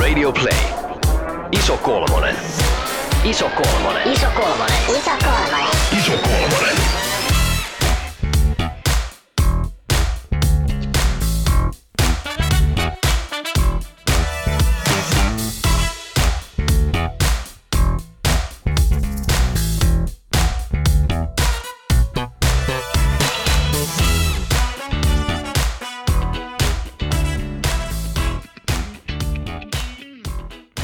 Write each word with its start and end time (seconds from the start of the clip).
Radio 0.00 0.32
Play. 0.32 0.56
Iso 1.52 1.76
kolmonen. 1.76 2.36
Iso 3.24 3.50
kolmonen. 3.50 4.12
Iso 4.12 4.26
kolmonen. 4.34 4.78
Iso 4.88 5.10
kolmonen. 5.20 5.68
Iso 5.98 6.12
kolmonen. 6.12 7.01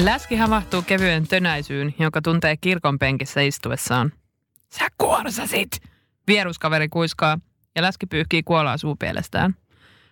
Läski 0.09 0.35
havahtuu 0.35 0.81
kevyen 0.81 1.27
tönäisyyn, 1.27 1.95
jonka 1.99 2.21
tuntee 2.21 2.57
kirkon 2.57 2.99
penkissä 2.99 3.41
istuessaan. 3.41 4.11
Sä 4.69 4.87
kuorsasit! 4.97 5.69
Vieruskaveri 6.27 6.89
kuiskaa 6.89 7.39
ja 7.75 7.81
läski 7.81 8.05
pyyhkii 8.05 8.43
kuolaa 8.43 8.77
suupielestään. 8.77 9.55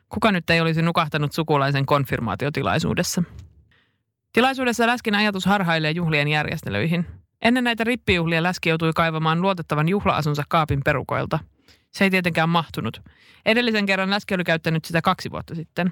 Kuka 0.10 0.32
nyt 0.32 0.50
ei 0.50 0.62
olisi 0.62 0.82
nukahtanut 0.82 1.34
sukulaisen 1.34 1.86
konfirmaatiotilaisuudessa? 1.86 3.24
Tilaisuudessa 4.34 4.88
läskin 4.88 5.16
ajatus 5.16 5.46
harhailee 5.46 5.92
juhlien 5.92 6.28
järjestelyihin. 6.28 7.06
Ennen 7.42 7.64
näitä 7.64 7.84
rippijuhlia 7.84 8.44
läski 8.44 8.70
joutui 8.70 8.92
kaivamaan 8.96 9.42
luotettavan 9.42 9.90
juhlaasunsa 9.90 10.44
kaapin 10.50 10.82
perukoilta. 10.86 11.40
Se 11.92 12.04
ei 12.04 12.10
tietenkään 12.10 12.50
mahtunut. 12.50 13.02
Edellisen 13.46 13.86
kerran 13.86 14.10
läski 14.10 14.36
oli 14.36 14.44
käyttänyt 14.44 14.86
sitä 14.86 15.02
kaksi 15.02 15.32
vuotta 15.32 15.56
sitten. 15.56 15.92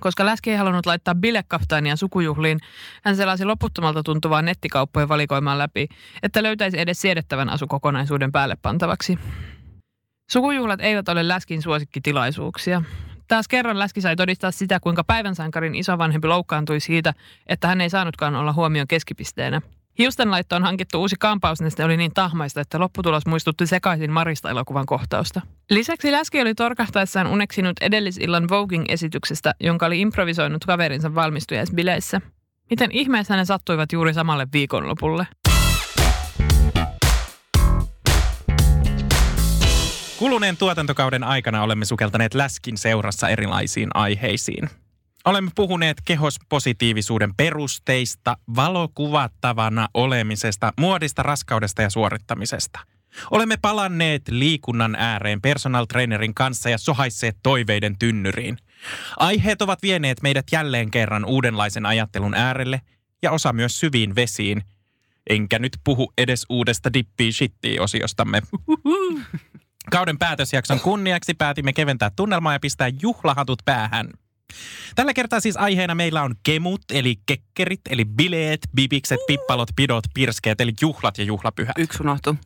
Koska 0.00 0.26
Läski 0.26 0.50
ei 0.50 0.56
halunnut 0.56 0.86
laittaa 0.86 1.14
bilekaftaania 1.14 1.96
sukujuhliin, 1.96 2.60
hän 3.04 3.16
selasi 3.16 3.44
loputtomalta 3.44 4.02
tuntuvaa 4.02 4.42
nettikauppojen 4.42 5.08
valikoimaan 5.08 5.58
läpi, 5.58 5.88
että 6.22 6.42
löytäisi 6.42 6.80
edes 6.80 7.00
siedettävän 7.00 7.48
asukokonaisuuden 7.48 8.32
päälle 8.32 8.56
pantavaksi. 8.62 9.18
Sukujuhlat 10.30 10.80
eivät 10.80 11.08
ole 11.08 11.28
Läskin 11.28 11.62
suosikkitilaisuuksia. 11.62 12.82
Taas 13.28 13.48
kerran 13.48 13.78
Läski 13.78 14.00
sai 14.00 14.16
todistaa 14.16 14.50
sitä, 14.50 14.80
kuinka 14.80 15.04
päivänsankarin 15.04 15.74
isovanhempi 15.74 16.28
loukkaantui 16.28 16.80
siitä, 16.80 17.14
että 17.46 17.68
hän 17.68 17.80
ei 17.80 17.90
saanutkaan 17.90 18.34
olla 18.34 18.52
huomion 18.52 18.86
keskipisteenä. 18.86 19.62
Hiustenlaittoon 19.98 20.62
hankittu 20.62 21.00
uusi 21.00 21.16
kampausneste 21.18 21.84
oli 21.84 21.96
niin 21.96 22.14
tahmaista, 22.14 22.60
että 22.60 22.78
lopputulos 22.78 23.26
muistutti 23.26 23.66
sekaisin 23.66 24.12
Marista 24.12 24.50
elokuvan 24.50 24.86
kohtausta. 24.86 25.40
Lisäksi 25.70 26.12
Läski 26.12 26.40
oli 26.40 26.54
torkahtaessaan 26.54 27.26
uneksinut 27.26 27.72
edellisillan 27.80 28.48
Voging-esityksestä, 28.48 29.54
jonka 29.60 29.86
oli 29.86 30.00
improvisoinut 30.00 30.64
kaverinsa 30.64 31.14
valmistujaisbileissä. 31.14 32.20
Miten 32.70 32.90
ihmeessä 32.92 33.36
ne 33.36 33.44
sattuivat 33.44 33.92
juuri 33.92 34.14
samalle 34.14 34.46
viikonlopulle? 34.52 35.26
Kuluneen 40.18 40.56
tuotantokauden 40.56 41.24
aikana 41.24 41.62
olemme 41.62 41.84
sukeltaneet 41.84 42.34
läskin 42.34 42.78
seurassa 42.78 43.28
erilaisiin 43.28 43.88
aiheisiin. 43.94 44.70
Olemme 45.24 45.50
puhuneet 45.54 45.96
kehospositiivisuuden 46.04 47.34
perusteista, 47.34 48.36
valokuvattavana 48.56 49.88
olemisesta, 49.94 50.72
muodista, 50.80 51.22
raskaudesta 51.22 51.82
ja 51.82 51.90
suorittamisesta. 51.90 52.80
Olemme 53.30 53.56
palanneet 53.62 54.22
liikunnan 54.28 54.94
ääreen 54.94 55.40
personal 55.40 55.84
trainerin 55.84 56.34
kanssa 56.34 56.70
ja 56.70 56.78
sohaisseet 56.78 57.36
toiveiden 57.42 57.98
tynnyriin. 57.98 58.56
Aiheet 59.16 59.62
ovat 59.62 59.82
vieneet 59.82 60.22
meidät 60.22 60.46
jälleen 60.52 60.90
kerran 60.90 61.24
uudenlaisen 61.24 61.86
ajattelun 61.86 62.34
äärelle 62.34 62.80
ja 63.22 63.30
osa 63.30 63.52
myös 63.52 63.80
syviin 63.80 64.14
vesiin. 64.14 64.62
Enkä 65.30 65.58
nyt 65.58 65.72
puhu 65.84 66.12
edes 66.18 66.46
uudesta 66.48 66.92
dippii 66.92 67.32
shittii 67.32 67.78
osiostamme. 67.78 68.42
Kauden 69.90 70.18
päätösjakson 70.18 70.80
kunniaksi 70.80 71.34
päätimme 71.34 71.72
keventää 71.72 72.10
tunnelmaa 72.16 72.52
ja 72.52 72.60
pistää 72.60 72.90
juhlahatut 73.02 73.58
päähän. 73.64 74.08
Tällä 74.94 75.14
kertaa 75.14 75.40
siis 75.40 75.56
aiheena 75.56 75.94
meillä 75.94 76.22
on 76.22 76.34
kemut, 76.42 76.82
eli 76.92 77.16
kekkerit, 77.26 77.80
eli 77.90 78.04
bileet, 78.04 78.60
bibikset, 78.74 79.20
pippalot, 79.26 79.68
pidot, 79.76 80.04
pirskeet, 80.14 80.60
eli 80.60 80.72
juhlat 80.80 81.18
ja 81.18 81.24
juhlapyhät. 81.24 81.78
Yksi 81.78 81.98
unohtu. 82.00 82.36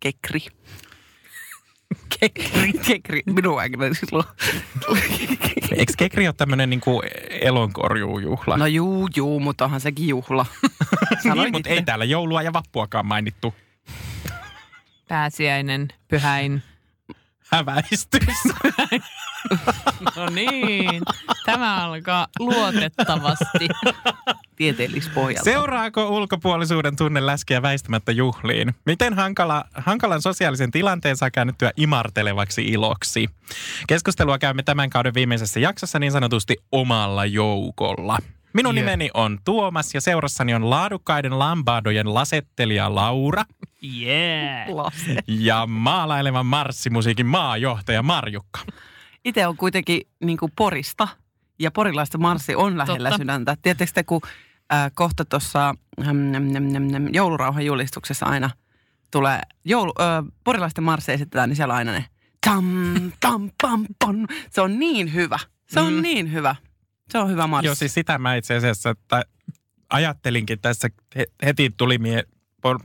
Kekri. 0.00 0.40
Kekri. 2.20 2.72
Kekri. 2.72 3.22
Minun 3.26 3.60
aikana 3.60 3.94
silloin. 3.94 4.28
Eikö 5.78 5.92
kekri 5.96 6.26
ole 6.26 6.34
tämmöinen 6.36 6.70
niin 6.70 6.80
elonkorjuujuhla? 7.40 8.56
No 8.56 8.66
juu, 8.66 9.08
juu, 9.16 9.40
mutta 9.40 9.64
onhan 9.64 9.80
sekin 9.80 10.08
juhla. 10.08 10.46
niin, 11.34 11.52
mutta 11.52 11.68
ei 11.68 11.82
täällä 11.82 12.04
joulua 12.04 12.42
ja 12.42 12.52
vappuakaan 12.52 13.06
mainittu. 13.06 13.54
Pääsiäinen, 15.08 15.88
pyhäin. 16.08 16.62
Häväistys. 17.52 18.38
No 20.16 20.26
niin, 20.26 21.02
tämä 21.46 21.84
alkaa 21.84 22.26
luotettavasti. 22.38 23.68
Tieteellispohjalta. 24.56 25.44
Seuraako 25.44 26.08
ulkopuolisuuden 26.08 26.96
tunne 26.96 27.26
läskiä 27.26 27.62
väistämättä 27.62 28.12
juhliin? 28.12 28.74
Miten 28.86 29.14
hankala, 29.14 29.64
hankalan 29.74 30.22
sosiaalisen 30.22 30.70
tilanteen 30.70 31.16
saa 31.16 31.30
käännettyä 31.30 31.70
imartelevaksi 31.76 32.62
iloksi? 32.62 33.28
Keskustelua 33.86 34.38
käymme 34.38 34.62
tämän 34.62 34.90
kauden 34.90 35.14
viimeisessä 35.14 35.60
jaksossa 35.60 35.98
niin 35.98 36.12
sanotusti 36.12 36.56
omalla 36.72 37.26
joukolla. 37.26 38.18
Minun 38.52 38.76
Jep. 38.76 38.84
nimeni 38.84 39.10
on 39.14 39.38
Tuomas 39.44 39.94
ja 39.94 40.00
seurassani 40.00 40.54
on 40.54 40.70
laadukkaiden 40.70 41.38
lambadojen 41.38 42.14
lasettelija 42.14 42.94
Laura 42.94 43.44
Yeah. 43.84 44.68
Ja 45.26 45.66
maalailevan 45.66 46.46
marssimusiikin 46.46 47.26
maajohtaja 47.26 48.02
Marjukka. 48.02 48.60
Itse 49.24 49.46
on 49.46 49.56
kuitenkin 49.56 50.00
niin 50.24 50.38
kuin 50.38 50.52
Porista 50.56 51.08
ja 51.58 51.70
porilaista 51.70 52.18
marssi 52.18 52.54
on 52.54 52.78
lähellä 52.78 53.08
Totta. 53.08 53.22
sydäntä. 53.22 53.56
Tiedättekö 53.62 53.92
te, 53.94 54.02
kun 54.02 54.20
äh, 54.72 54.90
kohta 54.94 55.24
tuossa 55.24 55.74
joulurauhan 57.12 57.64
julistuksessa 57.64 58.26
aina 58.26 58.50
tulee, 59.10 59.40
joulu, 59.64 59.92
äh, 60.00 60.32
porilaisten 60.44 60.84
marssi 60.84 61.12
esitetään, 61.12 61.48
niin 61.48 61.56
siellä 61.56 61.72
on 61.72 61.78
aina 61.78 61.92
ne 61.92 62.04
tam, 62.46 62.66
tam, 63.20 63.50
pam, 63.62 63.86
pam. 64.04 64.26
Se 64.50 64.60
on 64.60 64.78
niin 64.78 65.14
hyvä. 65.14 65.38
Se 65.66 65.80
on 65.80 65.92
mm. 65.92 66.02
niin 66.02 66.32
hyvä. 66.32 66.56
Se 67.12 67.18
on 67.18 67.30
hyvä 67.30 67.46
marssi. 67.46 67.66
Joo, 67.66 67.74
siis 67.74 67.94
sitä 67.94 68.18
mä 68.18 68.34
itse 68.34 68.56
asiassa 68.56 68.90
että 68.90 69.22
ajattelinkin 69.90 70.60
tässä, 70.60 70.88
he- 71.16 71.26
heti 71.44 71.70
tuli 71.76 71.98
mie... 71.98 72.24
Por, 72.62 72.78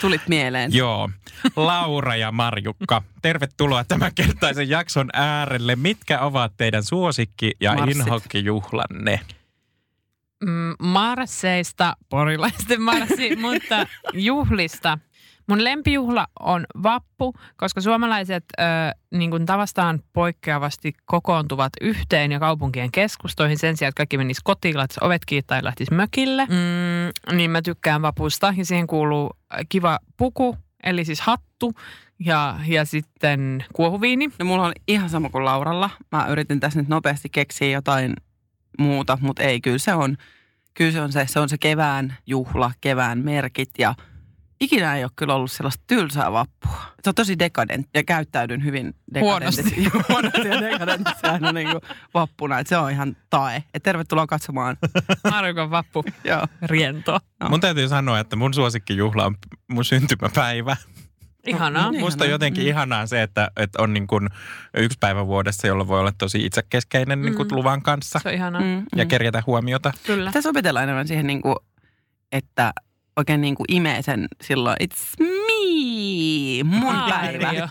Tulit 0.00 0.28
mieleen. 0.28 0.74
joo, 0.74 1.10
Laura 1.56 2.16
ja 2.16 2.32
Marjukka, 2.32 3.02
tervetuloa 3.22 3.84
tämän 3.84 4.14
kertaisen 4.14 4.68
jakson 4.68 5.08
äärelle. 5.12 5.76
Mitkä 5.76 6.20
ovat 6.20 6.52
teidän 6.56 6.82
suosikki- 6.84 7.52
ja 7.60 7.74
Marssit. 7.74 7.96
inhokkijuhlanne? 8.06 9.20
Mm, 10.44 10.74
marsseista, 10.78 11.96
porilaisten 12.08 12.82
marssi, 12.82 13.36
mutta 13.36 13.86
juhlista. 14.14 14.98
Mun 15.46 15.64
lempijuhla 15.64 16.26
on 16.40 16.64
vappu, 16.82 17.34
koska 17.56 17.80
suomalaiset 17.80 18.44
ö, 18.58 18.62
niin 19.10 19.30
kuin 19.30 19.46
tavastaan 19.46 20.00
poikkeavasti 20.12 20.92
kokoontuvat 21.04 21.72
yhteen 21.80 22.32
ja 22.32 22.40
kaupunkien 22.40 22.92
keskustoihin 22.92 23.58
sen 23.58 23.76
sijaan, 23.76 23.88
että 23.88 23.96
kaikki 23.96 24.18
menis 24.18 24.40
kotiin, 24.44 24.76
laittaisi 24.76 25.04
ovet 25.04 25.22
kiinni 25.24 25.44
tai 25.46 25.64
lähtisi 25.64 25.94
mökille. 25.94 26.46
Mm, 26.46 27.36
niin 27.36 27.50
mä 27.50 27.62
tykkään 27.62 28.02
vapusta 28.02 28.54
ja 28.56 28.64
siihen 28.64 28.86
kuuluu 28.86 29.30
kiva 29.68 29.98
puku, 30.16 30.56
eli 30.84 31.04
siis 31.04 31.20
hattu 31.20 31.72
ja, 32.18 32.58
ja 32.66 32.84
sitten 32.84 33.64
kuohuviini. 33.72 34.30
No 34.38 34.44
mulla 34.44 34.66
on 34.66 34.72
ihan 34.88 35.10
sama 35.10 35.28
kuin 35.28 35.44
Lauralla. 35.44 35.90
Mä 36.12 36.26
yritin 36.26 36.60
tässä 36.60 36.78
nyt 36.78 36.88
nopeasti 36.88 37.28
keksiä 37.28 37.68
jotain 37.68 38.14
muuta, 38.78 39.18
mutta 39.20 39.42
ei, 39.42 39.60
kyllä 39.60 39.78
se 39.78 39.94
on, 39.94 40.16
kyllä 40.74 40.92
se 40.92 41.00
on 41.00 41.12
se, 41.12 41.26
se 41.28 41.40
on 41.40 41.48
se 41.48 41.58
kevään 41.58 42.16
juhla, 42.26 42.72
kevään 42.80 43.18
merkit 43.18 43.70
ja 43.78 43.94
ikinä 44.60 44.96
ei 44.96 45.04
ole 45.04 45.10
kyllä 45.16 45.34
ollut 45.34 45.52
sellaista 45.52 45.84
tylsää 45.86 46.32
vappua. 46.32 46.76
Se 47.02 47.10
on 47.10 47.14
tosi 47.14 47.38
dekadent 47.38 47.88
ja 47.94 48.02
käyttäydyn 48.04 48.64
hyvin 48.64 48.94
dekadentisti. 49.14 49.84
Huonosti 50.08 50.48
ja 50.48 50.60
dekadentisti 50.60 51.26
aina 51.26 51.52
niin 51.52 51.70
kuin 51.70 51.80
vappuna, 52.14 52.58
että 52.58 52.68
se 52.68 52.76
on 52.76 52.90
ihan 52.90 53.16
tae. 53.30 53.64
Et 53.74 53.82
tervetuloa 53.82 54.26
katsomaan. 54.26 54.76
Marjukan 55.30 55.70
vappu, 55.70 56.04
Joo. 56.24 56.46
rientoa. 56.62 57.20
No. 57.40 57.48
Mun 57.48 57.60
täytyy 57.60 57.88
sanoa, 57.88 58.18
että 58.20 58.36
mun 58.36 58.54
suosikkijuhla 58.54 59.24
on 59.24 59.34
mun 59.70 59.84
syntymäpäivä. 59.84 60.76
Ihanaa. 61.46 61.90
Niin. 61.90 62.00
Musta 62.00 62.24
jotenkin 62.24 62.64
Mm. 62.64 62.68
ihanaa 62.68 63.06
se, 63.06 63.22
että, 63.22 63.50
että 63.56 63.82
on 63.82 63.92
niin 63.94 64.06
kuin 64.06 64.28
yksi 64.76 64.98
päivä 65.00 65.26
vuodessa, 65.26 65.66
jolloin 65.66 65.88
voi 65.88 66.00
olla 66.00 66.12
tosi 66.18 66.46
itsekeskeinen 66.46 67.22
niin 67.22 67.34
kuin 67.34 67.48
Mm. 67.48 67.54
luvan 67.56 67.82
kanssa 67.82 68.18
Se 68.22 68.28
on 68.28 68.34
ihanaa. 68.34 68.60
Mm. 68.60 68.66
Mm, 68.66 68.84
ja 68.96 69.04
mm. 69.04 69.08
kerjätä 69.08 69.42
huomiota. 69.46 69.92
Kyllä. 70.06 70.30
Pitäisi 70.30 70.48
opetella 70.48 70.82
enemmän 70.82 71.08
siihen, 71.08 71.26
niin 71.26 71.42
kuin, 71.42 71.56
että 72.32 72.72
oikein 73.16 73.40
niin 73.40 73.54
kuin 73.54 73.64
imee 73.68 74.02
sen 74.02 74.28
silloin, 74.42 74.76
it's 74.82 75.24
me, 75.24 76.64
mun 76.64 76.96
päivä. 77.08 77.52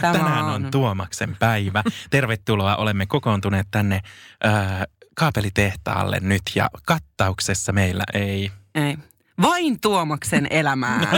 Tämä 0.00 0.12
Tänään 0.12 0.44
on 0.44 0.68
Tuomaksen 0.70 1.36
päivä. 1.38 1.82
Tervetuloa, 2.10 2.76
olemme 2.76 3.06
kokoontuneet 3.06 3.66
tänne 3.70 4.00
äh, 4.46 4.82
kaapelitehtaalle 5.14 6.18
nyt 6.20 6.42
ja 6.54 6.70
kattauksessa 6.86 7.72
meillä 7.72 8.04
ei. 8.14 8.50
Ei. 8.74 8.96
Vain 9.42 9.80
Tuomaksen 9.80 10.46
elämää. 10.50 11.00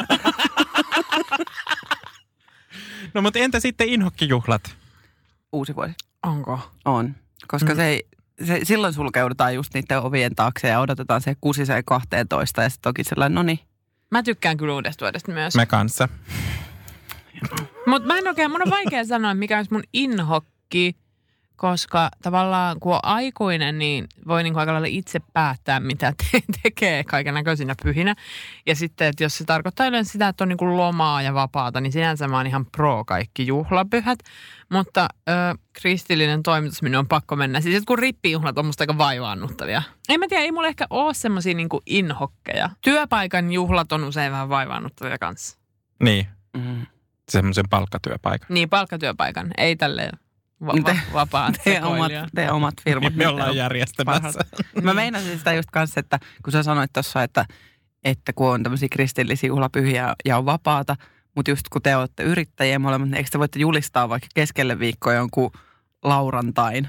No 3.15 3.23
mutta 3.23 3.39
entä 3.39 3.61
sitten 3.61 3.89
inhokkijuhlat? 3.89 4.77
Uusi 5.53 5.77
vuosi. 5.77 5.95
Onko? 6.23 6.73
On. 6.85 7.15
Koska 7.49 7.71
Mm. 7.71 7.77
se, 7.77 7.85
ei, 7.87 8.07
se, 8.45 8.61
silloin 8.63 8.95
sulkeudutaan 8.95 9.55
just 9.55 9.75
niiden 9.75 10.03
ovien 10.03 10.35
taakse 10.35 10.69
ja 10.69 10.81
odotetaan 10.81 11.21
se 11.21 11.37
kusiseen 11.41 11.85
12 11.85 12.63
ja 12.63 12.69
sitten 12.69 12.83
toki 12.83 13.05
sellainen, 13.05 13.35
no 13.35 13.43
niin. 13.43 13.59
Mä 14.11 14.23
tykkään 14.23 14.57
kyllä 14.57 14.75
uudesta 14.75 15.05
vuodesta 15.05 15.33
myös. 15.33 15.57
Me 15.57 15.67
kanssa. 15.67 16.09
Mutta 17.87 18.07
mä 18.07 18.19
en 18.19 18.29
oikein, 18.29 18.51
mun 18.51 18.63
on 18.63 18.71
vaikea 18.71 19.05
sanoa, 19.05 19.35
mikä 19.35 19.57
olisi 19.57 19.73
mun 19.73 19.83
inhokki, 19.93 20.97
koska 21.57 22.11
tavallaan 22.23 22.81
kun 22.81 22.95
on 22.95 23.01
aikuinen, 23.03 23.79
niin 23.79 24.07
voi 24.29 24.43
niinku 24.43 24.59
aika 24.59 24.73
lailla 24.73 24.89
itse 24.91 25.21
päättää, 25.33 25.81
mitä 25.81 26.13
te- 26.33 26.43
tekee 26.63 27.05
kaiken 27.05 27.35
näköisinä 27.35 27.75
pyhinä. 27.83 28.15
Ja 28.67 28.75
sitten, 28.77 29.09
että 29.09 29.25
jos 29.25 29.39
se 29.39 29.45
tarkoittaa 29.45 29.87
yleensä 29.87 30.13
sitä, 30.13 30.29
että 30.29 30.45
on 30.45 30.49
niinku 30.49 30.77
lomaa 30.77 31.23
ja 31.23 31.35
vapaata, 31.35 31.81
niin 31.81 31.93
sinänsä 31.93 32.29
mä 32.29 32.37
oon 32.37 32.47
ihan 32.47 32.67
pro 32.67 33.05
kaikki 33.05 33.47
juhlapyhät. 33.47 34.19
Mutta 34.73 35.09
ö, 35.29 35.33
kristillinen 35.73 36.43
toimitus 36.43 36.83
minun 36.83 36.99
on 36.99 37.09
pakko 37.09 37.37
mennä. 37.37 37.61
Siis 37.61 37.75
jotkut 37.75 37.99
rippijuhlat 37.99 38.59
on 38.59 38.67
musta 38.67 38.83
aika 38.83 38.99
vaivaannuttavia. 38.99 39.83
En 40.09 40.21
mä 40.21 40.27
tiedä, 40.29 40.43
ei 40.43 40.53
mulla 40.53 40.69
ehkä 40.69 40.87
ole 40.91 41.15
semmosia 41.15 41.55
niinku 41.55 41.83
inhokkeja. 41.87 42.71
Työpaikan 42.81 43.53
juhlat 43.53 43.93
on 43.93 44.05
usein 44.05 44.33
vähän 44.33 44.49
vaivaannuttavia 44.49 45.19
kanssa. 45.19 45.59
Niin, 46.03 46.27
Mm. 46.57 46.87
semmoisen 47.29 47.65
palkkatyöpaikan. 47.71 48.47
Niin, 48.51 48.69
palkkatyöpaikan, 48.71 49.51
ei 49.59 49.77
tälle 49.77 50.11
va- 50.67 50.73
Te- 50.85 50.93
va- 50.93 51.13
vapaan 51.13 51.55
Teidän 51.65 51.85
omat, 51.85 51.97
sekoilija. 51.97 52.27
teidän 52.35 52.55
omat 52.55 52.75
firmat. 52.85 53.15
Me 53.15 53.19
niitä 53.19 53.31
ollaan 53.31 53.51
on 53.51 53.57
järjestämässä. 53.57 54.23
parhaat. 54.23 54.83
Mä 54.83 54.95
meinasin 54.95 55.39
sitä 55.39 55.53
just 55.53 55.71
kanssa, 55.71 56.01
että 56.01 56.19
kun 56.45 56.53
sä 56.53 56.63
sanoit 56.63 56.93
tuossa, 56.93 57.23
että, 57.23 57.47
että 58.05 58.33
kun 58.33 58.51
on 58.51 58.63
tämmöisiä 58.63 58.89
kristillisiä 58.93 59.49
juhlapyhiä 59.49 60.15
ja 60.25 60.39
on 60.39 60.47
vapaata, 60.47 60.97
mutta 61.37 61.51
just 61.51 61.69
kun 61.69 61.83
te 61.83 61.97
olette 61.97 62.23
yrittäjiä 62.23 62.79
molemmat, 62.79 63.09
niin 63.09 63.17
eikö 63.17 63.31
te 63.33 63.39
voitte 63.39 63.59
julistaa 63.59 64.09
vaikka 64.09 64.29
keskelle 64.35 64.79
viikkoa 64.79 65.13
jonkun 65.15 65.51
laurantain? 66.05 66.89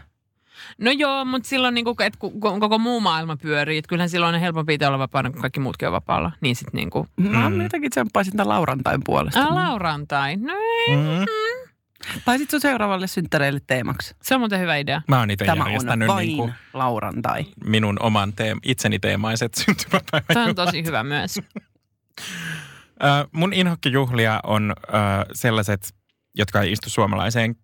No 0.82 0.92
joo, 0.92 1.26
mutta 1.26 1.50
silloin 1.50 1.74
niinku, 1.74 1.96
et 2.00 2.16
kun 2.16 2.40
kun 2.40 2.60
koko 2.60 2.78
muu 2.80 3.00
maailma 3.02 3.38
pyörii, 3.38 3.78
että 3.78 3.90
kyllähän 3.90 4.10
silloin 4.10 4.36
on 4.36 4.42
helpompi 4.42 4.74
itse 4.74 4.88
olla 4.88 5.00
vapaana, 5.00 5.32
kun 5.32 5.42
kaikki 5.42 5.60
muutkin 5.60 5.88
on 5.88 5.92
vapaalla. 5.92 6.32
Niin 6.42 6.56
sitten 6.56 6.78
niinku, 6.78 7.08
Mä 7.18 7.50
Mm. 7.50 7.62
jotenkin 7.62 7.92
tsemppaisin 7.92 8.34
tämän 8.38 8.50
laurantain 8.50 9.02
puolesta. 9.06 9.40
ää, 9.40 9.56
laurantai. 9.56 10.38
No 10.38 10.54
ei, 10.54 10.96
Mm. 10.96 11.26
Tai 12.26 12.38
sitten 12.38 12.62
seuraavalle 12.62 13.08
synttäreille 13.08 13.60
teemaksi. 13.68 14.16
se 14.22 14.36
on 14.36 14.42
muuten 14.42 14.60
hyvä 14.60 14.76
idea. 14.78 15.02
Mä 15.08 15.20
oon 15.20 15.32
itse 15.32 15.46
Tämä 15.46 15.64
on 15.64 15.70
järjestänyt 15.70 16.08
vain 16.08 16.28
niin 16.28 16.38
kuin 16.38 16.54
laurantai. 16.74 17.46
minun 17.66 17.98
oman 18.02 18.34
teem, 18.34 18.60
itseni 18.64 19.00
teemaiset 19.00 19.54
syntymäpäivät. 19.66 20.26
Se 20.34 20.40
on 20.40 20.56
tosi 20.56 20.84
hyvä 20.84 21.04
myös. 21.04 21.40
Ö, 23.04 23.28
mun 23.32 23.54
inhokkijuhlia 23.54 24.40
on 24.44 24.74
ö, 24.88 24.94
sellaiset, 25.34 25.94
jotka 26.36 26.62
ei 26.62 26.72
istu 26.72 26.90
suomalaiseen 26.90 27.56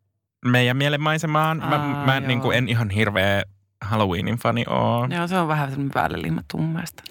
meidän 0.46 0.78
mielenmaisemaan. 0.78 1.58
Mä, 1.58 1.76
Aa, 1.76 2.06
mä 2.06 2.16
joo. 2.18 2.28
niin 2.28 2.42
kuin 2.42 2.58
en 2.58 2.70
ihan 2.70 2.90
hirveä 2.90 3.44
Halloweenin 3.82 4.38
fani 4.38 4.66
oo. 4.70 5.08
Joo, 5.16 5.28
se 5.28 5.38
on 5.38 5.48
vähän 5.48 5.70
semmoinen 5.70 5.92
päälle 5.94 6.22
liimattu 6.22 6.58
mun 6.58 6.70
mielestä. 6.74 7.04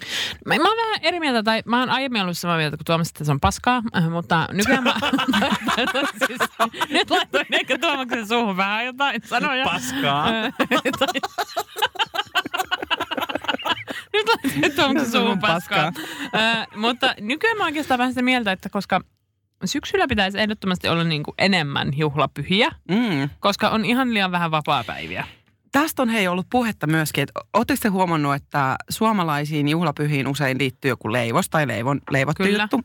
Mä, 0.46 0.54
mä 0.58 0.68
oon 0.68 0.76
vähän 0.86 0.98
eri 1.02 1.20
mieltä, 1.20 1.42
tai 1.42 1.62
mä 1.66 1.80
oon 1.80 1.90
aiemmin 1.90 2.22
ollut 2.22 2.38
samaa 2.38 2.56
mieltä 2.56 2.76
kuin 2.76 2.84
Tuomas, 2.84 3.08
että 3.08 3.24
se 3.24 3.32
on 3.32 3.40
paskaa, 3.40 3.82
äh, 3.96 4.10
mutta 4.10 4.48
nykyään 4.52 4.84
mä... 4.84 4.94
siis, 6.26 6.40
nyt 6.90 7.10
laitoin 7.10 7.46
ehkä 7.52 7.78
Tuomaksen 7.78 8.28
suuhun 8.28 8.56
vähän 8.56 8.86
jotain 8.86 9.20
sanoja. 9.24 9.64
Paskaa. 9.64 10.26
Tai- 10.98 11.20
Nyt 14.12 14.26
laitoin 14.28 14.72
Tuomaksen 14.76 15.10
suuhun 15.10 15.38
paskaa. 15.38 15.92
Ö, 16.34 16.66
mutta 16.76 17.14
nykyään 17.20 17.58
mä 17.58 17.64
oikeastaan 17.64 17.98
vähän 17.98 18.12
sitä 18.12 18.22
mieltä, 18.22 18.52
että 18.52 18.68
koska 18.68 19.00
syksyllä 19.64 20.06
pitäisi 20.08 20.40
ehdottomasti 20.40 20.88
olla 20.88 21.04
niin 21.04 21.22
kuin 21.22 21.34
enemmän 21.38 21.88
juhlapyhiä, 21.96 22.70
Mm. 22.88 23.30
koska 23.40 23.68
on 23.70 23.84
ihan 23.84 24.14
liian 24.14 24.32
vähän 24.32 24.50
vapaa-päiviä. 24.50 25.24
Tästä 25.72 26.02
on 26.02 26.08
hei 26.08 26.28
ollut 26.28 26.46
puhetta 26.50 26.86
myöskin, 26.86 27.22
että 27.22 27.40
oletteko 27.54 27.78
te 27.82 27.88
huomannut, 27.88 28.34
että 28.34 28.76
suomalaisiin 28.90 29.68
juhlapyhiin 29.68 30.28
usein 30.28 30.58
liittyy 30.58 30.88
joku 30.88 31.12
leivos 31.12 31.48
tai 31.50 31.66
leivon, 31.68 32.00
leivottu 32.10 32.42
Kyllä. 32.42 32.62
juttu. 32.62 32.80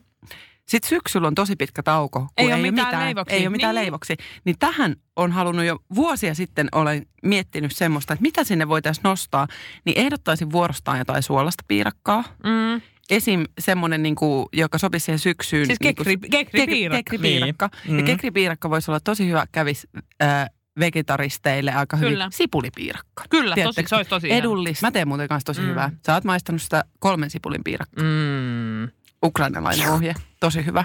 Sitten 0.68 0.88
syksyllä 0.88 1.26
on 1.28 1.34
tosi 1.34 1.56
pitkä 1.56 1.82
tauko, 1.82 2.20
kun 2.20 2.28
Ei 2.36 2.52
ole 2.52 2.70
mitään 2.70 3.04
leivoksia. 3.04 3.36
Ei 3.38 3.46
ole 3.46 3.50
mitään 3.56 3.74
Niin. 3.74 3.82
leivoksi. 3.84 4.16
Niin 4.44 4.56
tähän 4.58 4.96
on 5.16 5.32
halunnut 5.32 5.64
jo 5.64 5.78
vuosia 5.94 6.34
sitten, 6.34 6.68
olen 6.72 7.06
miettinyt 7.22 7.72
semmoista, 7.72 8.12
että 8.12 8.22
mitä 8.22 8.44
sinne 8.44 8.68
voitaisiin 8.68 9.02
nostaa. 9.04 9.46
Niin 9.84 9.98
ehdottaisin 9.98 10.52
vuorostaan 10.52 10.98
jotain 10.98 11.22
suolasta 11.22 11.64
piirakkaa. 11.68 12.24
Mm. 12.44 12.80
Esim. 13.10 13.44
semmoinen, 13.58 14.02
niin 14.02 14.14
kuin, 14.14 14.46
joka 14.52 14.78
sopisi 14.78 15.04
siihen 15.04 15.18
syksyyn. 15.18 15.66
Siis 15.66 15.80
niin 15.80 15.94
kuin- 15.96 16.04
kekri, 16.04 16.30
kekripiirakka. 16.30 16.96
Kekripiirakka. 16.96 17.70
Niin. 17.86 17.96
Ja 17.96 18.02
Mm. 18.02 18.06
kekripiirakka 18.06 18.70
voisi 18.70 18.90
olla 18.90 19.00
tosi 19.00 19.28
hyvä 19.28 19.46
kävis 19.52 19.86
äh, 20.22 20.46
vegetaristeille 20.78 21.72
aika 21.72 21.96
hyvin. 21.96 22.12
Kyllä. 22.12 22.28
Sipulipiirakka. 22.32 23.24
Kyllä, 23.30 23.50
tosi, 23.50 23.54
Tiedättekö? 23.54 23.88
se 23.88 23.96
olisi 23.96 24.08
tosi. 24.10 24.32
Edullista. 24.32 24.86
Mä 24.86 24.90
teen 24.90 25.08
muuten 25.08 25.28
kanssa 25.28 25.46
tosi 25.46 25.60
Mm. 25.60 25.68
hyvää. 25.68 25.90
Sä 26.06 26.14
oot 26.14 26.24
maistanut 26.24 26.62
sitä 26.62 26.84
kolmen 26.98 27.30
sipulin 27.30 27.64
piirakkaa. 27.64 28.04
Mm. 28.04 28.88
Ukrainalainen 29.24 29.90
ohje. 29.90 30.14
Tosi 30.40 30.64
hyvä. 30.66 30.84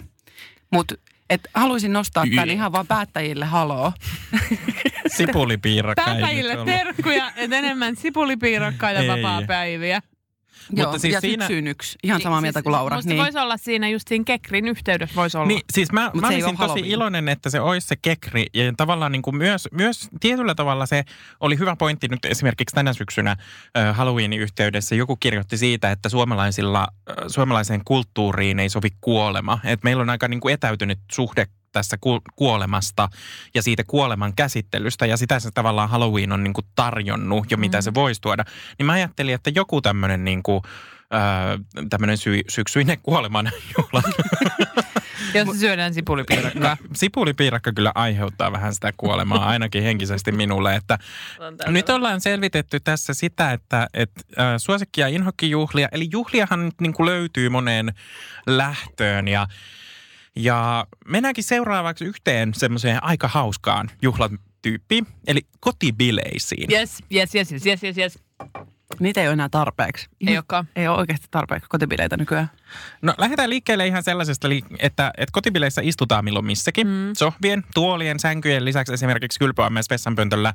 Mutta 0.72 0.96
et 1.30 1.42
haluaisin 1.54 1.94
nostaa 1.94 2.24
tämän 2.36 2.50
ihan 2.50 2.72
vaan 2.72 2.88
päättäjille 2.88 3.46
haloo. 3.46 3.94
Sipulipiirakka. 5.08 6.04
Päättäjille 6.06 6.58
terkkuja, 6.66 7.32
että 7.36 7.58
enemmän 7.58 7.96
sipulipiirakkaa 7.96 8.92
ja 8.92 9.00
Ei. 9.00 9.08
vapaa-päiviä. 9.08 10.02
Joo, 10.74 10.98
siis 10.98 11.14
ja 11.14 11.22
siinä- 11.22 11.44
syksyyn 11.46 11.68
yksi. 11.68 11.98
Ihan 12.04 12.22
samaa 12.22 12.38
Niin, 12.40 12.42
mieltä 12.44 12.58
siis 12.60 12.64
kuin 12.64 12.72
Laura. 12.72 12.96
Musta 12.96 13.10
Niin. 13.10 13.22
voisi 13.24 13.38
olla 13.40 13.58
siinä 13.58 13.90
just 13.90 14.08
siinä 14.08 14.24
kekrin 14.24 14.68
yhteydessä 14.68 15.16
voisi 15.16 15.38
olla. 15.38 15.48
Niin, 15.48 15.62
siis 15.74 15.92
mä, 15.92 16.12
Mut 16.14 16.22
mä 16.22 16.28
se 16.28 16.34
ei 16.34 16.44
olisin 16.44 16.58
tosi 16.58 16.68
Halloween. 16.68 16.92
iloinen, 16.92 17.30
että 17.30 17.50
se 17.50 17.60
olisi 17.60 17.88
se 17.88 17.96
kekri. 18.02 18.46
Ja 18.54 18.74
tavallaan 18.78 19.12
niin 19.12 19.22
kuin 19.22 19.36
myös, 19.38 19.68
myös 19.72 20.10
tietyllä 20.20 20.56
tavalla 20.56 20.86
se 20.86 21.04
oli 21.40 21.58
hyvä 21.60 21.76
pointti 21.76 22.08
nyt 22.08 22.26
esimerkiksi 22.26 22.76
tänä 22.76 22.94
syksynä 22.94 23.32
äh, 23.78 23.96
Halloweenin 23.96 24.40
yhteydessä. 24.40 24.96
Joku 24.96 25.16
kirjoitti 25.16 25.58
siitä, 25.58 25.92
että 25.92 26.10
suomalaisilla, 26.10 26.88
äh, 27.10 27.16
suomalaiseen 27.28 27.82
kulttuuriin 27.86 28.60
ei 28.60 28.70
sovi 28.70 28.90
kuolema. 29.02 29.60
Että 29.64 29.84
meillä 29.84 30.02
on 30.02 30.10
aika 30.10 30.28
niin 30.28 30.40
kuin 30.42 30.54
etäytynyt 30.54 31.00
suhde 31.12 31.46
tässä 31.72 31.98
ku- 32.02 32.22
kuolemasta 32.36 33.10
ja 33.54 33.62
siitä 33.62 33.84
kuoleman 33.84 34.34
käsittelystä. 34.36 35.06
Ja 35.06 35.18
sitä 35.18 35.40
se 35.40 35.52
tavallaan 35.52 35.90
Halloween 35.90 36.32
on 36.32 36.44
niin 36.44 36.54
kuin 36.54 36.66
tarjonnut 36.76 37.52
jo, 37.52 37.58
mitä 37.58 37.78
Mm. 37.78 37.82
se 37.82 37.94
voisi 37.94 38.22
tuoda. 38.22 38.44
Niin 38.80 38.86
mä 38.86 38.92
ajattelin, 38.94 39.34
että 39.36 39.50
joku 39.56 39.82
tämmöinen 39.82 40.26
niin 40.26 40.44
kuin, 40.44 40.62
äh, 41.14 41.86
tämmöinen 41.90 42.18
sy- 42.18 42.44
syksyinen 42.50 42.98
kuoleman 43.04 43.52
juhla 43.78 44.02
Jos 45.34 45.60
syödään 45.60 45.94
sipulipiirakkaa. 45.94 46.78
Sipulipiirakka 46.94 47.72
kyllä 47.74 47.92
aiheuttaa 47.96 48.52
vähän 48.52 48.74
sitä 48.74 48.92
kuolemaa, 48.98 49.46
ainakin 49.46 49.84
henkisesti 49.84 50.32
minulle. 50.32 50.76
Että 50.76 51.00
nyt 51.68 51.90
ollaan 51.90 52.22
selvitetty 52.22 52.80
tässä 52.80 53.14
sitä, 53.14 53.52
että, 53.52 53.88
että 53.94 54.22
äh, 54.40 54.46
suosikki- 54.58 55.02
ja 55.02 55.08
inhokkijuhlia, 55.08 55.88
eli 55.92 56.08
juhliahan 56.12 56.66
nyt 56.66 56.82
niin 56.82 56.94
kuin 56.94 57.06
löytyy 57.06 57.50
moneen 57.50 57.94
lähtöön 58.48 59.28
ja 59.28 59.48
ja 60.36 60.88
mennäänkin 61.08 61.44
seuraavaksi 61.44 62.06
yhteen 62.06 62.54
semmoiseen 62.54 63.04
aika 63.04 63.28
hauskaan 63.28 63.92
juhlatyyppiin, 64.02 65.08
eli 65.28 65.42
kotibileisiin. 65.60 66.72
Yes, 66.72 67.04
yes, 67.14 67.36
yes, 67.36 67.52
yes, 67.52 67.66
yes, 67.66 67.84
yes, 67.84 67.98
yes. 67.98 68.20
Niitä 69.00 69.22
ei 69.22 69.28
ole 69.28 69.34
enää 69.34 69.50
tarpeeksi. 69.50 70.10
Ei 70.28 70.38
olekaan. 70.38 70.68
Ei 70.76 70.88
ole 70.88 70.98
oikeasti 70.98 71.28
tarpeeksi 71.32 71.70
kotibileitä 71.70 72.18
nykyään. 72.18 72.50
No 73.02 73.14
lähdetään 73.18 73.50
liikkeelle 73.50 73.88
ihan 73.88 74.04
sellaisesta, 74.04 74.48
että, 74.80 75.12
että 75.18 75.32
kotibileissä 75.32 75.82
istutaan 75.86 76.24
milloin 76.24 76.46
missäkin. 76.46 76.88
Mm. 76.88 77.12
Sohvien, 77.18 77.64
tuolien, 77.74 78.20
sänkyjen 78.20 78.66
lisäksi 78.66 78.94
esimerkiksi 78.94 79.40
kylpyammeessa 79.40 79.94
vessanpöntöllä, 79.94 80.54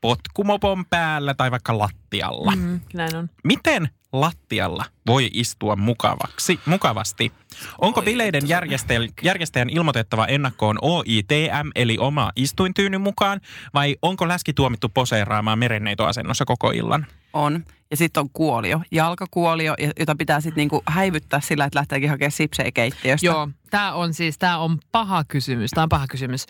potkumopon 0.00 0.84
päällä 0.86 1.34
tai 1.34 1.50
vaikka 1.50 1.78
lattialla. 1.78 2.52
Mm. 2.56 2.80
Näin 2.94 3.16
on. 3.16 3.30
Miten 3.44 3.88
lattialla 4.12 4.84
voi 5.06 5.30
istua 5.32 5.76
mukavaksi, 5.76 6.60
mukavasti? 6.66 7.32
Onko 7.78 8.02
bileiden 8.02 8.48
järjestäjän, 8.48 9.08
järjestäjän 9.22 9.70
ilmoitettava 9.70 10.26
ennakkoon 10.26 10.78
OITM 10.82 11.70
eli 11.74 11.96
oma 11.98 12.32
istuintyyny 12.36 12.98
mukaan 12.98 13.40
vai 13.74 13.96
onko 14.02 14.28
läski 14.28 14.52
tuomittu 14.52 14.88
poseeraamaan 14.88 15.58
merenneitoasennossa 15.58 16.44
koko 16.44 16.70
illan? 16.70 17.06
On. 17.32 17.64
Ja 17.90 17.96
sitten 17.96 18.20
on 18.20 18.30
kuolio, 18.32 18.82
jalkakuolio, 18.90 19.74
ja- 19.78 19.92
jota 20.00 20.14
pitää 20.14 20.40
sitten 20.40 20.60
niinku 20.60 20.82
häivyttää 20.86 21.40
sillä, 21.40 21.64
että 21.64 21.78
lähteekin 21.78 22.10
hakemaan 22.10 22.32
sipsejä 22.32 22.70
keittiöstä. 22.72 23.26
Joo, 23.26 23.48
tämä 23.70 23.92
on 23.92 24.14
siis, 24.14 24.38
tämä 24.38 24.58
on 24.58 24.78
paha 24.92 25.24
kysymys. 25.28 25.70
Tämä 25.70 25.82
on 25.82 25.88
paha 25.88 26.06
kysymys. 26.06 26.46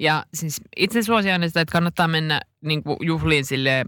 Ja 0.00 0.24
siis 0.34 0.60
itse 0.76 1.02
suosian 1.02 1.48
sitä, 1.48 1.60
että 1.60 1.72
kannattaa 1.72 2.08
mennä 2.08 2.40
niin 2.60 2.82
kuin 2.82 2.96
juhliin 3.00 3.44
sille 3.44 3.84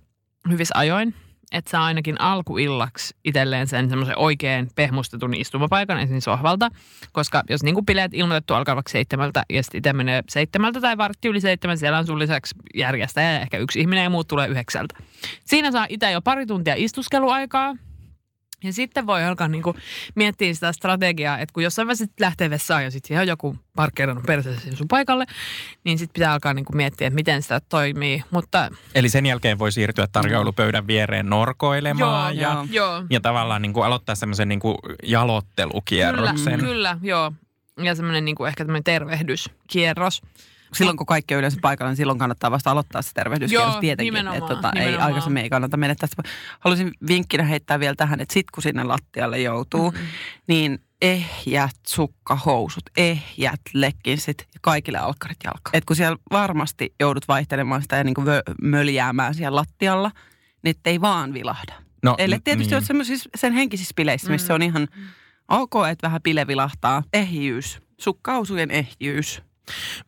hyvissä 0.50 0.78
ajoin. 0.78 1.14
että 1.52 1.70
saa 1.70 1.84
ainakin 1.84 2.20
alkuillaksi 2.20 3.14
itselleen 3.24 3.66
sen 3.66 3.88
semmoisen 3.88 4.18
oikein 4.18 4.68
pehmustetun 4.74 5.34
istumapaikan 5.34 5.98
esimerkiksi 5.98 6.24
sohvalta. 6.24 6.68
Koska 7.12 7.42
jos 7.50 7.62
niin 7.62 7.74
kuin 7.74 7.86
bileet 7.86 8.14
ilmoitettu 8.14 8.54
alkavaksi 8.54 8.92
seitsemältä 8.92 9.42
ja 9.50 9.62
sitten 9.62 9.78
itse 9.78 9.92
menee 9.92 10.22
seitsemältä 10.28 10.80
tai 10.80 10.96
vartti 10.98 11.28
yli 11.28 11.40
seitsemän, 11.40 11.78
siellä 11.78 11.98
on 11.98 12.06
sun 12.06 12.18
lisäksi 12.18 12.54
järjestäjä 12.74 13.32
ja 13.32 13.40
ehkä 13.40 13.58
yksi 13.58 13.80
ihminen 13.80 14.04
ja 14.04 14.10
muut 14.10 14.28
tulee 14.28 14.48
yhdeksältä. 14.48 14.94
Siinä 15.44 15.70
saa 15.70 15.86
itse 15.88 16.10
jo 16.10 16.22
pari 16.22 16.46
tuntia 16.46 16.74
istuskeluaikaa, 16.76 17.76
ja 18.62 18.72
sitten 18.72 19.06
voi 19.06 19.24
alkaa 19.24 19.48
niinku 19.48 19.74
miettiä 20.14 20.54
sitä 20.54 20.72
strategiaa, 20.72 21.38
että 21.38 21.52
kun 21.52 21.62
jossain 21.62 21.88
vaiheessa 21.88 22.06
lähtee 22.20 22.50
vessaan 22.50 22.84
ja 22.84 22.90
sitten 22.90 23.08
siihen 23.08 23.20
on 23.20 23.28
joku 23.28 23.56
parkkeerannut 23.76 24.26
perseessä 24.26 24.76
sun 24.76 24.88
paikalle, 24.88 25.24
niin 25.84 25.98
sitten 25.98 26.12
pitää 26.12 26.32
alkaa 26.32 26.54
niinku 26.54 26.72
miettiä, 26.72 27.06
että 27.06 27.14
miten 27.14 27.42
sitä 27.42 27.60
toimii. 27.68 28.22
Mutta 28.30 28.70
Eli 28.94 29.08
sen 29.08 29.26
jälkeen 29.26 29.58
voi 29.58 29.72
siirtyä 29.72 30.06
tarjoulupöydän 30.12 30.86
viereen 30.86 31.28
norkoilemaan 31.28 32.36
joo, 32.36 32.42
ja, 32.42 32.54
joo, 32.54 32.66
joo. 32.70 33.04
ja 33.10 33.20
tavallaan 33.20 33.62
niin 33.62 33.72
kuin 33.72 33.86
aloittaa 33.86 34.14
semmoisen 34.14 34.48
niin 34.48 34.60
kuin 34.60 34.76
jalottelukierroksen. 35.02 36.60
Kyllä, 36.60 36.72
kyllä, 36.72 36.98
joo. 37.02 37.32
Ja 37.82 37.94
semmoinen 37.94 38.24
niinku 38.24 38.44
ehkä 38.44 38.64
tämmöinen 38.64 38.84
tervehdyskierros. 38.84 40.22
Silloin 40.74 40.96
kun 40.96 41.06
kaikki 41.06 41.34
on 41.34 41.38
yleensä 41.38 41.58
paikalla, 41.62 41.90
niin 41.90 41.96
silloin 41.96 42.18
kannattaa 42.18 42.50
vasta 42.50 42.70
aloittaa 42.70 43.02
se 43.02 43.10
tervehdyskierros 43.14 43.72
Joo, 43.74 43.80
tietenkin. 43.80 44.14
nimenomaan, 44.14 44.38
Että, 44.42 44.54
tota, 44.54 44.72
ei, 44.74 44.80
nimenomaan. 44.80 45.06
aikaisemmin 45.06 45.42
ei 45.42 45.50
kannata 45.50 45.76
mennä 45.76 45.94
tästä. 45.98 46.22
Haluaisin 46.60 46.90
vinkkinä 47.08 47.44
heittää 47.44 47.80
vielä 47.80 47.94
tähän, 47.96 48.20
että 48.20 48.32
sit 48.34 48.50
kun 48.50 48.62
sinne 48.62 48.84
lattialle 48.84 49.40
joutuu, 49.40 49.90
Mm-hmm. 49.90 50.06
niin 50.48 50.78
ehjät 51.02 51.76
sukkahousut, 51.86 52.82
ehjät 52.96 53.60
lekkinsit 53.74 54.38
ja 54.54 54.60
kaikille 54.60 54.98
alkkarit 54.98 55.38
jalka. 55.44 55.70
Et 55.72 55.84
kun 55.84 55.96
siellä 55.96 56.16
varmasti 56.32 56.94
joudut 57.00 57.28
vaihtelemaan 57.28 57.82
sitä 57.82 57.96
ja 57.96 58.04
niin 58.04 58.14
kuin 58.14 58.26
vö- 58.26 58.54
möljäämään 58.62 59.34
siellä 59.34 59.56
lattialla, 59.56 60.10
niin 60.64 60.74
ei 60.84 61.00
vaan 61.00 61.34
vilahda. 61.34 61.72
No, 62.02 62.14
Eli 62.18 62.38
tietysti 62.44 62.74
niin. 62.74 62.86
semmoisissa 62.86 63.30
sen 63.34 63.52
henkisissä 63.52 63.92
bileissä, 63.96 64.30
missä 64.30 64.46
se 64.46 64.52
on 64.52 64.62
ihan 64.62 64.88
ok, 65.48 65.72
että 65.90 66.06
vähän 66.06 66.22
pile 66.22 66.46
vilahtaa. 66.46 67.02
Ehjyys, 67.12 67.78
sukkahousujen 68.00 68.70
ehjyys. 68.70 69.42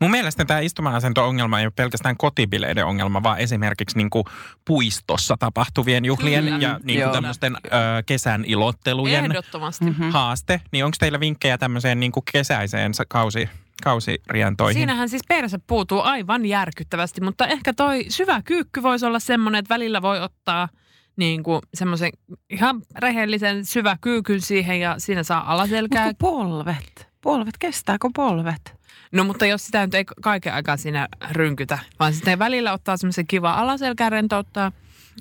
Mun 0.01 0.11
mielestä 0.11 0.45
tämä 0.45 0.61
istuma-asento-ongelma 0.61 1.61
ei 1.61 1.67
ole 1.67 1.73
pelkästään 1.77 2.17
kotibileiden 2.17 2.87
ongelma, 2.87 3.23
vaan 3.23 3.39
esimerkiksi 3.39 3.97
niin 3.97 4.11
kuin 4.11 4.25
puistossa 4.65 5.37
tapahtuvien 5.39 6.05
juhlien 6.05 6.45
Kyllä. 6.45 6.59
ja 6.59 6.81
niin 6.83 7.03
kuin 7.03 7.13
tämmöisten 7.13 7.57
ö, 7.65 7.69
kesän 8.07 8.45
ilottelujen 8.45 9.25
Ehdottomasti. 9.25 9.85
Mhm. 9.85 10.11
haaste. 10.11 10.61
Niin 10.73 10.85
onko 10.85 10.97
teillä 11.01 11.21
vinkkejä 11.21 11.59
tämmöiseen 11.59 12.01
niin 12.01 12.13
kuin 12.13 12.25
kesäiseen 12.33 12.93
kausi, 13.09 13.49
kausirientoihin? 13.85 14.81
Siinähän 14.81 15.09
siis 15.09 15.23
perse 15.29 15.59
puutuu 15.67 16.01
aivan 16.01 16.47
järkyttävästi, 16.47 17.21
mutta 17.21 17.47
ehkä 17.47 17.75
toi 17.75 18.05
syvä 18.09 18.43
kyykky 18.45 18.83
voisi 18.83 19.07
olla 19.07 19.19
semmoinen, 19.19 19.59
että 19.59 19.75
välillä 19.75 20.03
voi 20.03 20.21
ottaa 20.21 20.69
niin 21.17 21.43
kuin 21.43 21.61
semmoisen 21.75 22.11
ihan 22.51 22.83
rehellisen 22.99 23.65
syvä 23.65 23.97
kyykyn 24.01 24.41
siihen 24.41 24.81
ja 24.81 24.95
siinä 24.99 25.23
saa 25.23 25.53
alaselkää. 25.53 26.07
Mutta 26.07 26.21
polvet, 26.21 27.09
polvet, 27.21 27.55
kestääkö 27.59 28.09
polvet? 28.15 28.84
No 29.13 29.25
mutta 29.25 29.47
jos 29.47 29.67
sitä 29.67 29.85
nyt 29.87 29.95
ei 29.95 30.05
kaiken 30.05 30.55
aikaa 30.55 30.77
siinä 30.77 31.09
rynkytä, 31.31 31.79
vaan 32.01 32.15
sitten 32.15 32.39
välillä 32.39 32.73
ottaa 32.73 32.97
semmoisen 32.97 33.27
kiva 33.27 33.53
alaselkää 33.53 34.11
rentouttaa. 34.11 34.73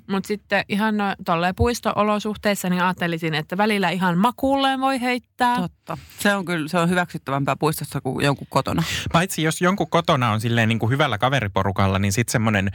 Mutta 0.09 0.27
sitten 0.27 0.65
ihan 0.69 0.97
no, 0.97 1.03
tolleen 1.25 1.55
puisto-olosuhteissa 1.55 2.69
niin 2.69 2.81
ajattelisin, 2.83 3.33
että 3.35 3.57
välillä 3.57 3.89
ihan 3.89 4.17
makuulleen 4.17 4.79
voi 4.79 5.01
heittää. 5.01 5.55
Totta. 5.61 5.97
Se 6.19 6.35
on 6.35 6.45
kyllä, 6.45 6.67
se 6.67 6.77
on 6.79 6.89
hyväksyttävämpää 6.89 7.55
puistossa 7.59 8.01
kuin 8.01 8.25
jonkun 8.25 8.47
kotona. 8.49 8.83
Paitsi 9.13 9.43
jos 9.43 9.61
jonkun 9.61 9.89
kotona 9.89 10.31
on 10.31 10.41
silleen 10.41 10.69
niin 10.69 10.79
kuin 10.79 10.89
hyvällä 10.89 11.17
kaveriporukalla, 11.17 11.99
niin 11.99 12.13
sitten 12.13 12.31
semmoinen 12.31 12.71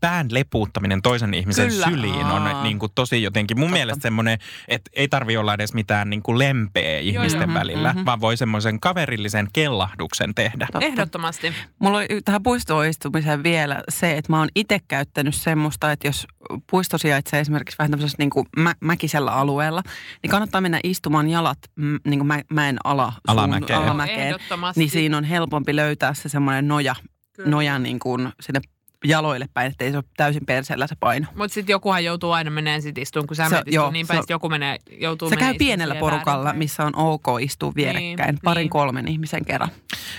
pään 0.00 0.26
lepuuttaminen 0.30 1.02
toisen 1.02 1.34
ihmisen 1.34 1.68
Kyllä. 1.68 1.86
syliin 1.86 2.26
on 2.26 2.46
Aa. 2.46 2.62
niin 2.62 2.78
kuin 2.78 2.92
tosi 2.94 3.22
jotenkin 3.22 3.58
mun 3.58 3.66
Totta. 3.68 3.76
mielestä 3.76 4.02
semmoinen, 4.02 4.38
että 4.68 4.90
ei 4.94 5.08
tarvi 5.08 5.36
olla 5.36 5.54
edes 5.54 5.74
mitään 5.74 6.10
niin 6.10 6.22
kuin 6.22 6.38
lempeä 6.38 6.98
ihmisten 6.98 7.50
joo. 7.50 7.54
välillä, 7.54 7.92
Mhm. 7.92 8.04
vaan 8.06 8.20
voi 8.20 8.36
semmoisen 8.36 8.80
kaverillisen 8.80 9.48
kellahduksen 9.52 10.34
tehdä. 10.34 10.66
Totta. 10.72 10.86
Ehdottomasti. 10.86 11.52
Mulla 11.78 11.98
oli 11.98 12.08
tähän 12.24 12.42
puistoon 12.42 12.86
istumiseen 12.86 13.42
vielä 13.42 13.82
se, 13.88 14.16
että 14.18 14.32
mä 14.32 14.38
oon 14.38 14.48
itse 14.54 14.78
käyttänyt 14.88 15.34
semmoista, 15.34 15.92
että 15.92 16.08
jos 16.08 16.26
puisto 16.70 16.98
sijaitsee 16.98 17.40
esimerkiksi 17.40 17.78
vähän 17.78 17.90
tämmöisessä 17.90 18.16
niin 18.18 18.30
kuin 18.30 18.46
mä, 18.56 18.74
mäkisellä 18.80 19.32
alueella, 19.32 19.82
niin 20.22 20.30
kannattaa 20.30 20.60
mennä 20.60 20.80
istumaan 20.84 21.28
jalat 21.28 21.58
niin 22.06 22.18
kuin 22.18 22.26
mä, 22.26 22.40
mäen 22.50 22.76
ala, 22.84 23.12
Alamäkeen. 23.28 23.78
suun- 23.78 23.84
alamäkeen. 23.88 24.34
Niin 24.76 24.90
siinä 24.90 25.16
on 25.16 25.24
helpompi 25.24 25.76
löytää 25.76 26.14
se 26.14 26.28
semmoinen 26.28 26.68
noja, 26.68 26.94
Kyllä. 27.36 27.50
noja 27.50 27.78
niin 27.78 27.98
kuin 27.98 28.32
sinne 28.40 28.60
jaloille 29.04 29.46
päin, 29.54 29.70
ettei 29.72 29.90
se 29.90 29.96
ole 29.96 30.04
täysin 30.16 30.46
perseellä 30.46 30.86
se 30.86 30.94
paino. 31.00 31.26
Mutta 31.36 31.54
sitten 31.54 31.72
jokuhan 31.74 32.04
joutuu 32.04 32.32
aina 32.32 32.50
meneen 32.50 32.82
sit 32.82 32.98
istuun, 32.98 33.26
kun 33.26 33.36
sä 33.36 33.44
Se- 33.44 33.50
menet 33.50 33.72
joo, 33.74 33.90
niin 33.90 34.06
päin, 34.06 34.22
joku 34.28 34.48
menee, 34.48 34.76
joutuu 35.00 35.28
Se 35.28 35.36
käy 35.36 35.54
pienellä 35.58 35.94
porukalla, 35.94 36.44
väärinpäin. 36.44 36.58
missä 36.58 36.84
on 36.84 36.96
ok 36.96 37.24
istua 37.40 37.72
vierekkäin, 37.76 38.16
Niin, 38.34 38.38
parin 38.44 38.60
niin. 38.62 38.70
kolmen 38.70 39.08
ihmisen 39.08 39.44
kerran. 39.44 39.68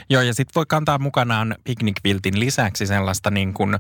Joo, 0.10 0.22
ja 0.22 0.34
sitten 0.34 0.52
voi 0.56 0.66
kantaa 0.68 1.00
mukanaan 1.00 1.56
piknikviltin 1.64 2.40
lisäksi 2.40 2.86
sellaista 2.88 3.32
niin 3.32 3.54
kuin, 3.54 3.76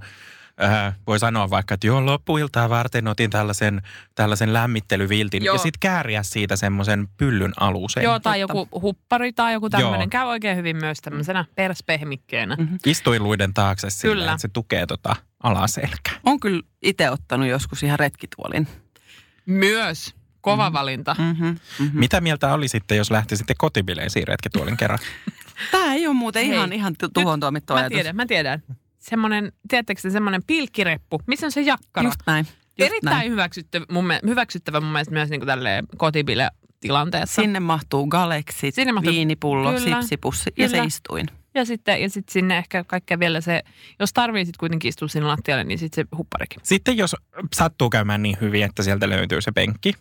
äh, 0.63 0.95
voi 1.07 1.19
sanoa 1.19 1.49
vaikka, 1.49 1.73
että 1.73 1.87
joo, 1.87 2.05
loppuiltaa 2.05 2.69
varten 2.69 3.07
otin 3.07 3.29
tällaisen, 3.29 3.81
tällaisen 4.15 4.53
lämmittelyviltin. 4.53 5.43
Joo. 5.43 5.55
Ja 5.55 5.59
sitten 5.59 5.79
kääriä 5.79 6.23
siitä 6.23 6.55
semmoisen 6.55 7.07
pyllyn 7.17 7.53
aluseen. 7.59 8.03
Joo, 8.03 8.19
tai 8.19 8.39
Totta. 8.39 8.57
joku 8.57 8.81
huppari 8.81 9.33
tai 9.33 9.53
joku 9.53 9.69
tämmöinen. 9.69 10.09
Käy 10.09 10.25
oikein 10.25 10.57
hyvin 10.57 10.75
myös 10.77 10.97
tämmöisenä 11.01 11.45
perspehmikkeenä. 11.55 12.55
Mhm. 12.55 12.75
Istuiluiden 12.85 13.53
taakse 13.53 13.89
sillä, 13.89 14.13
Kyllä. 14.15 14.31
että 14.31 14.41
se 14.41 14.47
tukee 14.47 14.85
tota 14.85 15.15
alaselkää. 15.43 16.13
On 16.23 16.39
kyllä 16.39 16.61
itse 16.81 17.09
ottanut 17.09 17.47
joskus 17.47 17.83
ihan 17.83 17.99
retkituolin. 17.99 18.67
Myös. 19.45 20.15
Kova 20.41 20.73
valinta. 20.73 21.15
Mm-hmm. 21.19 21.57
Mm-hmm. 21.79 21.99
Mitä 21.99 22.21
mieltä 22.21 22.53
oli 22.53 22.67
sitten, 22.67 22.97
jos 22.97 23.11
lähtisitte 23.11 23.53
kotibileisiin 23.57 24.27
retkituolin 24.27 24.77
kerran? 24.77 24.99
Tämä 25.71 25.93
ei 25.93 26.07
ole 26.07 26.15
muuten 26.15 26.45
Hei, 26.45 26.55
ihan, 26.55 26.73
ihan 26.73 26.95
tu- 26.99 27.09
tuhoon 27.09 27.39
tuomittu 27.39 27.73
Mä 27.73 27.79
ajatus. 27.79 27.95
tiedän, 27.95 28.15
mä 28.15 28.25
tiedän. 28.25 28.63
Semmoinen, 29.03 29.51
tiedättekö 29.67 30.01
se 30.01 30.09
semmoinen 30.09 30.43
pilkkireppu? 30.47 31.21
Missä 31.27 31.45
on 31.45 31.51
se 31.51 31.61
jakkara? 31.61 32.07
Just 32.07 32.19
näin. 32.27 32.45
Just 32.45 32.91
Erittäin 32.91 33.15
näin. 33.17 33.31
hyväksyttävä 33.31 33.85
mun, 33.91 34.07
mielestä, 34.07 34.27
hyväksyttävä 34.27 34.79
mun 34.81 34.91
mielestä 34.91 35.13
myös 35.13 35.29
niin 35.29 35.39
kuin 35.39 35.47
tälleen 35.47 35.85
kotibile-tilanteessa. 35.97 37.41
Sinne 37.41 37.59
mahtuu 37.59 38.07
galeksit, 38.07 38.75
Sinne 38.75 38.91
mahtuu- 38.91 39.13
viinipullo, 39.13 39.73
Kyllä. 39.73 40.01
sipsipussi 40.01 40.49
ja 40.57 40.69
se 40.69 40.73
Kyllä. 40.75 40.87
istuin. 40.87 41.27
Ja 41.55 41.65
sitten 41.65 42.01
ja 42.01 42.09
sit 42.09 42.29
sinne 42.29 42.57
ehkä 42.57 42.83
kaikkea 42.83 43.19
vielä 43.19 43.41
se, 43.41 43.63
jos 43.99 44.13
tarvii 44.13 44.45
sitten 44.45 44.59
kuitenkin 44.59 44.89
istua 44.89 45.07
sinne 45.07 45.27
lattialle, 45.27 45.63
niin 45.63 45.79
sitten 45.79 46.05
se 46.11 46.17
hupparikin. 46.17 46.59
Sitten 46.63 46.97
jos 46.97 47.15
sattuu 47.55 47.89
käymään 47.89 48.23
niin 48.23 48.37
hyvin, 48.41 48.63
että 48.63 48.83
sieltä 48.83 49.09
löytyy 49.09 49.41
se 49.41 49.51
penkki 49.51 49.93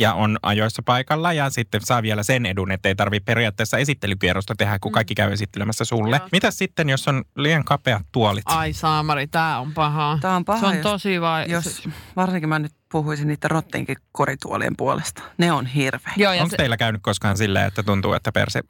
ja 0.00 0.14
on 0.14 0.38
ajoissa 0.42 0.82
paikalla 0.82 1.32
ja 1.32 1.50
sitten 1.50 1.80
saa 1.84 2.02
vielä 2.02 2.22
sen 2.22 2.46
edun, 2.46 2.72
että 2.72 2.88
ei 2.88 2.94
tarvitse 2.94 3.24
periaatteessa 3.24 3.78
esittelykierrosta 3.78 4.54
tehdä, 4.54 4.78
kun 4.78 4.92
kaikki 4.92 5.14
käy 5.14 5.32
esittelemässä 5.32 5.84
sulle. 5.84 6.16
Joo. 6.16 6.28
Mitä 6.32 6.50
sitten, 6.50 6.88
jos 6.90 7.08
on 7.08 7.24
liian 7.36 7.64
kapeat 7.64 8.02
tuolit? 8.12 8.42
Ai 8.46 8.72
saamari, 8.72 9.26
tää 9.26 9.60
on 9.60 9.74
paha. 9.74 10.18
Tämä 10.20 10.36
on 10.36 10.44
paha, 10.44 10.60
se 10.60 10.66
on 10.66 10.74
jos, 10.74 10.82
tosi 10.82 11.20
vai... 11.20 11.44
jos 11.48 11.88
varsinkin 12.16 12.48
mä 12.48 12.58
nyt 12.58 12.72
puhuisin 12.92 13.28
niiden 13.28 13.50
rottinkin 13.50 13.96
korituolien 14.12 14.76
puolesta. 14.76 15.22
Ne 15.38 15.52
on 15.52 15.66
hirveä. 15.66 16.12
Joo, 16.16 16.32
ja 16.32 16.42
Onko 16.42 16.50
se, 16.50 16.56
teillä 16.56 16.76
käynyt 16.76 17.02
koskaan 17.02 17.36
silleen, 17.36 17.66
että 17.66 17.82
tuntuu, 17.82 18.12
että 18.12 18.32
perse 18.32 18.60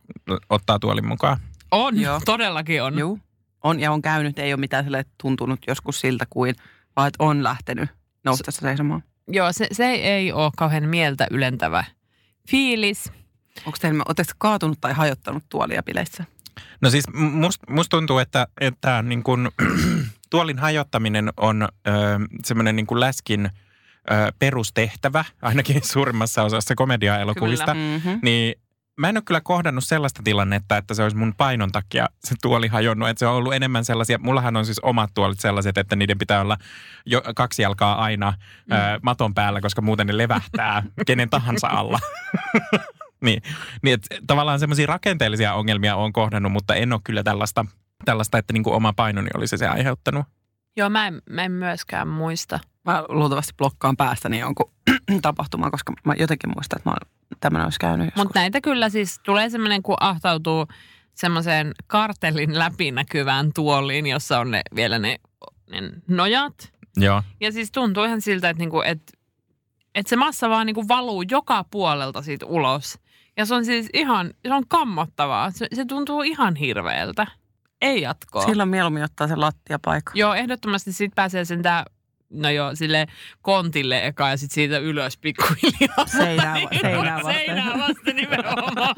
ottaa 0.50 0.78
tuolin 0.78 1.08
mukaan? 1.08 1.40
on, 1.70 2.00
Joo. 2.00 2.20
todellakin 2.24 2.82
on. 2.82 2.98
Juu. 2.98 3.18
On 3.64 3.80
ja 3.80 3.92
on 3.92 4.02
käynyt, 4.02 4.38
ei 4.38 4.52
ole 4.52 4.60
mitään 4.60 4.84
sille 4.84 5.04
tuntunut 5.22 5.60
joskus 5.66 6.00
siltä 6.00 6.26
kuin, 6.30 6.54
vaan 6.96 7.08
että 7.08 7.24
on 7.24 7.42
lähtenyt 7.42 7.88
noustessa 8.24 8.60
seisomaan. 8.60 9.02
Joo, 9.30 9.52
se, 9.52 9.66
se 9.72 9.84
ei 9.86 10.32
ole 10.32 10.50
kauhean 10.56 10.88
mieltä 10.88 11.26
ylentävä 11.30 11.84
fiilis. 12.50 13.12
Onko 13.66 13.78
teillä, 13.80 14.02
oletteko 14.08 14.32
kaatunut 14.38 14.78
tai 14.80 14.92
hajottanut 14.92 15.44
tuolia 15.48 15.82
bileissä? 15.82 16.24
No 16.80 16.90
siis 16.90 17.04
musta 17.14 17.72
must 17.72 17.88
tuntuu, 17.90 18.18
että, 18.18 18.46
että 18.60 19.02
niin 19.02 19.22
kun, 19.22 19.50
tuolin 20.30 20.58
hajottaminen 20.58 21.30
on 21.36 21.62
ö, 21.62 21.90
semmoinen 22.44 22.76
niin 22.76 22.86
kuin 22.86 23.00
läskin 23.00 23.46
ö, 23.46 24.32
perustehtävä, 24.38 25.24
ainakin 25.42 25.80
suurimmassa 25.92 26.42
osassa 26.42 26.74
komediaelokuvista. 26.74 27.74
Mm-hmm. 27.74 28.18
Niin 28.22 28.54
mä 28.96 29.08
en 29.08 29.16
ole 29.16 29.22
kyllä 29.26 29.40
kohdannut 29.40 29.84
sellaista 29.84 30.22
tilannetta, 30.22 30.76
että 30.76 30.94
se 30.94 31.02
olisi 31.02 31.16
mun 31.16 31.34
painon 31.36 31.72
takia 31.72 32.08
se 32.24 32.34
tuoli 32.42 32.68
hajonnut. 32.68 33.08
Että 33.08 33.18
se 33.18 33.26
on 33.26 33.34
ollut 33.34 33.54
enemmän 33.54 33.84
sellaisia, 33.84 34.18
mullahan 34.18 34.56
on 34.56 34.66
siis 34.66 34.78
omat 34.78 35.10
tuolit 35.14 35.40
sellaiset, 35.40 35.78
että 35.78 35.96
niiden 35.96 36.18
pitää 36.18 36.40
olla 36.40 36.56
jo 37.06 37.22
kaksi 37.36 37.62
jalkaa 37.62 38.02
aina 38.02 38.30
mm. 38.30 38.76
ö, 38.76 39.00
maton 39.02 39.34
päällä, 39.34 39.60
koska 39.60 39.82
muuten 39.82 40.06
ne 40.06 40.18
levähtää 40.18 40.82
kenen 41.06 41.30
tahansa 41.30 41.66
alla. 41.66 41.98
niin, 43.24 43.42
niin 43.82 43.94
että 43.94 44.16
tavallaan 44.26 44.60
semmoisia 44.60 44.86
rakenteellisia 44.86 45.54
ongelmia 45.54 45.96
on 45.96 46.12
kohdannut, 46.12 46.52
mutta 46.52 46.74
en 46.74 46.92
ole 46.92 47.00
kyllä 47.04 47.22
tällaista, 47.22 47.64
tällaista 48.04 48.38
että 48.38 48.52
niin 48.52 48.64
kuin 48.64 48.74
oma 48.74 48.92
painoni 48.92 49.28
olisi 49.34 49.58
se 49.58 49.68
aiheuttanut. 49.68 50.26
Joo, 50.76 50.90
mä 50.90 51.06
en, 51.06 51.22
mä 51.30 51.44
en 51.44 51.52
myöskään 51.52 52.08
muista. 52.08 52.60
Mä 52.90 53.04
luultavasti 53.08 53.52
blokkaan 53.58 53.96
päästäni 53.96 54.38
jonkun 54.38 54.70
tapahtuman, 55.22 55.70
koska 55.70 55.92
mä 56.04 56.14
jotenkin 56.18 56.50
muistan, 56.56 56.78
että 56.78 56.90
mä 56.90 56.96
tämmöinen 57.40 57.64
olisi 57.64 57.78
käynyt 57.78 58.06
joskus. 58.06 58.22
Mutta 58.22 58.38
näitä 58.38 58.60
kyllä 58.60 58.88
siis 58.88 59.20
tulee 59.24 59.50
semmoinen, 59.50 59.82
kun 59.82 59.96
ahtautuu 60.00 60.66
semmoiseen 61.14 61.72
kartellin 61.86 62.58
läpinäkyvään 62.58 63.52
tuoliin, 63.54 64.06
jossa 64.06 64.40
on 64.40 64.50
ne, 64.50 64.62
vielä 64.74 64.98
ne, 64.98 65.16
ne 65.70 65.92
nojat. 66.08 66.72
Joo. 66.96 67.22
Ja 67.40 67.52
siis 67.52 67.72
tuntuu 67.72 68.04
ihan 68.04 68.20
siltä, 68.20 68.50
että, 68.50 68.58
niinku, 68.58 68.80
että 68.80 69.12
että 69.94 70.10
se 70.10 70.16
massa 70.16 70.50
vaan 70.50 70.66
niinku 70.66 70.88
valuu 70.88 71.22
joka 71.30 71.64
puolelta 71.70 72.22
siitä 72.22 72.46
ulos. 72.46 72.98
Ja 73.36 73.46
se 73.46 73.54
on 73.54 73.64
siis 73.64 73.88
ihan, 73.94 74.30
se 74.48 74.54
on 74.54 74.68
kammottavaa. 74.68 75.50
Se, 75.50 75.66
se 75.74 75.84
tuntuu 75.84 76.22
ihan 76.22 76.56
hirveältä. 76.56 77.26
Ei 77.80 78.02
jatkoa. 78.02 78.46
Silloin 78.46 78.68
mieluummin 78.68 79.04
ottaa 79.04 79.28
se 79.28 79.36
lattiapaikka. 79.36 80.12
Joo, 80.14 80.34
ehdottomasti 80.34 80.92
siitä 80.92 81.14
pääsee 81.14 81.44
sentään, 81.44 81.84
no 82.30 82.50
joo, 82.50 82.74
sille 82.74 83.06
kontille 83.42 84.06
eka 84.06 84.28
ja 84.28 84.36
sitten 84.36 84.54
siitä 84.54 84.78
ylös 84.78 85.16
pikkuhiljaa. 85.18 86.06
Seinää, 86.06 86.56
seinää 86.80 87.16
vasten. 87.16 87.34
Seinää 87.46 87.78
vasten 87.78 88.16
nimenomaan. 88.16 88.94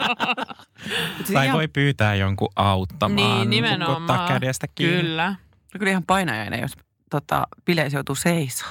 Siis 1.16 1.30
Tai 1.32 1.46
ihan- 1.46 1.56
voi 1.56 1.68
pyytää 1.68 2.14
jonkun 2.14 2.48
auttamaan. 2.56 3.38
niin, 3.38 3.50
nimenomaan. 3.50 4.02
Ottaa 4.02 4.28
kädestä 4.28 4.66
kiinni. 4.74 5.00
Kyllä. 5.02 5.28
No 5.74 5.78
kyllä 5.78 5.90
ihan 5.90 6.04
painajainen, 6.06 6.60
jos 6.60 6.72
tota, 7.10 7.46
bileissä 7.64 7.96
joutuu 7.96 8.14
seisoo. 8.14 8.68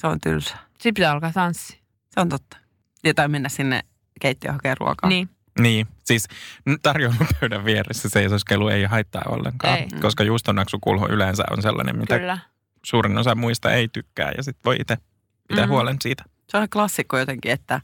Se 0.00 0.06
on 0.06 0.18
tylsä. 0.20 0.56
Sitten 0.72 0.94
pitää 0.94 1.12
alkaa 1.12 1.32
tanssia. 1.32 1.78
Se 2.10 2.20
on 2.20 2.28
totta. 2.28 2.56
Ja 3.04 3.14
tai 3.14 3.28
mennä 3.28 3.48
sinne 3.48 3.80
keittiöön 4.20 4.54
hakemaan 4.54 4.76
ruokaa. 4.80 5.08
Niin. 5.10 5.28
Niin, 5.58 5.86
siis 6.04 6.28
tarjoulupöydän 6.82 7.64
vieressä 7.64 8.08
seisoskelu 8.08 8.68
ei 8.68 8.84
haittaa 8.84 9.22
ollenkaan, 9.28 9.78
Ei. 9.78 9.86
koska 10.00 10.24
juustonaksukulho 10.24 11.08
yleensä 11.08 11.44
on 11.50 11.62
sellainen, 11.62 11.98
mitä 11.98 12.18
Kyllä. 12.18 12.38
Suurin 12.86 13.18
osa 13.18 13.34
muista 13.34 13.72
ei 13.72 13.88
tykkää 13.88 14.32
ja 14.36 14.42
sitten 14.42 14.64
voi 14.64 14.76
itse 14.80 14.96
pitää 15.48 15.64
Mhm. 15.64 15.72
huolen 15.72 15.96
siitä. 16.02 16.24
Se 16.50 16.56
on 16.56 16.68
klassikko 16.68 17.18
jotenkin, 17.18 17.52
että 17.52 17.80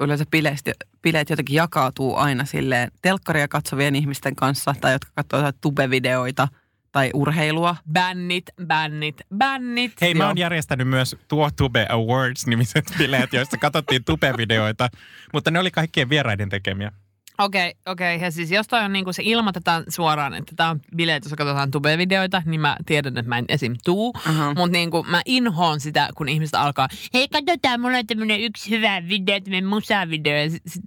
yleensä 0.00 0.24
bileet, 0.30 0.58
bileet 1.02 1.30
jotenkin 1.30 1.56
jakautuu 1.56 2.16
aina 2.16 2.44
silleen 2.44 2.90
telkkaria 3.02 3.48
katsovien 3.48 3.96
ihmisten 3.96 4.36
kanssa 4.36 4.74
tai 4.80 4.92
jotka 4.92 5.10
katsoo 5.14 5.38
jotain 5.38 5.54
tubevideoita 5.60 6.48
tai 6.92 7.10
urheilua. 7.14 7.76
Bännit, 7.92 8.44
bännit, 8.66 9.16
bännit. 9.36 9.92
Hei, 10.00 10.14
mä 10.14 10.22
Joo. 10.24 10.28
oon 10.28 10.38
järjestänyt 10.38 10.88
myös 10.88 11.16
Tuo 11.28 11.50
Tube 11.56 11.86
Awards-nimiset 11.90 12.84
bileet, 12.98 13.32
joissa 13.32 13.56
katsottiin 13.58 14.04
Tube-videoita, 14.04 14.88
mutta 15.32 15.50
ne 15.50 15.58
oli 15.58 15.70
kaikkien 15.70 16.08
vieraiden 16.08 16.48
tekemiä. 16.48 16.92
Okei, 17.40 17.74
okei. 17.86 18.20
Ja 18.20 18.30
siis 18.30 18.50
jos 18.50 18.68
toi 18.68 18.84
on 18.84 18.92
niinku 18.92 19.12
se 19.12 19.22
ilmoitetaan 19.26 19.84
suoraan, 19.88 20.34
että 20.34 20.52
tämä 20.56 20.70
on 20.70 20.80
bileet, 20.96 21.24
jossa 21.24 21.36
katsotaan 21.36 21.70
tube-videoita, 21.70 22.42
niin 22.46 22.60
mä 22.60 22.76
tiedän, 22.86 23.18
että 23.18 23.28
mä 23.28 23.38
en 23.38 23.44
esim. 23.48 23.76
tuu. 23.84 24.12
Aha. 24.28 24.54
Mutta 24.54 24.72
niinku 24.72 25.02
mä 25.08 25.22
inhoon 25.24 25.80
sitä, 25.80 26.08
kun 26.16 26.28
ihmiset 26.28 26.54
alkaa, 26.54 26.88
hei 27.14 27.28
katsotaan, 27.28 27.80
mulla 27.80 27.98
on 27.98 28.06
tämmönen 28.06 28.40
yksi 28.40 28.70
hyvä 28.70 29.02
video, 29.08 29.40
tämmönen 29.40 29.66
musavideo. 29.66 30.36
Ja 30.36 30.50
sit, 30.50 30.62
sit, 30.66 30.82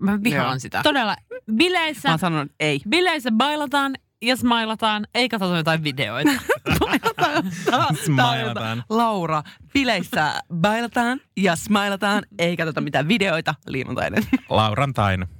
mä 0.00 0.18
vihaan 0.24 0.46
Joo. 0.46 0.58
sitä. 0.58 0.80
Todella, 0.82 1.16
bileissä, 1.56 2.08
Mä 2.08 2.12
oon 2.12 2.18
sanonut, 2.18 2.50
että 2.50 2.64
ei. 2.64 2.80
bileissä 2.88 3.30
bailataan 3.32 3.94
ja 4.22 4.36
smailataan, 4.36 5.06
ei 5.14 5.28
katsota 5.28 5.56
jotain 5.56 5.84
videoita. 5.84 6.30
Smailataan. 8.06 8.84
Laura, 8.90 9.42
bileissä 9.72 10.42
bailataan 10.54 11.20
ja 11.36 11.56
smailataan, 11.56 12.22
ei 12.38 12.56
katsota 12.56 12.80
mitään 12.80 13.08
videoita 13.08 13.54
liikuntainen. 13.66 14.22
Laurantain. 14.48 15.37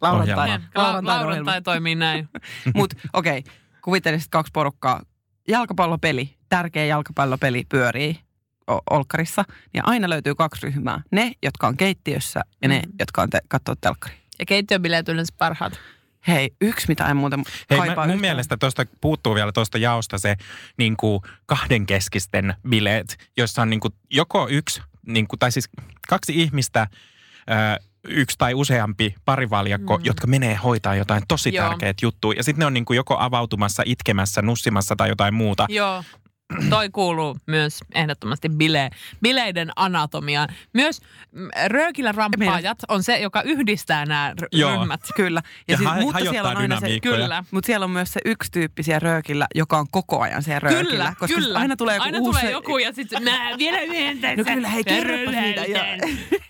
Laurantai. 0.00 0.48
Ohjelma. 0.48 1.08
Laurantai 1.08 1.62
toimii 1.62 1.94
näin. 1.94 2.28
Mutta 2.74 2.96
okei, 3.12 3.38
okay, 3.38 3.52
kuvittelisit 3.82 4.28
kaksi 4.30 4.50
porukkaa. 4.52 5.00
Jalkapallopeli, 5.48 6.36
tärkeä 6.48 6.84
jalkapallopeli 6.84 7.64
pyörii 7.68 8.20
o- 8.70 8.80
Olkkarissa. 8.90 9.44
Ja 9.74 9.82
aina 9.86 10.08
löytyy 10.08 10.34
kaksi 10.34 10.66
ryhmää. 10.66 11.02
Ne, 11.10 11.32
jotka 11.42 11.66
on 11.66 11.76
keittiössä 11.76 12.40
ja 12.62 12.68
ne, 12.68 12.82
Mm. 12.86 12.92
jotka 12.98 13.22
on 13.22 13.30
te- 13.30 13.40
katsoo 13.48 13.74
telkkari. 13.80 14.14
Ja 14.38 14.46
keittiöbileet 14.46 15.08
yleensä 15.08 15.34
parhaat. 15.38 15.80
Hei, 16.28 16.50
yksi 16.60 16.88
mitä 16.88 17.06
en 17.06 17.16
muuten 17.16 17.42
Hei, 17.70 17.78
kaipaa 17.78 17.94
mä, 17.96 18.00
mun 18.00 18.04
yhtään. 18.04 18.20
mielestä 18.20 18.56
tuosta 18.56 18.84
puuttuu 19.00 19.34
vielä 19.34 19.52
tuosta 19.52 19.78
jaosta 19.78 20.18
se 20.18 20.36
niin 20.78 20.96
kuin 20.96 21.20
kahdenkeskisten 21.46 22.54
bileet, 22.68 23.16
jossa 23.36 23.62
on 23.62 23.70
niin 23.70 23.80
kuin 23.80 23.94
joko 24.10 24.48
yksi, 24.50 24.82
niin 25.06 25.28
kuin, 25.28 25.38
tai 25.38 25.52
siis 25.52 25.68
kaksi 26.08 26.32
ihmistä, 26.42 26.86
ö, 27.50 27.84
yksi 28.08 28.38
tai 28.38 28.54
useampi 28.54 29.14
parivaljakko, 29.24 29.96
Mm. 29.98 30.04
jotka 30.04 30.26
menee 30.26 30.54
hoitaa 30.54 30.94
jotain 30.94 31.22
tosi 31.28 31.54
Joo. 31.54 31.68
tärkeät 31.68 32.02
juttuja. 32.02 32.36
Ja 32.36 32.42
sitten 32.44 32.58
ne 32.60 32.66
on 32.66 32.74
niin 32.74 32.84
kuin 32.84 32.96
joko 32.96 33.16
avautumassa, 33.18 33.82
itkemässä, 33.86 34.42
nussimassa 34.42 34.96
tai 34.96 35.08
jotain 35.08 35.34
muuta. 35.34 35.66
Joo. 35.68 36.04
Toi 36.70 36.90
kuuluu 36.90 37.36
myös 37.46 37.78
ehdottomasti 37.94 38.48
bile, 38.48 38.90
bileiden 39.22 39.70
anatomiaan. 39.76 40.48
Myös 40.72 41.00
mm, 41.32 41.48
röökillä 41.66 42.12
rampaajat 42.12 42.78
on 42.88 43.02
se, 43.02 43.18
joka 43.18 43.42
yhdistää 43.42 44.06
nämä 44.06 44.34
Joo. 44.52 44.70
ryhmät. 44.78 45.00
Kyllä. 45.16 45.42
Ja 45.68 45.78
ha- 45.84 45.96
mutta 46.00 46.18
siellä 46.30 46.50
on 46.50 46.56
aina 46.56 46.80
se. 46.80 47.00
Kyllä. 47.02 47.44
mutta 47.50 47.66
siellä 47.66 47.84
on 47.84 47.90
myös 47.90 48.12
se 48.12 48.20
yksi 48.24 48.52
tyyppi 48.52 48.82
siellä 48.82 48.98
röökillä, 49.00 49.46
joka 49.54 49.78
on 49.78 49.86
koko 49.90 50.20
ajan 50.20 50.42
siellä 50.42 50.60
röökillä. 50.60 50.90
Kyllä, 50.90 51.12
koska 51.18 51.40
kyllä. 51.40 51.58
aina 51.58 51.76
tulee 51.76 51.94
joku 51.94 52.04
aina 52.04 52.18
uusi... 52.18 52.40
tulee 52.40 52.52
joku 52.52 52.78
ja 52.78 52.92
sitten 52.92 53.22
mä 53.22 53.50
vielä 53.58 53.80
yhden 53.80 54.18
tässä. 54.18 54.36
No 54.36 54.44
kyllä, 54.54 54.68
hei, 54.68 54.84
kerropas 54.84 55.34
niitä. 55.34 55.62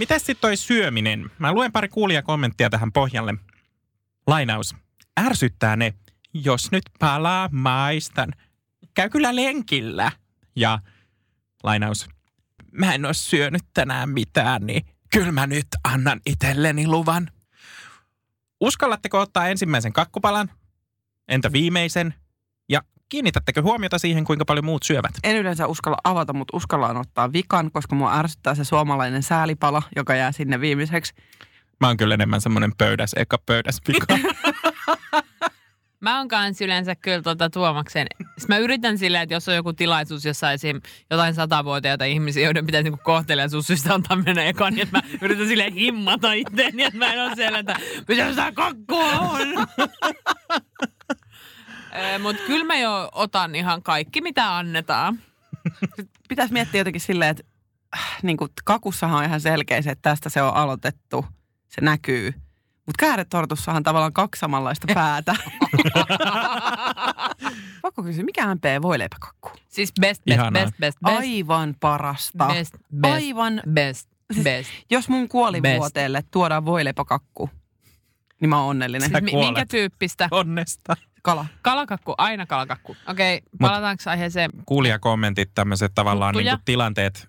Mitäs 0.00 0.26
sitten 0.26 0.40
toi 0.40 0.56
syöminen? 0.56 1.30
Mä 1.38 1.52
luen 1.52 1.72
pari 1.72 1.88
kuulijakommenttia 1.88 2.70
tähän 2.70 2.92
pohjalle. 2.92 3.34
Lainaus. 4.26 4.76
Ärsyttää 5.20 5.76
ne, 5.76 5.94
jos 6.34 6.70
nyt 6.70 6.82
palaa 6.98 7.48
maistan. 7.52 8.32
Käy 8.94 9.08
kyllä 9.10 9.36
lenkillä. 9.36 10.12
Ja 10.56 10.78
lainaus. 11.62 12.08
Mä 12.72 12.94
en 12.94 13.04
oo 13.04 13.12
syönyt 13.12 13.62
tänään 13.74 14.10
mitään, 14.10 14.66
niin 14.66 14.86
kyllä 15.12 15.32
mä 15.32 15.46
nyt 15.46 15.66
annan 15.84 16.20
itselleni 16.26 16.86
luvan. 16.86 17.30
Uskallatteko 18.60 19.20
ottaa 19.20 19.48
ensimmäisen 19.48 19.92
kakkupalan? 19.92 20.50
Entä 21.28 21.52
viimeisen? 21.52 22.14
Kiinnitättekö 23.10 23.62
huomiota 23.62 23.98
siihen, 23.98 24.24
kuinka 24.24 24.44
paljon 24.44 24.64
muut 24.64 24.82
syövät? 24.82 25.10
En 25.24 25.36
yleensä 25.36 25.66
uskalla 25.66 25.96
avata, 26.04 26.32
mutta 26.32 26.56
uskallaan 26.56 26.96
ottaa 26.96 27.32
vikan, 27.32 27.70
koska 27.70 27.94
mua 27.94 28.18
ärsyttää 28.18 28.54
se 28.54 28.64
suomalainen 28.64 29.22
säälipala, 29.22 29.82
joka 29.96 30.14
jää 30.14 30.32
sinne 30.32 30.60
viimeiseksi. 30.60 31.14
Mä 31.80 31.86
oon 31.86 31.96
kyllä 31.96 32.14
enemmän 32.14 32.40
semmoinen 32.40 32.72
pöydäs, 32.78 33.12
eka 33.16 33.38
pöydäs 33.46 33.80
pika. 33.86 34.18
Mä 36.00 36.18
oon 36.18 36.28
kans 36.28 36.60
yleensä 36.60 36.94
kyllä 36.96 37.22
tuota 37.22 37.50
Tuomaksen. 37.50 38.06
Sitten 38.18 38.46
mä 38.48 38.58
yritän 38.58 38.98
silleen, 38.98 39.22
että 39.22 39.34
jos 39.34 39.48
on 39.48 39.54
joku 39.54 39.72
tilaisuus, 39.72 40.24
jossa 40.24 40.52
esim. 40.52 40.80
jotain 41.10 41.34
satavuotiaita 41.34 42.04
ihmisiä, 42.04 42.44
joiden 42.44 42.66
pitäisi 42.66 42.84
niinku 42.84 43.00
kohteliaisuussyistä 43.04 43.94
antaa 43.94 44.16
mennä 44.16 44.44
ekaan, 44.44 44.74
niin 44.74 44.82
että 44.82 44.98
mä 44.98 45.02
yritän 45.22 45.48
silleen 45.48 45.72
himmata 45.72 46.32
itteeni, 46.32 46.82
että 46.82 46.98
mä 46.98 47.12
en 47.12 47.22
ole 47.22 47.34
siellä, 47.34 47.58
että 47.58 47.76
mitä 48.08 48.30
sitä 48.30 48.52
kakkua 48.52 49.10
on. 49.10 49.48
Mutta 52.22 52.42
kyllä 52.46 52.64
mä 52.64 52.76
jo 52.76 53.08
otan 53.12 53.54
ihan 53.54 53.82
kaikki, 53.82 54.20
mitä 54.20 54.56
annetaan. 54.56 55.18
Pitäisi 56.28 56.52
miettiä 56.52 56.80
jotenkin 56.80 57.00
silleen, 57.00 57.30
että 57.30 57.42
äh, 57.96 58.18
niin 58.22 58.36
kuin 58.36 58.50
kakussahan 58.64 59.18
on 59.18 59.24
ihan 59.24 59.40
selkeä 59.40 59.82
se, 59.82 59.90
että 59.90 60.10
tästä 60.10 60.28
se 60.28 60.42
on 60.42 60.54
aloitettu. 60.54 61.24
Se 61.68 61.80
näkyy. 61.80 62.34
Mutta 62.86 63.06
kääretortussahan 63.06 63.76
on 63.76 63.82
tavallaan 63.82 64.12
kaksi 64.12 64.40
samanlaista 64.40 64.86
päätä. 64.94 65.36
Pakko 67.82 68.02
kysyä, 68.02 68.24
mikä 68.24 68.54
MP 68.54 68.64
voileipäkakku? 68.82 69.50
Siis 69.68 69.92
best, 70.00 70.22
best, 70.24 70.38
Ihanaa. 70.40 70.62
best, 70.62 70.74
best, 70.80 70.98
best, 71.06 71.18
Aivan 71.18 71.74
parasta. 71.80 72.46
best, 72.46 72.74
best, 73.00 73.14
Aivan. 73.14 73.62
best, 73.72 74.08
best. 74.44 74.70
Jos 74.90 75.08
mun 75.08 75.28
kuolivuoteelle 75.28 76.24
tuodaan 76.30 76.64
voileipäkakku, 76.64 77.50
niin 78.40 78.48
mä 78.48 78.60
oon 78.60 78.68
onnellinen. 78.70 79.10
Mi- 79.24 79.30
kuolet. 79.30 79.46
minkä 79.48 79.66
tyyppistä? 79.66 80.28
Onnesta. 80.30 80.96
Kala. 81.22 81.46
Kalakakku, 81.62 82.14
aina 82.18 82.46
kalakakku. 82.46 82.96
Okei, 83.08 83.42
palataanko 83.60 84.02
aiheeseen 84.06 84.50
Kuulijakommentit, 84.66 85.50
tämmöiset 85.54 85.92
tavallaan 85.94 86.32
Tuttuja. 86.34 86.52
niin 86.52 86.58
kuin 86.58 86.64
tilanteet 86.64 87.28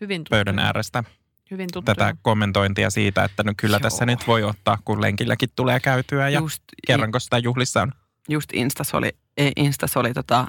hyvin 0.00 0.20
tuttuja? 0.24 0.38
pöydän 0.38 0.58
äärestä. 0.58 1.04
Hyvin 1.50 1.68
tuttuja. 1.72 1.94
Tätä 1.94 2.14
kommentointia 2.22 2.90
siitä, 2.90 3.24
että 3.24 3.42
no 3.42 3.52
kyllä 3.56 3.74
Joo. 3.74 3.80
tässä 3.80 4.06
nyt 4.06 4.26
voi 4.26 4.42
ottaa, 4.42 4.78
kun 4.84 5.00
lenkilläkin 5.00 5.48
tulee 5.56 5.80
käytyä 5.80 6.28
ja 6.28 6.40
Just, 6.40 6.62
kerranko 6.86 7.18
sitä 7.18 7.38
juhlissa 7.38 7.82
on. 7.82 7.92
just 8.28 8.50
Instas 8.52 8.94
oli, 8.94 9.12
ei, 9.36 9.52
Instas 9.56 9.96
oli 9.96 10.12
tota, 10.14 10.46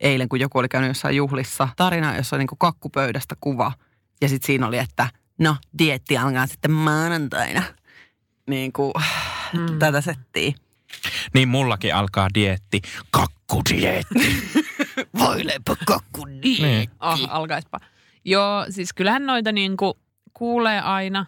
eilen, 0.00 0.28
kun 0.28 0.40
joku 0.40 0.58
oli 0.58 0.68
käynyt 0.68 0.90
jossain 0.90 1.16
juhlissa, 1.16 1.68
tarina, 1.76 2.16
jossa 2.16 2.36
oli 2.36 2.40
niinku 2.40 2.56
kakkupöydästä 2.56 3.34
kuva. 3.40 3.72
Ja 4.20 4.28
sitten 4.28 4.46
siinä 4.46 4.66
oli, 4.66 4.78
että 4.78 5.08
no, 5.38 5.56
dietti 5.78 6.18
alkaa 6.18 6.46
sitten 6.46 6.70
maanantaina. 6.72 7.62
Niin 8.48 8.72
kuin 8.72 8.92
Mm. 9.52 9.78
tätä 9.78 10.00
settiä. 10.00 10.52
Niin 11.34 11.48
mullakin 11.48 11.94
alkaa 11.94 12.28
dietti. 12.34 12.80
Kakkudietti. 13.10 14.36
Voileipä 15.18 15.76
kakku 15.86 16.24
Niin. 16.24 16.90
Oh, 17.00 17.18
alkaispa. 17.28 17.78
Joo, 18.24 18.66
siis 18.70 18.92
kyllähän 18.92 19.26
noita 19.26 19.52
niinku 19.52 19.98
kuulee 20.34 20.80
aina 20.80 21.26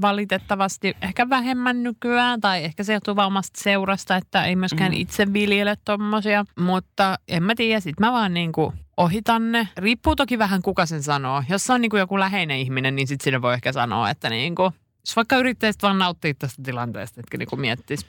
valitettavasti 0.00 0.96
ehkä 1.02 1.28
vähemmän 1.28 1.82
nykyään, 1.82 2.40
tai 2.40 2.64
ehkä 2.64 2.84
se 2.84 2.92
johtuu 2.92 3.16
vaan 3.16 3.26
omasta 3.26 3.60
seurasta, 3.62 4.16
että 4.16 4.44
ei 4.44 4.56
myöskään 4.56 4.92
Mm. 4.92 4.98
itse 4.98 5.32
viljele 5.32 5.76
tommosia. 5.84 6.44
Mutta 6.58 7.18
en 7.28 7.42
mä 7.42 7.54
tiedä, 7.54 7.80
sit 7.80 8.00
mä 8.00 8.12
vaan 8.12 8.34
niinku 8.34 8.74
ohitan 8.96 9.52
ne. 9.52 9.68
Riippuu 9.76 10.16
toki 10.16 10.38
vähän 10.38 10.62
kuka 10.62 10.86
sen 10.86 11.02
sanoo. 11.02 11.42
Jos 11.48 11.64
se 11.64 11.72
on 11.72 11.80
niinku 11.80 11.96
joku 11.96 12.18
läheinen 12.18 12.58
ihminen, 12.58 12.96
niin 12.96 13.08
sit 13.08 13.20
sinne 13.20 13.42
voi 13.42 13.54
ehkä 13.54 13.72
sanoa, 13.72 14.10
että 14.10 14.30
niinku, 14.30 14.62
jos 15.06 15.16
vaikka 15.16 15.36
yrittäisit 15.36 15.82
vaan 15.82 15.98
nauttia 15.98 16.34
tästä 16.38 16.62
tilanteesta, 16.62 17.20
etkä 17.20 17.38
niinku 17.38 17.56
miettis. 17.56 18.06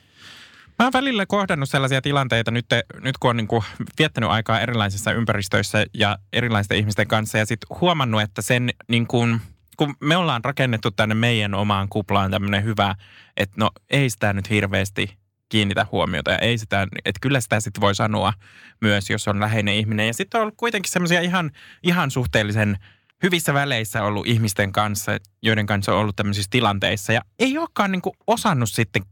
Mä 0.79 0.85
oon 0.85 0.93
välillä 0.93 1.25
kohdannut 1.25 1.69
sellaisia 1.69 2.01
tilanteita 2.01 2.51
nyt, 2.51 2.65
nyt 3.01 3.17
kun 3.17 3.29
on 3.29 3.37
niin 3.37 3.47
kuin 3.47 3.63
viettänyt 3.99 4.29
aikaa 4.29 4.59
erilaisissa 4.59 5.11
ympäristöissä 5.11 5.85
ja 5.93 6.17
erilaisten 6.33 6.77
ihmisten 6.77 7.07
kanssa 7.07 7.37
ja 7.37 7.45
sitten 7.45 7.77
huomannut, 7.81 8.21
että 8.21 8.41
sen 8.41 8.69
niin 8.89 9.07
kuin, 9.07 9.41
kun 9.77 9.95
me 9.99 10.17
ollaan 10.17 10.43
rakennettu 10.43 10.91
tänne 10.91 11.15
meidän 11.15 11.53
omaan 11.53 11.89
kuplaan 11.89 12.31
tämmöinen 12.31 12.63
hyvä, 12.63 12.95
että 13.37 13.55
no 13.57 13.71
ei 13.89 14.09
sitä 14.09 14.33
nyt 14.33 14.49
hirveästi 14.49 15.17
kiinnitä 15.49 15.85
huomiota 15.91 16.31
ja 16.31 16.37
ei 16.37 16.57
sitä, 16.57 16.87
että 17.05 17.19
kyllä 17.21 17.41
sitä 17.41 17.59
sitten 17.59 17.81
voi 17.81 17.95
sanoa 17.95 18.33
myös, 18.81 19.09
jos 19.09 19.27
on 19.27 19.39
läheinen 19.39 19.75
ihminen. 19.75 20.07
Ja 20.07 20.13
sitten 20.13 20.39
on 20.39 20.41
ollut 20.41 20.57
kuitenkin 20.57 20.91
semmoisia 20.91 21.21
ihan, 21.21 21.51
ihan 21.83 22.11
suhteellisen 22.11 22.77
hyvissä 23.23 23.53
väleissä 23.53 24.03
ollut 24.03 24.27
ihmisten 24.27 24.71
kanssa, 24.71 25.11
joiden 25.41 25.65
kanssa 25.65 25.93
on 25.93 25.99
ollut 25.99 26.15
tämmöisissä 26.15 26.49
tilanteissa 26.51 27.13
ja 27.13 27.21
ei 27.39 27.57
olekaan 27.57 27.91
niin 27.91 28.01
kuin 28.01 28.15
osannut 28.27 28.69
sitten 28.69 29.03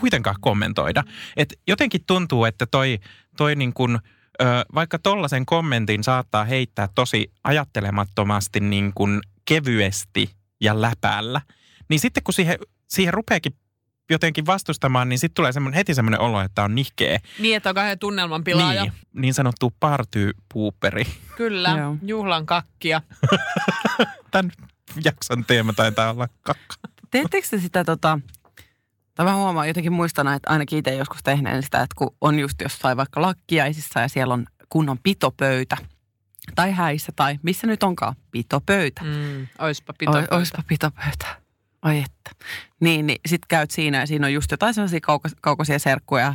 kuitenkaan 0.00 0.36
kommentoida. 0.40 1.04
Et 1.36 1.54
jotenkin 1.66 2.00
tuntuu, 2.06 2.44
että 2.44 2.66
toi, 2.66 2.98
toi 3.36 3.54
niin 3.54 3.72
kuin, 3.72 3.98
ö, 4.42 4.44
vaikka 4.74 4.98
tollaisen 4.98 5.46
kommentin 5.46 6.04
saattaa 6.04 6.44
heittää 6.44 6.88
tosi 6.94 7.32
ajattelemattomasti 7.44 8.60
niin 8.60 8.92
kuin 8.94 9.20
kevyesti 9.44 10.30
ja 10.60 10.80
läpällä, 10.80 11.40
niin 11.88 12.00
sitten 12.00 12.22
kun 12.22 12.34
siihen, 12.34 12.58
siihen 12.88 13.14
rupeekin 13.14 13.52
jotenkin 14.10 14.46
vastustamaan, 14.46 15.08
niin 15.08 15.18
sitten 15.18 15.34
tulee 15.34 15.52
semmoinen, 15.52 15.76
heti 15.76 15.94
semmoinen 15.94 16.20
olo, 16.20 16.40
että 16.40 16.64
on 16.64 16.74
nihkeä. 16.74 17.18
Niin, 17.38 17.56
että 17.56 17.68
on 17.68 17.74
kahden 17.74 17.98
tunnelman 17.98 18.44
pilaaja. 18.44 18.82
Niin, 18.82 18.92
niin 19.12 19.34
sanottu 19.34 19.74
partypuuperi. 19.80 21.04
Kyllä, 21.36 21.76
Joo. 21.78 21.96
juhlan 22.02 22.46
kakkia. 22.46 23.02
Tämän 24.30 24.52
jakson 25.04 25.44
teema 25.44 25.72
taitaa 25.72 26.10
olla 26.10 26.28
kakka. 26.42 26.74
Teettekö 27.10 27.48
te 27.50 27.58
sitä 27.58 27.84
tota, 27.84 28.18
tai 29.16 29.26
mä 29.26 29.36
huomaan 29.36 29.68
jotenkin 29.68 29.92
muistan, 29.92 30.28
että 30.28 30.50
ainakin 30.50 30.78
itse 30.78 30.94
joskus 30.94 31.22
tehneen 31.22 31.62
sitä, 31.62 31.82
että 31.82 31.94
kun 31.98 32.16
on 32.20 32.38
just 32.38 32.60
jossain 32.62 32.96
vaikka 32.96 33.22
lakkiaisissa 33.22 34.00
ja 34.00 34.08
siellä 34.08 34.34
on 34.34 34.46
kunnon 34.68 34.98
pitopöytä 35.02 35.76
tai 36.54 36.72
häissä 36.72 37.12
tai 37.16 37.38
missä 37.42 37.66
nyt 37.66 37.82
onkaan 37.82 38.14
pitopöytä. 38.30 39.04
Mm, 39.04 39.46
oispa 39.58 39.92
Pito 39.98 40.12
pito. 40.12 40.34
o, 40.34 40.38
oispa 40.38 40.62
pitopöytä. 40.66 41.26
Oi 41.84 41.98
että. 41.98 42.46
Niin, 42.80 43.06
niin 43.06 43.20
sit 43.26 43.46
käyt 43.48 43.70
siinä 43.70 43.98
ja 43.98 44.06
siinä 44.06 44.26
on 44.26 44.32
just 44.32 44.50
jotain 44.50 44.74
sellaisia 44.74 45.00
kaukos, 45.00 45.32
kaukoisia 45.40 45.78
serkkuja, 45.78 46.34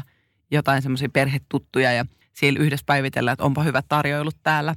jotain 0.52 0.82
semmoisia 0.82 1.10
perhetuttuja 1.10 1.92
ja 1.92 2.06
siellä 2.34 2.60
yhdessä 2.60 2.84
päivitellään, 2.86 3.34
että 3.34 3.46
onpa 3.46 3.64
hyvät 3.64 3.86
tarjoilut 3.90 4.38
täällä. 4.44 4.76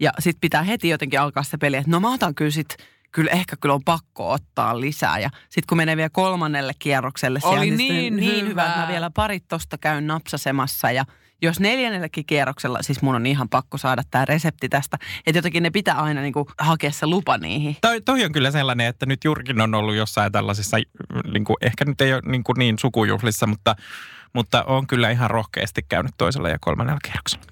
Ja 0.00 0.12
sit 0.18 0.36
pitää 0.40 0.62
heti 0.62 0.88
jotenkin 0.88 1.20
alkaa 1.20 1.42
se 1.42 1.56
peli, 1.56 1.76
että 1.76 1.90
no 1.90 2.00
mä 2.00 2.12
otan 2.12 2.34
kyllä 2.34 2.50
sit, 2.50 2.76
kyllä 3.12 3.30
ehkä 3.30 3.56
kyllä 3.56 3.74
on 3.74 3.84
pakko 3.84 4.32
ottaa 4.32 4.80
lisää. 4.80 5.18
Ja 5.18 5.30
sit 5.48 5.66
kun 5.66 5.78
menee 5.78 5.96
vielä 5.96 6.10
kolmannelle 6.10 6.72
kierrokselle, 6.78 7.40
Oli 7.42 7.66
siellä, 7.66 7.76
niin 7.76 8.16
niin 8.16 8.48
hyvä, 8.48 8.62
että 8.62 8.72
hyvää. 8.72 8.86
mä 8.86 8.92
vielä 8.92 9.10
parit 9.10 9.48
tosta 9.48 9.78
käyn 9.78 10.06
napsasemassa 10.06 10.90
ja 10.90 11.04
jos 11.42 11.60
neljännellekin 11.60 12.26
kierroksella, 12.26 12.78
siis 12.80 13.02
mun 13.02 13.14
on 13.14 13.26
ihan 13.26 13.48
pakko 13.48 13.78
saada 13.78 14.02
tämä 14.10 14.24
resepti 14.24 14.68
tästä, 14.68 14.98
että 15.26 15.38
jotenkin 15.38 15.62
ne 15.62 15.70
pitää 15.70 16.02
aina 16.02 16.20
niinku 16.20 16.48
hakea 16.58 16.90
se 16.90 17.06
lupa 17.06 17.38
niihin. 17.38 17.76
Toi, 17.80 18.00
toi 18.00 18.24
on 18.24 18.32
kyllä 18.32 18.50
sellainen, 18.50 18.86
että 18.86 19.06
nyt 19.06 19.24
Jurkin 19.24 19.60
on 19.60 19.74
ollut 19.74 19.94
jossain 19.94 20.32
tällaisissa, 20.32 20.76
niin 21.32 21.44
kuin, 21.44 21.56
ehkä 21.60 21.84
nyt 21.84 22.00
ei 22.00 22.12
ole 22.12 22.22
niin, 22.26 22.44
kuin 22.44 22.58
niin 22.58 22.78
sukujuhlissa, 22.78 23.46
mutta, 23.46 23.76
mutta 24.32 24.64
on 24.64 24.86
kyllä 24.86 25.10
ihan 25.10 25.30
rohkeasti 25.30 25.82
käynyt 25.88 26.12
toisella 26.18 26.48
ja 26.48 26.58
kolmannella 26.60 27.00
kierroksella. 27.04 27.44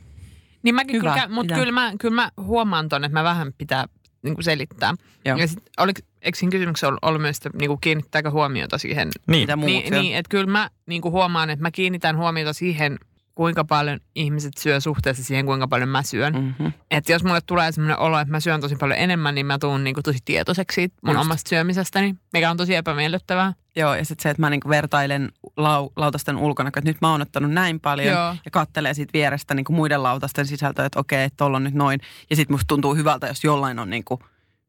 Niin 0.62 0.74
mäkin 0.74 0.96
Hyvä, 0.96 1.12
kyllä, 1.12 1.28
mutta 1.28 1.54
kyllä 1.54 1.72
mä, 1.72 1.92
kyllä 2.00 2.14
mä 2.14 2.30
huomaan 2.36 2.88
ton, 2.88 3.04
että 3.04 3.18
mä 3.18 3.24
vähän 3.24 3.52
pitää 3.58 3.86
niin 4.22 4.34
kuin 4.34 4.44
selittää. 4.44 4.94
Joo. 5.24 5.38
Ja 5.38 5.46
sit, 5.46 5.58
oliko, 5.78 6.00
eikö 6.22 6.38
siinä 6.38 6.50
kysymyksessä 6.50 6.88
ollut, 6.88 7.04
ollut 7.04 7.22
myös, 7.22 7.36
että 7.36 7.50
niin 7.54 7.68
kuin 7.68 7.80
kiinnittääkö 7.80 8.30
huomiota 8.30 8.78
siihen? 8.78 9.08
Niin, 9.26 9.42
Mitä 9.42 9.56
muut 9.56 9.70
Niin, 9.70 9.92
niin 9.92 10.16
että 10.16 10.30
kyllä 10.30 10.46
mä 10.46 10.70
niin 10.86 11.02
kuin 11.02 11.12
huomaan, 11.12 11.50
että 11.50 11.62
mä 11.62 11.70
kiinnitän 11.70 12.16
huomiota 12.16 12.52
siihen, 12.52 12.98
kuinka 13.40 13.64
paljon 13.64 14.00
ihmiset 14.14 14.56
syö 14.58 14.80
suhteessa 14.80 15.24
siihen, 15.24 15.46
kuinka 15.46 15.68
paljon 15.68 15.88
mä 15.88 16.02
syön. 16.02 16.32
Mm. 16.34 16.40
Mm-hmm. 16.40 16.72
Että 16.90 17.12
jos 17.12 17.24
mulle 17.24 17.40
tulee 17.40 17.72
sellainen 17.72 17.98
olo, 17.98 18.18
että 18.18 18.30
mä 18.32 18.40
syön 18.40 18.60
tosi 18.60 18.76
paljon 18.76 18.98
enemmän, 18.98 19.34
niin 19.34 19.46
mä 19.46 19.58
tuun 19.58 19.84
niin 19.84 19.94
kuin 19.94 20.04
tosi 20.04 20.18
tietoiseksi 20.24 20.74
siitä 20.74 20.94
mun 21.02 21.14
Just. 21.14 21.24
omasta 21.24 21.48
syömisestäni, 21.48 22.14
mikä 22.32 22.50
on 22.50 22.56
tosi 22.56 22.74
epämiellyttävää. 22.74 23.52
Joo, 23.76 23.94
ja 23.94 24.04
sitten 24.04 24.22
se, 24.22 24.30
että 24.30 24.40
mä 24.40 24.50
niinku 24.50 24.68
vertailen 24.68 25.28
lau, 25.56 25.90
lautasten 25.96 26.36
ulkona, 26.36 26.68
että 26.68 26.80
nyt 26.84 27.00
mä 27.00 27.10
oon 27.10 27.22
ottanut 27.22 27.52
näin 27.52 27.80
paljon 27.80 28.14
Joo. 28.14 28.36
ja 28.44 28.50
kattelee 28.50 28.94
siitä 28.94 29.12
vierestä 29.12 29.54
niinku 29.54 29.72
muiden 29.72 30.02
lautasten 30.02 30.46
sisältöä, 30.46 30.86
että 30.86 31.00
okei, 31.00 31.24
että 31.24 31.44
on 31.44 31.64
nyt 31.64 31.74
noin. 31.74 32.00
Ja 32.30 32.36
sitten 32.36 32.54
musta 32.54 32.66
tuntuu 32.68 32.94
hyvältä, 32.94 33.26
jos 33.26 33.44
jollain 33.44 33.78
on 33.78 33.90
niinku 33.90 34.18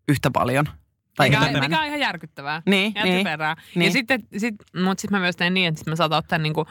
yhtä 0.07 0.31
paljon. 0.31 0.65
Tai 1.15 1.29
Mikä, 1.29 1.41
on- 1.41 1.59
mikä 1.59 1.79
on 1.79 1.87
ihan 1.87 1.99
järkyttävää. 1.99 2.61
Niin, 2.65 2.93
ja 2.95 3.03
niin. 3.03 3.17
typerää. 3.17 3.55
niin. 3.75 3.85
Ja 3.85 3.91
sitten, 3.91 4.23
sit, 4.37 4.55
mutta 4.83 5.01
sitten 5.01 5.19
mä 5.19 5.21
myös 5.21 5.35
teen 5.35 5.53
niin, 5.53 5.67
että 5.67 5.79
sit 5.79 5.87
mä 5.87 5.95
saatan 5.95 6.17
ottaa 6.17 6.37
niinku 6.37 6.65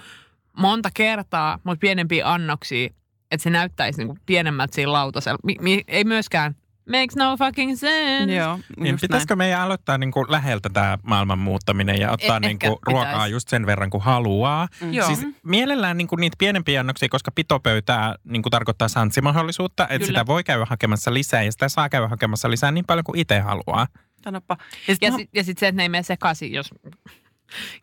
monta 0.56 0.88
kertaa, 0.94 1.58
mutta 1.64 1.80
pienempiä 1.80 2.32
annoksia, 2.32 2.88
että 3.30 3.42
se 3.44 3.50
näyttäisi 3.50 3.98
niinku 3.98 4.18
pienemmältä 4.26 4.74
siinä 4.74 4.92
lautasella. 4.92 5.38
Mi, 5.44 5.56
mi, 5.60 5.84
ei 5.88 6.04
myöskään 6.04 6.54
makes 6.90 7.16
no 7.16 7.36
fucking 7.36 7.76
sense. 7.76 8.34
Joo, 8.34 8.58
niin 8.76 8.98
pitäisikö 9.00 9.36
meidän 9.36 9.60
aloittaa 9.60 9.98
niin 9.98 10.12
kuin 10.12 10.26
läheltä 10.28 10.68
tämä 10.72 10.98
maailman 11.02 11.38
muuttaminen 11.38 12.00
ja 12.00 12.10
ottaa 12.12 12.38
Eh- 12.38 12.40
niin 12.40 12.58
kuin 12.58 12.76
ruokaa 12.86 13.12
pitäisi. 13.12 13.32
just 13.32 13.48
sen 13.48 13.66
verran 13.66 13.90
kuin 13.90 14.02
haluaa. 14.02 14.68
Mm. 14.80 14.92
Joo. 14.92 15.06
Siis 15.06 15.26
mielellään 15.44 15.96
niin 15.98 16.08
kuin 16.08 16.20
niitä 16.20 16.36
pienempiä 16.38 16.80
annoksia, 16.80 17.08
koska 17.08 17.30
pitopöytää 17.34 18.14
niin 18.24 18.42
kuin 18.42 18.50
tarkoittaa 18.50 18.88
sanssimahdollisuutta, 18.88 19.82
että 19.82 19.94
Kyllä. 19.98 20.06
sitä 20.06 20.26
voi 20.26 20.44
käydä 20.44 20.64
hakemassa 20.68 21.14
lisää 21.14 21.42
ja 21.42 21.52
sitä 21.52 21.68
saa 21.68 21.88
käydä 21.88 22.08
hakemassa 22.08 22.50
lisää 22.50 22.70
niin 22.72 22.84
paljon 22.86 23.04
kuin 23.04 23.18
itse 23.18 23.40
haluaa. 23.40 23.86
Sanoppa. 24.24 24.56
Ja 24.88 24.94
sit, 24.94 25.02
Ja 25.02 25.10
no, 25.10 25.16
sitten 25.16 25.38
ja 25.38 25.44
sit 25.44 25.58
se, 25.58 25.68
että 25.68 25.76
ne 25.76 25.82
ei 25.82 25.88
mene 25.88 26.02
sekaisin, 26.02 26.52
jos, 26.52 26.70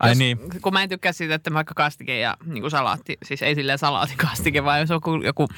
Ai 0.00 0.10
jos 0.10 0.18
niin. 0.18 0.38
kun 0.62 0.72
mä 0.72 0.82
en 0.82 0.88
tykkää 0.88 1.12
siitä, 1.12 1.34
että 1.34 1.52
vaikka 1.54 1.74
kastike 1.74 2.18
ja 2.18 2.36
niin 2.44 2.60
kuin 2.60 2.70
salaatti, 2.70 3.18
siis 3.24 3.42
ei 3.42 3.54
silleen 3.54 3.78
salaatikastike, 3.78 4.64
vaan 4.64 4.80
jos 4.80 4.90
on 4.90 4.94
joku, 4.94 5.14
joku, 5.24 5.48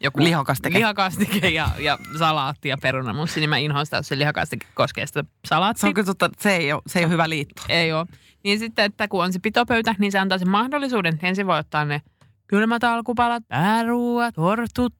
joku 0.00 0.24
Lihakastike. 0.24 0.78
lihakastike 0.78 1.48
ja, 1.48 1.68
ja 1.78 1.98
salaatti 2.18 2.68
ja 2.68 2.76
perunamussi, 2.82 3.40
niin 3.40 3.50
mä 3.50 3.56
inhoan 3.56 3.86
sitä, 3.86 3.96
jos 3.96 4.08
se 4.08 4.18
lihakastike 4.18 4.66
koskee 4.74 5.06
sitä 5.06 5.24
salaattia. 5.44 5.80
se 5.80 5.86
on 5.86 5.94
kyllä 5.94 6.06
totta, 6.06 6.30
se 6.38 6.56
ei 6.56 6.72
ole, 6.72 6.82
se 6.86 6.98
ei 6.98 7.04
ole 7.04 7.12
hyvä 7.12 7.28
liitto. 7.28 7.62
Ei 7.68 7.92
ole. 7.92 8.06
Niin 8.44 8.58
sitten, 8.58 8.84
että 8.84 9.08
kun 9.08 9.24
on 9.24 9.32
se 9.32 9.38
pitopöytä, 9.38 9.94
niin 9.98 10.12
se 10.12 10.18
antaa 10.18 10.38
sen 10.38 10.48
mahdollisuuden, 10.50 11.14
että 11.14 11.26
ensin 11.26 11.46
voi 11.46 11.58
ottaa 11.58 11.84
ne 11.84 12.02
kylmät 12.46 12.84
alkupalat, 12.84 13.42
pääruuat, 13.48 14.34
tortut, 14.34 14.94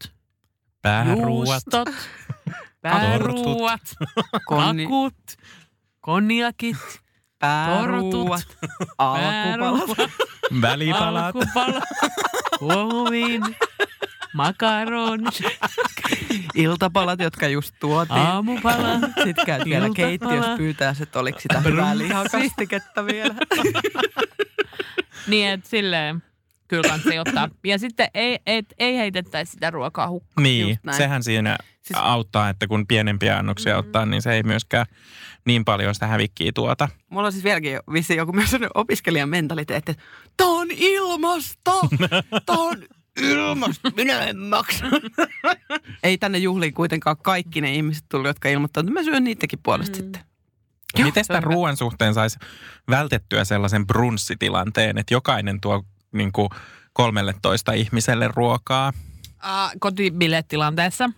Pääruuat. 0.82 1.18
juustot, 1.28 1.88
pääruuat, 2.82 3.80
kakut, 4.48 5.14
konjakit, 6.00 6.76
pääruuat, 7.44 8.56
alkupalat. 8.98 10.08
Välipalat. 10.60 11.24
alkupalat, 11.36 11.84
kuohuvin, 12.58 13.42
makaronit, 14.34 15.42
Iltapalat, 16.54 17.20
jotka 17.20 17.48
just 17.48 17.74
tuotiin. 17.80 18.18
aamupalat. 18.18 19.00
Sitten 19.24 19.46
käyt 19.46 19.64
vielä 19.64 19.88
keittiössä 19.96 20.56
pyytää, 20.56 20.94
että 21.00 21.18
oliko 21.18 21.40
sitä 21.40 21.60
hyvää 21.60 21.98
lihakastiketta 21.98 23.06
vielä. 23.06 23.34
Niin, 25.26 25.48
että 25.48 25.68
silleen 25.68 26.22
kyllä 26.68 26.88
kannattaa 26.88 27.20
ottaa. 27.20 27.48
Ja 27.64 27.78
sitten 27.78 28.08
ei, 28.14 28.38
et, 28.46 28.66
ei 28.78 28.96
heitettäisi 28.96 29.52
sitä 29.52 29.70
ruokaa 29.70 30.08
hukkaan. 30.08 30.42
Niin, 30.42 30.78
sehän 30.96 31.22
siinä 31.22 31.56
Siis- 31.82 31.98
auttaa, 32.02 32.48
että 32.48 32.66
kun 32.66 32.86
pienempiä 32.86 33.38
annoksia 33.38 33.78
ottaa, 33.78 34.06
niin 34.06 34.22
se 34.22 34.32
ei 34.32 34.42
myöskään 34.42 34.86
niin 35.46 35.64
paljon 35.64 35.94
sitä 35.94 36.06
hävikkiä 36.06 36.52
tuota. 36.54 36.88
Mulla 37.10 37.26
on 37.26 37.32
siis 37.32 37.44
vieläkin 37.44 37.78
vissiin 37.92 38.16
joku 38.16 38.32
myös 38.32 38.50
opiskelijan 38.74 39.28
mentaliteetti, 39.28 39.92
että 39.92 40.04
tää 40.36 40.46
on 40.46 40.68
ilmasto, 40.70 41.80
tää 42.46 42.56
on 42.58 42.82
ilmasto, 43.22 43.90
minä 43.96 44.20
en 44.24 44.38
maksa. 44.38 44.84
Ei 46.02 46.18
tänne 46.18 46.38
juhliin 46.38 46.74
kuitenkaan 46.74 47.16
kaikki 47.16 47.60
ne 47.60 47.74
ihmiset 47.74 48.04
tullut, 48.08 48.26
jotka 48.26 48.48
ilmoittavat, 48.48 48.88
että 48.88 49.00
mä 49.00 49.04
syön 49.04 49.24
niitäkin 49.24 49.58
puolesta 49.62 49.98
Mm. 49.98 50.02
sitten. 50.04 50.22
Miten 50.98 51.24
se 51.24 51.32
on 51.32 51.36
sitä 51.36 51.48
ruoan 51.48 51.76
suhteen 51.76 52.14
saisi 52.14 52.38
vältettyä 52.90 53.44
sellaisen 53.44 53.86
brunssitilanteen, 53.86 54.98
että 54.98 55.14
jokainen 55.14 55.60
tuo 55.60 55.84
niin 56.14 56.32
kuin 56.32 56.48
13 56.92 57.72
ihmiselle 57.72 58.28
ruokaa? 58.36 58.92
uh, 59.44 59.70
kotibilettilanteessa. 59.80 61.10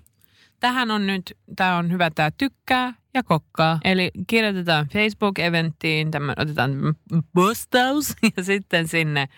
Tähän 0.61 0.91
on 0.91 1.07
nyt, 1.07 1.39
tämä 1.57 1.77
on 1.77 1.93
hyvä 1.93 2.11
tämä 2.15 2.31
tykkää 2.39 2.95
ja 3.15 3.23
kokkaa. 3.23 3.79
Eli 3.85 4.11
kirjoitetaan 4.27 4.87
Facebook-eventtiin, 4.87 6.11
tämän, 6.11 6.35
otetaan 6.39 6.97
postaus 7.35 8.15
ja 8.37 8.45
sitten 8.45 8.89
sinne 8.89 9.29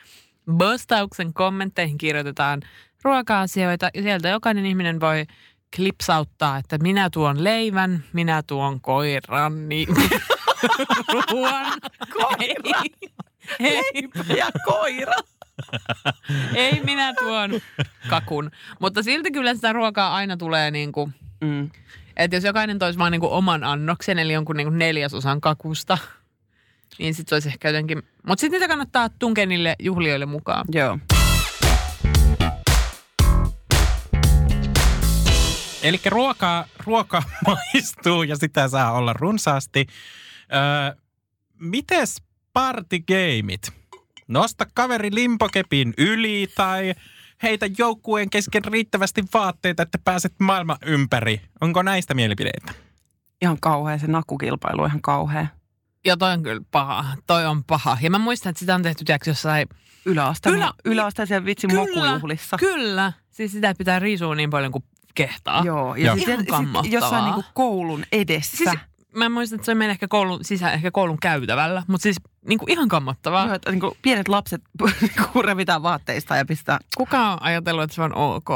postauksen 0.59 1.35
kommentteihin 1.35 1.99
kirjoitetaan 1.99 2.61
ruoka-asioita 3.03 3.91
ja 3.95 4.03
sieltä 4.03 4.29
jokainen 4.29 4.67
ihminen 4.67 5.01
voi 5.01 5.25
klipsauttaa, 5.77 6.57
että 6.57 6.79
minä 6.79 7.11
tuon 7.11 7.45
leivän, 7.45 8.05
minä 8.13 8.43
tuon 8.47 8.81
koiran, 8.81 9.69
niin 9.69 9.89
ruoan. 11.31 11.73
Koira, 12.13 12.83
Ei, 13.61 13.83
ja 14.37 14.47
koira. 14.65 15.15
Ei 16.55 16.81
minä 16.85 17.15
tuon 17.15 17.51
kakun. 18.09 18.51
Mutta 18.81 19.03
silti 19.03 19.31
kyllä 19.31 19.55
sitä 19.55 19.73
ruokaa 19.73 20.15
aina 20.15 20.37
tulee 20.37 20.71
niin 20.71 20.93
kuin, 20.93 21.15
Mm. 21.41 21.71
että 22.17 22.37
jos 22.37 22.45
jokainen 22.45 22.79
toisi 22.79 22.99
vaan 22.99 23.13
niin 23.13 23.21
kuin 23.21 23.33
oman 23.33 23.65
annoksen, 23.65 24.19
eli 24.19 24.33
jonkun 24.33 24.57
niin 24.57 24.67
kuin 24.67 24.79
neljäsosan 24.79 25.41
kakusta, 25.41 25.99
Niin 26.99 27.15
sit 27.15 27.29
se 27.29 27.35
olisi 27.35 27.49
ehkä 27.49 27.69
jotenkin... 27.69 28.03
Mutta 28.27 28.41
sitten 28.41 28.61
niitä 28.61 28.69
kannattaa 28.69 29.09
tunkea 29.09 29.47
niille 29.47 29.77
juhlioille 29.79 30.27
mukaan. 30.27 30.65
Joo. 30.73 30.99
Eli 35.83 36.01
ruokaa, 36.07 36.65
ruokaa 36.87 37.23
maistuu 37.47 38.23
ja 38.23 38.37
sitä 38.37 38.69
saa 38.69 38.93
olla 38.93 39.13
runsaasti. 39.13 39.87
Öö, 40.55 41.01
mites 41.61 42.23
partigeimit? 42.53 43.73
Nosta 44.29 44.67
kaveri 44.75 45.09
limpokepin 45.15 45.95
yli 45.99 46.47
tai 46.57 46.95
heitä 47.43 47.67
joukkueen 47.79 48.31
kesken 48.31 48.65
riittävästi 48.65 49.25
vaatteita, 49.35 49.83
että 49.83 49.99
pääset 50.05 50.33
maailman 50.41 50.77
ympäri. 50.87 51.41
Onko 51.61 51.83
näistä 51.83 52.15
mielipideitä? 52.15 52.73
Ihan 53.43 53.57
kauhea 53.61 53.99
se 53.99 54.07
nakukilpailu, 54.07 54.85
ihan 54.85 55.03
kauhea. 55.03 55.47
Ja 56.05 56.17
toi 56.17 56.33
on 56.33 56.43
kyllä 56.43 56.63
paha. 56.71 57.05
Toi 57.27 57.47
on 57.47 57.65
paha. 57.65 57.99
Ja 58.01 58.11
mä 58.11 58.19
muistan, 58.19 58.51
että 58.51 58.61
sitä 58.61 58.75
on 58.75 58.83
tehty 58.83 59.05
tiedätkö, 59.05 59.31
jossain... 59.31 59.69
Yläaste, 60.05 60.51
Ylä- 60.51 60.73
yläasteisen 60.85 61.45
vitsin 61.45 61.75
mokujuhlissa. 61.75 62.57
Kyllä. 62.57 63.13
Siis 63.31 63.53
sitä 63.53 63.75
pitää 63.79 63.99
riisua 63.99 64.35
niin 64.35 64.51
paljon 64.51 64.73
kuin 64.73 64.85
kehtaa. 65.15 65.63
Joo, 65.65 65.95
ja 65.95 66.07
Joo. 66.07 66.17
sitten 66.17 66.33
Ihan 66.35 66.43
sit 66.45 66.51
kammottavaa. 66.51 67.01
jossain 67.01 67.25
niinku 67.25 67.45
koulun 67.55 68.05
edessä. 68.13 68.57
Siis, 68.57 68.71
mä 69.15 69.29
muistan, 69.29 69.57
että 69.57 69.67
se 69.67 69.73
on 69.73 69.79
meillä 69.79 69.93
ehkä 69.93 70.09
koulun 70.09 70.45
sisään, 70.45 70.75
ehkä 70.75 70.91
koulun 70.91 71.19
käytävällä. 71.23 71.83
Mutta 71.87 72.03
siis 72.03 72.17
niin 72.47 72.59
kuin 72.59 72.71
ihan 72.71 72.89
kammottavaa. 72.89 73.47
Joo, 73.47 73.55
että 73.55 73.71
niinku 73.71 73.97
pienet 74.03 74.29
lapset 74.29 74.63
niinku 75.01 75.43
revitään 75.43 75.83
vaatteista 75.83 76.37
ja 76.37 76.45
pistää. 76.45 76.79
Kuka 76.97 77.33
on 77.33 77.43
ajatellut, 77.43 77.85
että 77.85 77.95
se 77.95 78.03
on 78.03 78.15
ok? 78.15 78.49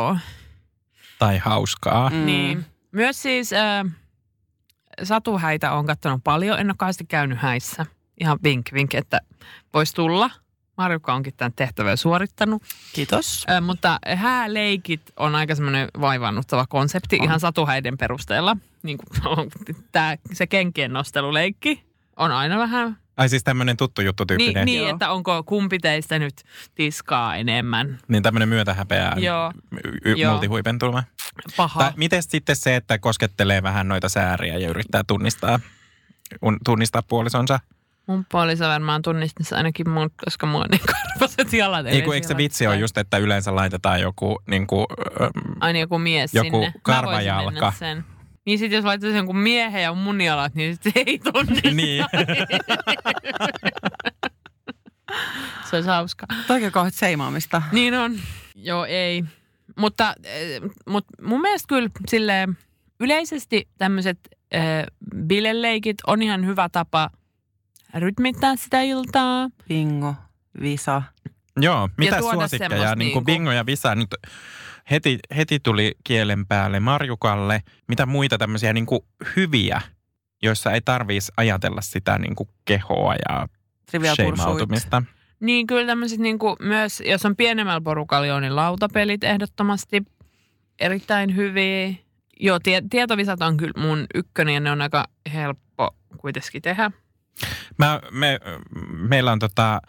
Tai 1.19 1.39
hauskaa. 1.39 2.11
Mm. 2.11 2.27
Niin. 2.27 2.67
Myös 2.93 3.23
siis 3.23 3.53
äh, 3.53 3.85
satuhäitä 5.03 5.73
on 5.73 5.87
katsonut 5.87 6.25
paljon. 6.25 6.59
En 6.59 6.71
ole 6.71 6.75
kauheasti 6.79 7.05
käynyt 7.05 7.39
häissä. 7.39 7.87
Ihan 8.21 8.39
vink 8.45 8.67
vink, 8.73 8.95
että 8.95 9.21
voisi 9.75 9.95
tulla. 9.95 10.31
Marjukka 10.77 11.15
onkin 11.15 11.35
tämän 11.37 11.53
tehtävän 11.57 11.97
suorittanut. 11.97 12.63
Kiitos. 12.93 13.47
Äh, 13.51 13.61
mutta 13.63 13.99
hääleikit 14.17 15.03
on 15.17 15.35
aika 15.35 15.55
semmoinen 15.55 15.89
vaivannuttava 16.01 16.67
konsepti 16.67 17.17
On. 17.21 17.25
ihan 17.25 17.41
satuhäiden 17.41 17.99
perusteella. 17.99 18.57
Niin 18.83 18.99
kuin, 18.99 19.51
tää, 19.93 20.17
se 20.33 20.47
kenkien 20.47 20.93
nosteluleikki 20.93 21.83
on 22.17 22.33
aina 22.33 22.59
vähän 22.59 22.97
Ai 23.17 23.29
siis 23.29 23.45
tämmöinen 23.45 23.77
tuttu 23.77 24.03
juttu 24.03 24.27
tyyppinen. 24.27 24.55
niin, 24.55 24.65
niin 24.65 24.81
Joo. 24.83 24.91
että 24.91 25.11
onko 25.11 25.43
kumpi 25.43 25.79
teistä 25.79 26.19
nyt 26.19 26.35
tiskaa 26.75 27.37
enemmän. 27.37 27.99
Niin 28.09 28.23
tämmöinen 28.23 28.49
myötähäpeä 28.49 29.13
Joo. 29.17 29.53
y- 29.85 29.99
y- 30.05 30.15
Joo. 30.15 30.33
multihuipentuma. 30.33 31.03
Paha. 31.57 31.81
Tai 31.81 31.93
miten 31.97 32.23
sitten 32.23 32.57
se, 32.57 32.77
että 32.77 32.99
koskettelee 32.99 33.63
vähän 33.63 33.89
noita 33.89 34.09
sääriä 34.09 34.59
ja 34.59 34.69
yrittää 34.69 35.03
tunnistaa, 35.07 35.61
un, 36.43 36.59
tunnistaa 36.65 37.03
puolisonsa? 37.03 37.61
Mun 38.07 38.27
puoliso 38.31 38.65
varmaan 38.65 39.03
tunnistaisi 39.03 39.55
ainakin 39.55 39.91
mun, 39.91 40.11
koska 40.25 40.47
mulla 40.47 40.65
on 40.65 40.71
niin 40.71 40.81
karvaset 40.87 41.53
jalat. 41.53 41.87
Ei 41.87 42.03
kun 42.03 42.15
eikö 42.15 42.27
se 42.29 42.37
vitsi 42.37 42.67
on 42.67 42.81
just, 42.81 42.99
että 42.99 43.19
yleensä 43.19 43.55
laitetaan 43.55 44.01
joku 44.01 44.43
niin 44.51 44.67
kuin, 44.67 44.87
Aina 45.61 45.79
joku 45.79 45.99
mies 45.99 46.35
joku 46.35 46.51
sinne. 46.51 46.67
Mä 46.67 46.73
karvajalka. 46.83 47.73
Sen. 47.79 48.05
Niin 48.47 48.59
sit 48.59 48.73
jos 48.73 48.85
laitetaan 48.85 49.17
jonkun 49.17 49.39
miehen 49.39 49.83
ja 49.83 49.95
mun 49.95 50.21
jalat, 50.21 50.55
niin 50.55 50.75
sit 50.75 50.83
se 50.83 50.93
ei 51.07 51.19
tunnista. 51.19 51.71
niin. 51.71 52.05
Se 55.71 55.77
olisi 55.77 55.89
hauska. 55.89 56.27
Toikin 56.47 56.73
kauheat 56.73 56.95
seimaamista. 56.95 57.63
Niin 57.73 57.95
on. 57.95 58.19
Joo, 58.55 58.85
ei. 58.85 59.25
Mutta, 59.79 60.15
eh, 60.25 60.61
mutta 60.87 61.23
mun 61.23 61.41
mielestä 61.41 61.69
kyllä 61.69 61.89
silleen, 62.09 62.59
yleisesti 63.01 63.69
tämmöiset 63.79 64.19
äh, 64.55 64.63
bileleikit 65.27 65.97
on 66.07 66.23
ihan 66.23 66.47
hyvä 66.47 66.69
tapa 66.69 67.11
rytmittää 67.95 68.57
sitä 68.57 68.83
iltaa. 68.83 69.49
Bingo, 69.69 70.15
visa. 70.61 71.03
Joo, 71.57 71.89
mitä 71.97 72.21
suosikkeja? 72.21 72.69
Niin 72.71 72.87
kuin 72.87 72.99
niinku- 72.99 73.21
Bingo 73.21 73.53
ja 73.53 73.67
Visa 73.67 73.95
nyt 73.95 74.15
heti, 74.91 75.19
heti 75.37 75.61
tuli 75.61 75.95
kielen 76.05 76.47
päälle 76.47 76.81
Marjukalle. 76.81 77.63
Mitä 77.89 78.07
muita 78.07 78.39
tämmöisiä 78.39 78.73
niin 78.73 78.87
kuin 78.87 79.01
hyviä, 79.37 79.81
joissa 80.43 80.73
ei 80.73 80.81
tarvitsisi 80.81 81.33
ajatella 81.37 81.81
sitä 81.81 82.19
niin 82.19 82.35
kuin 82.35 82.49
kehoa 82.65 83.15
ja 83.29 83.49
sheimautumista? 84.15 85.03
Niin 85.41 85.67
kyllä 85.67 85.87
tämmöiset 85.87 86.19
niinku 86.19 86.57
myös, 86.61 87.03
jos 87.07 87.27
on 87.27 87.37
pienemmällä 87.37 87.81
porukalla, 87.81 88.41
niin 88.41 88.57
lautapelit 88.57 89.25
ehdottomasti 89.25 90.03
erittäin 90.81 91.37
hyviä. 91.37 91.95
Joo, 92.41 92.59
tie, 92.61 92.83
tietovisat 92.91 93.43
on 93.43 93.57
kyllä 93.57 93.73
mun 93.77 94.07
ykkönen 94.15 94.55
ja 94.55 94.61
ne 94.61 94.71
on 94.71 94.83
aika 94.83 95.05
helppo 95.33 95.97
kuitenkin 96.19 96.63
tehdä. 96.63 96.91
Mä, 97.79 98.01
me, 98.11 98.41
meillä 98.91 99.33
on 99.33 99.39
tota, 99.39 99.81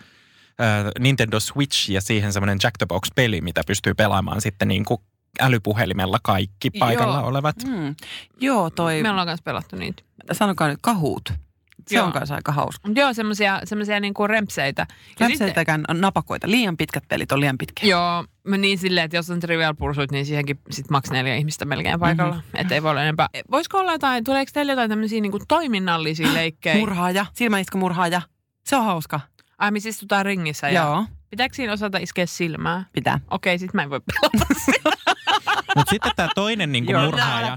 Nintendo 1.00 1.40
Switch 1.40 1.90
ja 1.92 2.02
siihen 2.02 2.34
semmoinen 2.34 2.58
Jack 2.64 2.78
the 2.78 2.86
Box-peli, 2.86 3.42
mitä 3.42 3.62
pystyy 3.68 3.94
pelaamaan 3.94 4.42
sitten 4.42 4.68
niin 4.68 4.86
kuin 4.86 5.02
älypuhelimella 5.40 6.20
kaikki 6.24 6.70
paikalla 6.72 7.18
Joo. 7.18 7.28
olevat. 7.28 7.56
Mm. 7.68 7.96
Joo, 8.40 8.70
toi, 8.70 9.02
Me 9.04 9.10
ollaan 9.10 9.28
kanssa 9.28 9.44
pelattu 9.44 9.76
niitä. 9.76 10.04
sanokaa 10.32 10.68
nyt 10.68 10.80
kahuut. 10.82 11.34
Se 11.88 11.96
Joo. 11.96 12.06
on 12.06 12.12
kanssa 12.14 12.36
aika 12.36 12.52
hauska. 12.52 12.90
Joo, 12.96 13.14
semmoisia 13.14 13.60
semmosia 13.64 14.00
niinku 14.00 14.28
rempseitä. 14.28 14.82
Ja 14.90 14.96
sitten- 15.10 15.28
Lämpseitäkään 15.30 15.84
napakoita. 15.94 16.48
Liian 16.50 16.78
pitkät 16.78 17.04
pelit 17.08 17.32
on 17.32 17.40
liian 17.40 17.58
pitkiä. 17.58 17.90
Joo, 17.90 18.26
mä 18.48 18.58
niin 18.58 18.78
silleen, 18.78 19.06
että 19.06 19.18
jos 19.18 19.30
on 19.30 19.40
Trivial 19.40 19.74
Pursuit, 19.74 20.12
niin 20.12 20.26
siihenkin 20.26 20.60
sit 20.72 20.90
maks 20.90 21.12
neljä 21.12 21.36
ihmistä 21.36 21.66
melkein 21.66 22.00
paikalla. 22.00 22.34
Mm-hmm. 22.36 22.60
Että 22.62 22.74
ei 22.76 22.84
voi 22.84 22.92
olla 22.92 23.02
enempää. 23.04 23.28
Voisiko 23.52 23.78
olla 23.80 23.92
jotain, 23.92 24.24
tuleeko 24.24 24.50
teille 24.54 24.72
jotain 24.72 24.90
tämmöisiä 24.90 25.22
niinku 25.22 25.40
toiminnallisia 25.48 26.34
leikkejä? 26.34 26.78
Murhaaja, 26.78 27.26
silmäisku 27.34 27.78
murhaaja. 27.78 28.22
Se 28.66 28.76
on 28.76 28.86
hauska. 28.86 29.20
Ai, 29.58 29.72
me 29.72 29.80
istutaan 29.86 30.26
ringissä 30.26 30.70
ja 30.70 30.82
Joo, 30.84 31.06
pitääkö 31.30 31.56
siinä 31.56 31.74
osata 31.74 31.98
iskeä 31.98 32.26
silmää? 32.26 32.86
pitää. 32.94 33.20
Okei, 33.32 33.60
sit 33.60 33.74
mä 33.74 33.84
en 33.84 33.90
voi 33.90 34.00
pelata 34.02 34.46
Mutta 35.76 35.90
sitten 35.90 36.12
tämä 36.16 36.30
toinen 36.36 36.72
niin 36.72 36.86
kuin 36.86 36.98
murhaaja, 37.00 37.56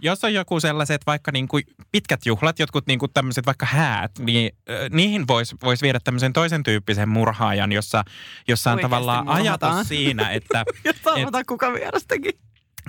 jos 0.00 0.24
on 0.24 0.34
joku 0.34 0.60
sellaiset 0.60 1.00
vaikka 1.06 1.32
niin 1.32 1.48
kuin 1.48 1.64
pitkät 1.92 2.26
juhlat, 2.26 2.58
jotkut 2.58 2.86
niin 2.86 2.98
kuin 2.98 3.12
tämmöiset 3.14 3.46
vaikka 3.46 3.66
häät, 3.66 4.10
niin 4.18 4.50
äh, 4.70 4.76
niihin 4.90 5.26
voisi 5.28 5.56
vois 5.64 5.82
viedä 5.82 6.00
tämmöisen 6.04 6.32
toisen 6.32 6.62
tyyppisen 6.62 7.08
murhaajan, 7.08 7.72
jossa, 7.72 8.04
jossa 8.48 8.70
on 8.70 8.74
Oikeasti 8.74 8.90
tavallaan 8.90 9.24
murhataan. 9.26 9.72
ajatus 9.72 9.88
siinä, 9.88 10.30
että 10.30 10.64
Ja 10.84 10.92
tavata 11.04 11.44
kuka 11.44 11.72
vierastakin. 11.72 12.32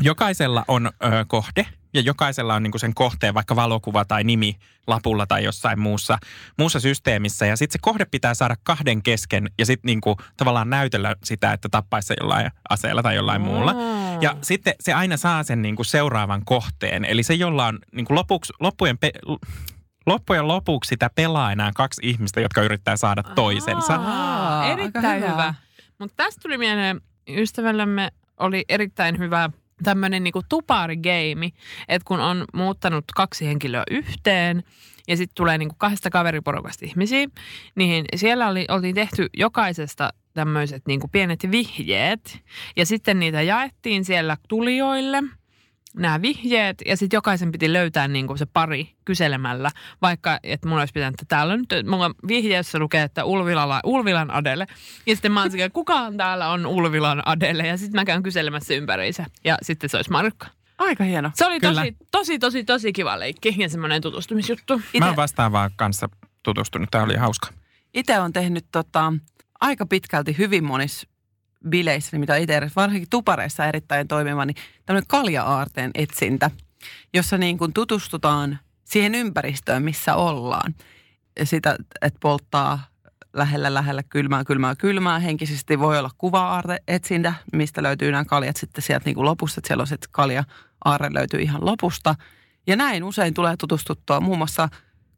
jokaisella 0.02 0.66
on 0.68 0.86
ö, 0.88 1.26
kohde 1.28 1.66
ja 1.94 2.02
jokaisella 2.02 2.56
on 2.56 2.64
niinku 2.64 2.78
sen 2.80 2.94
kohteen 2.94 3.34
vaikka 3.34 3.56
valokuva 3.56 4.06
tai 4.06 4.24
nimi 4.24 4.58
lapulla 4.88 5.26
tai 5.28 5.44
jossain 5.44 5.80
muussa, 5.80 6.18
muussa 6.58 6.80
systeemissä. 6.80 7.46
Ja 7.46 7.56
sitten 7.56 7.74
se 7.74 7.80
kohde 7.82 8.06
pitää 8.06 8.34
saada 8.34 8.56
kahden 8.64 9.04
kesken 9.04 9.50
ja 9.58 9.66
sitten 9.66 9.88
niinku 9.88 10.18
tavallaan 10.38 10.70
näytellä 10.70 11.16
sitä, 11.24 11.54
että 11.54 11.70
tappaisi 11.72 12.14
jollain 12.20 12.52
aseella 12.70 13.04
tai 13.04 13.16
jollain 13.16 13.42
muulla. 13.42 13.76
Ja 14.21 14.38
sitten 14.41 14.73
se 14.80 14.93
aina 14.93 15.17
saa 15.17 15.43
sen 15.43 15.62
niinku 15.62 15.84
seuraavan 15.84 16.41
kohteen. 16.45 17.06
Eli 17.06 17.23
se, 17.23 17.34
jolla 17.34 17.65
on 17.65 17.80
niinku 17.91 18.15
lopuksi, 18.15 18.54
loppujen, 18.60 18.97
pe, 18.97 19.12
loppujen 20.06 20.47
lopuksi 20.47 20.89
sitä 20.89 21.10
pelaa 21.15 21.51
enää 21.51 21.71
kaksi 21.75 22.01
ihmistä, 22.04 22.41
jotka 22.41 22.62
yrittää 22.62 22.97
saada 22.97 23.23
toisensa. 23.23 23.95
Aa, 23.95 24.71
erittäin 24.71 25.21
hyvä. 25.21 25.32
hyvä. 25.32 25.54
Mutta 25.99 26.23
tästä 26.23 26.41
tuli 26.41 26.58
mieleen, 26.58 27.01
ystävällämme 27.30 28.12
oli 28.39 28.65
erittäin 28.69 29.17
hyvä 29.17 29.49
tämmöinen 29.84 30.23
niinku 30.23 30.41
tuparigeimi, 30.49 31.54
että 31.88 32.06
kun 32.08 32.19
on 32.19 32.45
muuttanut 32.54 33.06
kaksi 33.15 33.45
henkilöä 33.45 33.84
yhteen 33.91 34.63
ja 35.08 35.17
sitten 35.17 35.36
tulee 35.36 35.58
niinku 35.58 35.75
kahdesta 35.78 36.10
kaveriporukasta 36.10 36.86
ihmisiä, 36.86 37.28
niin 37.75 38.06
siellä 38.15 38.47
oli, 38.47 38.65
oltiin 38.69 38.95
tehty 38.95 39.30
jokaisesta 39.38 40.10
tämmöiset 40.36 40.84
niinku 40.88 41.08
pienet 41.08 41.52
vihjeet 41.52 42.39
ja 42.76 42.86
sitten 42.86 43.19
niitä 43.19 43.41
jaettiin 43.41 44.06
siellä 44.06 44.38
tulijoille 44.50 45.24
nämä 45.95 46.21
vihjeet 46.21 46.82
ja 46.86 46.98
sitten 46.98 47.17
jokaisen 47.17 47.52
piti 47.52 47.74
löytää 47.74 48.08
niinku 48.08 48.38
se 48.38 48.45
pari 48.45 48.95
kyselemällä, 49.06 49.71
vaikka 50.02 50.39
että 50.43 50.67
mulla 50.67 50.82
olisi 50.82 50.93
pitänyt, 50.93 51.21
että 51.21 51.36
täällä 51.36 51.54
on 51.54 51.60
nyt, 51.60 51.88
mulla 51.88 52.12
vihjeessä 52.28 52.80
lukee, 52.80 53.04
että 53.04 53.26
Ulvilala, 53.26 53.80
Ulvilan 53.84 54.32
Adele. 54.32 54.67
Ja 55.06 55.15
sitten 55.15 55.32
mä 55.32 55.41
oon 55.41 55.52
sekä, 55.52 55.69
kukaan 55.69 56.17
täällä 56.17 56.50
on 56.50 56.65
Ulvilan 56.65 57.28
Adele 57.28 57.67
ja 57.67 57.78
sitten 57.78 58.02
mä 58.02 58.06
käyn 58.06 58.24
kyselemässä 58.24 58.74
ympäriinsä 58.74 59.26
ja 59.43 59.58
sitten 59.62 59.89
se 59.89 59.98
olisi 59.98 60.12
Markka. 60.12 60.48
Aika 60.78 61.04
hieno. 61.04 61.32
Se 61.34 61.45
oli 61.45 61.60
Kyllä. 61.60 61.82
tosi, 61.82 61.98
tosi, 62.12 62.39
tosi, 62.39 62.63
tosi 62.63 62.93
kiva 62.93 63.19
leikki 63.19 63.56
ja 63.58 63.69
semmoinen 63.69 64.02
tutustumisjuttu. 64.02 64.82
Mä 65.00 65.06
oon 65.06 65.15
vastaavaa 65.15 65.69
kanssa 65.76 66.10
tutustunut. 66.43 66.91
Tämä 66.91 67.04
oli 67.04 67.15
hauska. 67.15 67.48
Itse 67.93 68.19
on 68.19 68.34
tehnyt 68.34 68.65
tota, 68.71 69.13
aika 69.65 69.86
pitkälti 69.86 70.38
hyvin 70.38 70.63
monissa 70.63 71.08
bileissä, 71.69 72.10
niin 72.12 72.19
mitä 72.19 72.36
itse 72.36 72.58
edes, 72.58 72.75
varsinkin 72.75 73.10
tupareissa 73.10 73.65
erittäin 73.65 74.08
toimiva, 74.08 74.45
niin 74.45 74.56
tämmöinen 74.86 75.08
kalja-aarteen 75.08 75.91
etsintä, 75.95 76.51
jossa 77.13 77.38
niin 77.38 77.58
kuin 77.58 77.73
tutustutaan 77.73 78.60
siihen 78.84 79.15
ympäristöön, 79.15 79.84
missä 79.84 80.15
ollaan. 80.15 80.75
Sitä, 81.43 81.75
että 82.01 82.19
polttaa 82.21 82.80
lähellä, 83.34 83.73
lähellä 83.73 84.04
kylmää, 84.04 84.43
kylmää, 84.43 84.75
kylmää. 84.75 85.19
Henkisesti 85.19 85.80
voi 85.80 85.99
olla 85.99 86.10
kuva-aarte 86.17 86.78
etsintä, 86.88 87.34
mistä 87.54 87.84
löytyy 87.84 88.12
nämä 88.12 88.25
kaljat 88.25 88.58
sitten 88.58 88.82
sieltä 88.82 89.06
niin 89.06 89.15
kuin 89.15 89.25
lopusta, 89.25 89.60
että 89.60 89.67
siellä 89.67 89.82
on 89.82 89.88
se 89.88 89.97
kalja-aarre 90.12 91.13
löytyy 91.13 91.41
ihan 91.41 91.65
lopusta. 91.65 92.15
Ja 92.67 92.75
näin 92.75 93.04
usein 93.04 93.34
tulee 93.34 93.56
tutustuttua 93.58 94.19
muun 94.19 94.38
muassa 94.38 94.69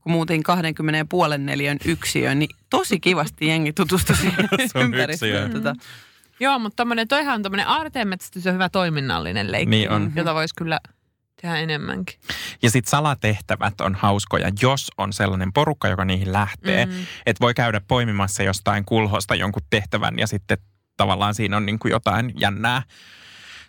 kun 0.07 0.11
muutin 0.11 0.43
20 0.43 1.05
puolen 1.09 1.45
neliön 1.45 1.77
yksiöön, 1.85 2.39
niin 2.39 2.49
tosi 2.69 2.99
kivasti 2.99 3.47
jengi 3.47 3.73
tutustui 3.73 4.15
siihen 4.15 4.49
ympäristöön. 4.85 5.31
yksiöön. 5.31 5.51
Tota, 5.51 5.73
Joo, 6.39 6.59
mutta 6.59 6.75
tommonen, 6.75 7.07
toihan 7.07 7.35
on 7.35 7.43
tommonen 7.43 7.67
aarteenmetsästys 7.67 8.47
on 8.47 8.53
hyvä 8.53 8.69
toiminnallinen 8.69 9.51
leikki, 9.51 9.69
Niin 9.69 9.91
on. 9.91 10.11
jota 10.15 10.33
voisi 10.33 10.55
kyllä 10.55 10.79
tehdä 11.41 11.55
enemmänkin. 11.57 12.19
Ja 12.61 12.69
sitten 12.71 12.89
salatehtävät 12.89 13.81
on 13.81 13.95
hauskoja, 13.95 14.51
jos 14.61 14.91
on 14.97 15.13
sellainen 15.13 15.53
porukka, 15.53 15.87
joka 15.87 16.05
niihin 16.05 16.33
lähtee. 16.33 16.85
Mm. 16.85 16.91
Että 17.25 17.41
voi 17.41 17.53
käydä 17.53 17.81
poimimassa 17.87 18.43
jostain 18.43 18.85
kulhosta 18.85 19.35
jonkun 19.35 19.61
tehtävän 19.69 20.19
ja 20.19 20.27
sitten 20.27 20.57
tavallaan 20.97 21.35
siinä 21.35 21.57
on 21.57 21.65
niin 21.65 21.79
kuin 21.79 21.91
jotain 21.91 22.33
jännää. 22.39 22.81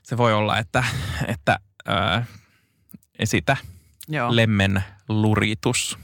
Se 0.02 0.16
voi 0.16 0.32
olla, 0.32 0.58
että, 0.58 0.84
että 1.26 1.58
ö, 1.88 2.22
esitä 3.18 3.56
joo. 4.08 4.36
lemmen 4.36 4.84
luritus. 5.08 5.98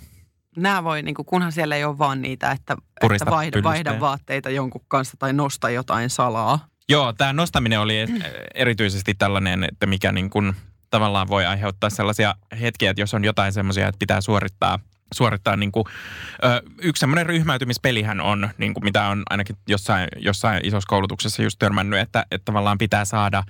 Nämä 0.56 0.84
voi, 0.84 1.02
niin 1.02 1.14
kuin, 1.14 1.26
kunhan 1.26 1.52
siellä 1.52 1.76
ei 1.76 1.84
ole 1.84 1.98
vaan 1.98 2.22
niitä, 2.22 2.50
että, 2.50 2.76
Purista 3.00 3.24
että 3.24 3.30
vaihda, 3.30 3.62
vaihda 3.62 4.00
vaatteita 4.00 4.50
jonkun 4.50 4.84
kanssa 4.88 5.16
tai 5.18 5.32
nosta 5.32 5.70
jotain 5.70 6.10
salaa. 6.10 6.66
Joo, 6.88 7.12
tämä 7.12 7.32
nostaminen 7.32 7.80
oli 7.80 8.06
erityisesti 8.54 9.14
tällainen, 9.14 9.64
että 9.64 9.86
mikä 9.86 10.12
niin 10.12 10.30
kuin 10.30 10.54
tavallaan 10.90 11.28
voi 11.28 11.46
aiheuttaa 11.46 11.90
sellaisia 11.90 12.34
hetkiä, 12.60 12.90
että 12.90 13.02
jos 13.02 13.14
on 13.14 13.24
jotain 13.24 13.52
semmoisia, 13.52 13.88
että 13.88 13.98
pitää 13.98 14.20
suorittaa 14.20 14.78
suorittaa 15.14 15.56
niin 15.56 15.72
kuin, 15.72 15.84
ö, 16.44 16.62
yksi 16.82 17.00
semmoinen 17.00 17.26
ryhmäytymispelihän 17.26 18.20
on, 18.20 18.50
niin 18.58 18.74
kuin 18.74 18.84
mitä 18.84 19.08
on 19.08 19.22
ainakin 19.30 19.56
jossain, 19.68 20.08
jossain 20.16 20.66
isossa 20.66 20.86
koulutuksessa 20.88 21.42
just 21.42 21.58
törmännyt, 21.58 22.00
että, 22.00 22.26
että 22.30 22.44
tavallaan 22.44 22.78
pitää 22.78 23.04
saada 23.04 23.42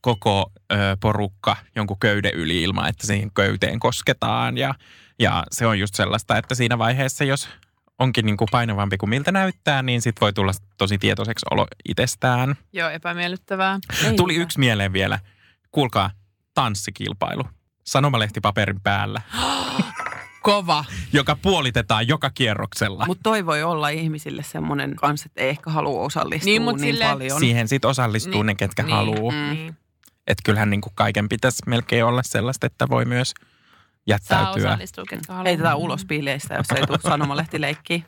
koko 0.00 0.52
ö, 0.72 0.76
porukka 1.00 1.56
jonkun 1.76 1.98
köyden 2.00 2.34
yli 2.34 2.62
ilman, 2.62 2.88
että 2.88 3.06
siihen 3.06 3.30
köyteen 3.34 3.80
kosketaan. 3.80 4.58
Ja, 4.58 4.74
ja 5.18 5.44
se 5.50 5.66
on 5.66 5.78
just 5.78 5.94
sellaista, 5.94 6.36
että 6.38 6.54
siinä 6.54 6.78
vaiheessa, 6.78 7.24
jos 7.24 7.48
onkin 7.98 8.26
niin 8.26 8.36
kuin 8.36 8.48
painavampi 8.52 8.96
kuin 8.96 9.10
miltä 9.10 9.32
näyttää, 9.32 9.82
niin 9.82 10.02
sit 10.02 10.20
voi 10.20 10.32
tulla 10.32 10.52
tosi 10.76 10.98
tietoiseksi 10.98 11.46
olo 11.50 11.66
itsestään. 11.88 12.54
Joo, 12.72 12.90
epämiellyttävää. 12.90 13.78
Ei 14.04 14.16
Tuli 14.16 14.32
mitään. 14.32 14.42
yksi 14.42 14.58
mieleen 14.58 14.92
vielä. 14.92 15.18
Kuulkaa, 15.72 16.10
tanssikilpailu. 16.54 17.42
Sanomalehtipaperin 17.84 18.80
päällä, 18.80 19.22
Kova. 20.42 20.84
joka 21.12 21.36
puolitetaan 21.36 22.08
joka 22.08 22.30
kierroksella. 22.30 23.06
Mutta 23.06 23.22
toi 23.22 23.46
voi 23.46 23.62
olla 23.62 23.88
ihmisille 23.88 24.42
semmoinen 24.42 24.96
kanssa, 24.96 25.26
että 25.26 25.40
ei 25.42 25.48
ehkä 25.48 25.70
halua 25.70 26.00
osallistua 26.04 26.44
Niin, 26.46 26.52
niin, 26.52 26.62
mut 26.62 26.80
sille- 26.80 27.04
paljon. 27.04 27.40
Siihen 27.40 27.68
sitten 27.68 27.90
osallistuu 27.90 28.32
Niin, 28.42 28.46
ne, 28.46 28.54
ketkä 28.54 28.82
niin, 28.82 28.94
haluaa. 28.96 29.32
mm. 29.32 29.68
Että 30.26 30.42
kyllähän 30.44 30.70
niin 30.70 30.80
kuin 30.80 30.92
kaiken 30.94 31.28
pitäisi 31.28 31.62
melkein 31.66 32.04
olla 32.04 32.22
sellaista, 32.22 32.66
että 32.66 32.88
voi 32.88 33.04
myös 33.04 33.34
Saa 34.08 34.38
jättäytyä 34.38 34.70
osallistua, 34.70 35.04
ketkä 35.08 35.32
haluaa. 35.32 35.44
Heitetään 35.44 35.76
ulos 35.76 36.04
bileistä, 36.04 36.54
jos 36.54 36.70
ei 36.70 36.86
tule 36.86 36.98
sanomalehtileikkiä. 37.02 38.02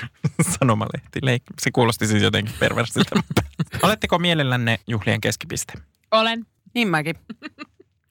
sanomalehtileikki. 0.60 1.54
Se 1.62 1.70
kuulosti 1.70 2.06
siis 2.06 2.22
jotenkin 2.22 2.54
perversiltä. 2.60 3.10
Oletteko 3.82 4.18
mielellänne 4.18 4.78
juhlien 4.86 5.20
keskipiste? 5.20 5.72
Olen. 6.10 6.46
Niin 6.74 6.88
mäkin. 6.88 7.16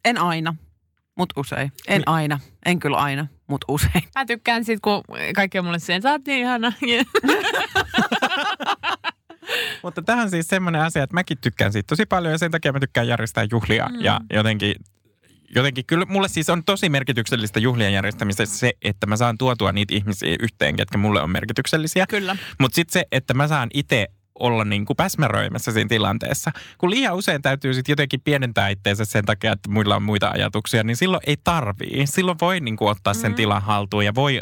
En 0.06 0.18
aina, 0.18 0.56
mutta 1.16 1.42
usein. 1.42 1.72
En 1.88 2.04
aina. 2.06 2.40
En 2.66 2.80
kyllä 2.80 2.98
aina, 2.98 3.28
mutta 3.48 3.66
usein. 3.68 4.04
Mä 4.16 4.26
tykkään 4.26 4.66
sit, 4.66 4.80
kun 4.80 5.04
kaikki 5.36 5.60
on 5.60 5.66
mulle 5.66 5.80
sen, 5.80 6.02
sä 6.02 6.12
oot 6.12 6.22
niin 6.28 6.40
ihana. 6.40 6.74
Mutta 9.84 10.02
tähän 10.02 10.30
siis 10.30 10.48
semmoinen 10.48 10.82
asia, 10.82 11.04
että 11.04 11.14
mäkin 11.14 11.38
tykkään 11.42 11.72
siitä 11.72 11.88
tosi 11.88 12.06
paljon 12.06 12.32
ja 12.32 12.38
sen 12.38 12.52
takia 12.52 12.72
mä 12.72 12.80
tykkään 12.80 13.08
järjestää 13.08 13.48
juhlia. 13.52 13.90
Mm. 13.90 14.02
Ja 14.02 14.20
jotenkin, 14.34 14.76
jotenkin 15.56 15.86
kyllä 15.86 16.06
mulle 16.06 16.28
siis 16.28 16.50
on 16.50 16.64
tosi 16.64 16.90
merkityksellistä 16.90 17.60
juhlien 17.60 17.94
järjestämisessä 17.94 18.58
se, 18.58 18.74
että 18.82 19.08
mä 19.08 19.18
saan 19.18 19.38
tuotua 19.38 19.72
niitä 19.72 19.96
ihmisiä 19.96 20.36
yhteen, 20.40 20.76
ketkä 20.76 20.98
mulle 20.98 21.22
on 21.22 21.30
merkityksellisiä. 21.30 22.06
Kyllä. 22.08 22.38
Mutta 22.60 22.76
sitten 22.76 22.94
se, 22.94 23.06
että 23.12 23.34
mä 23.34 23.48
saan 23.48 23.70
itse 23.74 24.08
olla 24.40 24.66
niin 24.66 24.86
kuin 24.86 24.98
päsmäröimässä 24.98 25.72
siinä 25.72 25.88
tilanteessa. 25.88 26.52
Kun 26.78 26.90
liian 26.90 27.16
usein 27.16 27.42
täytyy 27.42 27.74
sitten 27.74 27.94
jotenkin 27.94 28.22
pienentää 28.22 28.70
itteensä 28.70 29.06
sen 29.06 29.26
takia, 29.26 29.52
että 29.52 29.72
muilla 29.72 29.96
on 29.96 30.04
muita 30.04 30.30
ajatuksia, 30.30 30.84
niin 30.84 30.96
silloin 30.96 31.22
ei 31.28 31.38
tarvii. 31.44 32.08
Silloin 32.08 32.38
voi 32.42 32.60
niin 32.60 32.78
kuin 32.78 32.92
ottaa 32.92 33.14
sen 33.14 33.32
Mm. 33.32 33.36
tilan 33.36 33.62
haltuun 33.62 34.06
ja 34.06 34.16
voi 34.16 34.42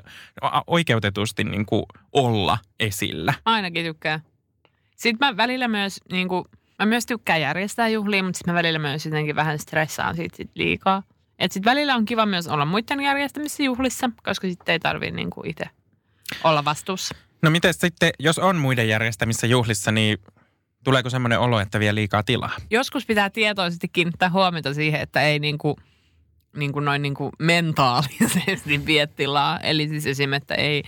oikeutetusti 0.67 1.43
niin 1.43 1.65
kuin 1.65 1.83
olla 2.11 2.57
esillä. 2.79 3.33
Ainakin 3.45 3.85
tykkää. 3.85 4.19
Sitten 4.95 5.27
mä 5.27 5.37
välillä 5.37 5.67
myös, 5.67 5.99
niin 6.11 6.27
kuin, 6.27 6.45
mä 6.79 6.85
myös 6.85 7.05
tykkään 7.05 7.41
järjestää 7.41 7.87
juhlia, 7.87 8.23
mutta 8.23 8.37
sitten 8.37 8.53
mä 8.53 8.57
välillä 8.57 8.79
myös 8.79 9.05
jotenkin 9.05 9.35
vähän 9.35 9.59
stressaan 9.59 10.15
siitä 10.15 10.37
sit 10.37 10.51
liikaa. 10.55 11.03
Et 11.39 11.51
sitten 11.51 11.71
välillä 11.71 11.95
on 11.95 12.05
kiva 12.05 12.25
myös 12.25 12.47
olla 12.47 12.65
muiden 12.65 13.01
järjestämissä 13.01 13.63
juhlissa, 13.63 14.09
koska 14.23 14.47
sitten 14.47 14.73
ei 14.73 14.79
tarvitse 14.79 15.15
niin 15.15 15.29
itse 15.45 15.69
olla 16.43 16.65
vastuussa. 16.65 17.15
No 17.41 17.49
miten 17.49 17.73
sitten, 17.73 18.11
jos 18.19 18.39
on 18.39 18.55
muiden 18.55 18.87
järjestämissä 18.87 19.47
juhlissa, 19.47 19.91
niin 19.91 20.17
tuleeko 20.83 21.09
semmoinen 21.09 21.39
olo, 21.39 21.59
että 21.59 21.79
vie 21.79 21.95
liikaa 21.95 22.23
tilaa? 22.23 22.51
Joskus 22.69 23.05
pitää 23.05 23.29
tietoisesti 23.29 23.87
kiinnittää 23.87 24.29
huomiota 24.29 24.73
siihen, 24.73 25.01
että 25.01 25.21
ei 25.21 25.39
niin 25.39 25.57
kuin, 25.57 25.75
niin 26.55 26.73
kuin 26.73 26.85
noin 26.85 27.01
niin 27.01 27.13
kuin 27.13 27.31
mentaalisesti 27.39 28.81
vie 28.85 29.07
tilaa. 29.07 29.59
Eli 29.59 29.87
siis 29.87 30.05
esimerkiksi, 30.05 30.43
että 30.43 30.55
ei 30.55 30.83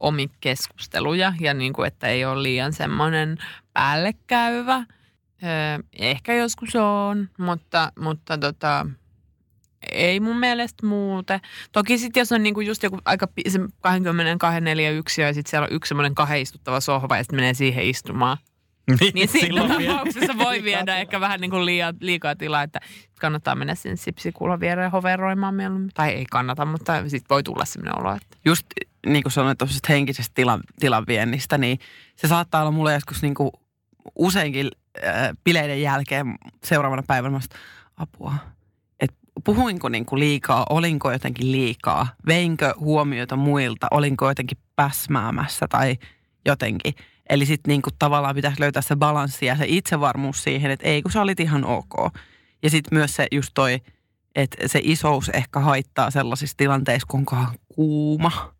omi 0.00 0.30
keskusteluja 0.40 1.32
ja 1.40 1.54
niin 1.54 1.72
kuin, 1.72 1.86
että 1.86 2.06
ei 2.06 2.24
ole 2.24 2.42
liian 2.42 2.72
semmoinen 2.72 3.38
päällekäyvä. 3.72 4.84
Öö, 5.42 5.78
ehkä 5.98 6.34
joskus 6.34 6.76
on, 6.76 7.28
mutta, 7.38 7.92
mutta 7.98 8.38
tota, 8.38 8.86
ei 9.92 10.20
mun 10.20 10.38
mielestä 10.38 10.86
muuten. 10.86 11.40
Toki 11.72 11.98
sitten 11.98 12.20
jos 12.20 12.32
on 12.32 12.42
niinku 12.42 12.60
just 12.60 12.82
joku 12.82 12.98
aika 13.04 13.28
se 13.48 13.58
22 13.80 14.60
4 14.60 14.90
yksiö 14.90 15.26
ja 15.26 15.34
sitten 15.34 15.50
siellä 15.50 15.66
on 15.66 15.72
yksi 15.72 15.88
semmoinen 15.88 16.14
kahden 16.14 16.40
istuttava 16.40 16.80
sohva 16.80 17.16
ja 17.16 17.22
sitten 17.22 17.36
menee 17.36 17.54
siihen 17.54 17.84
istumaan. 17.84 18.36
Niin 19.14 19.28
siinä 19.28 19.46
silloin 19.46 19.78
vie- 19.78 19.88
tapauksessa 19.88 20.38
voi 20.38 20.62
viedä 20.62 20.96
ehkä 20.96 21.20
vähän 21.20 21.40
niin 21.40 21.50
kuin 21.50 21.66
liikaa, 21.66 21.92
liikaa 22.00 22.36
tilaa, 22.36 22.62
että 22.62 22.80
kannattaa 23.20 23.54
mennä 23.54 23.74
sinne 23.74 23.96
sipsikuulan 23.96 24.60
viereen 24.60 24.90
hoveroimaan 24.90 25.54
mieluummin. 25.54 25.90
Tai 25.94 26.10
ei 26.10 26.24
kannata, 26.30 26.64
mutta 26.64 27.08
sitten 27.08 27.26
voi 27.30 27.42
tulla 27.42 27.64
sellainen 27.64 28.00
olo, 28.00 28.14
että 28.14 28.36
Just 28.44 28.66
niin 29.06 29.22
kuin 29.22 29.32
sanoin 29.32 29.56
tuosta 29.56 29.92
henkisestä 29.92 30.32
tilan, 30.34 30.60
tilanviennistä, 30.80 31.58
niin 31.58 31.78
se 32.16 32.28
saattaa 32.28 32.60
olla 32.60 32.70
mulle 32.70 32.92
joskus 32.92 33.22
niin 33.22 33.34
kuin 33.34 33.50
useinkin 34.16 34.70
äh, 35.06 35.30
bileiden 35.44 35.82
jälkeen 35.82 36.38
seuraavana 36.64 37.02
päivänä 37.06 37.34
vasta 37.34 37.56
apua. 37.96 38.34
Et 39.00 39.14
puhuinko 39.44 39.88
niin 39.88 40.06
kuin 40.06 40.20
liikaa, 40.20 40.66
olinko 40.70 41.12
jotenkin 41.12 41.52
liikaa, 41.52 42.06
veinkö 42.26 42.74
huomiota 42.78 43.36
muilta, 43.36 43.86
olinko 43.90 44.28
jotenkin 44.28 44.58
päsmäämässä 44.76 45.68
tai 45.68 45.96
jotenkin. 46.46 46.94
Eli 47.28 47.46
sitten 47.46 47.72
niin 47.72 47.82
kuin 47.82 47.94
tavallaan 47.98 48.34
pitäisi 48.34 48.60
löytää 48.60 48.82
se 48.82 48.96
balanssi 48.96 49.46
ja 49.46 49.56
se 49.56 49.64
itsevarmuus 49.68 50.42
siihen, 50.42 50.70
että 50.70 50.88
ei 50.88 51.02
kun 51.02 51.12
sä 51.12 51.22
olit 51.22 51.40
ihan 51.40 51.64
ok. 51.64 51.94
Ja 52.62 52.70
sitten 52.70 52.98
myös 52.98 53.16
se 53.16 53.26
just 53.32 53.50
toi, 53.54 53.80
että 54.34 54.68
se 54.68 54.80
isous 54.82 55.28
ehkä 55.28 55.60
haittaa 55.60 56.10
sellaisissa 56.10 56.56
tilanteissa, 56.56 57.06
kun 57.10 57.20
onkaan 57.20 57.54
kuuma. 57.74 58.52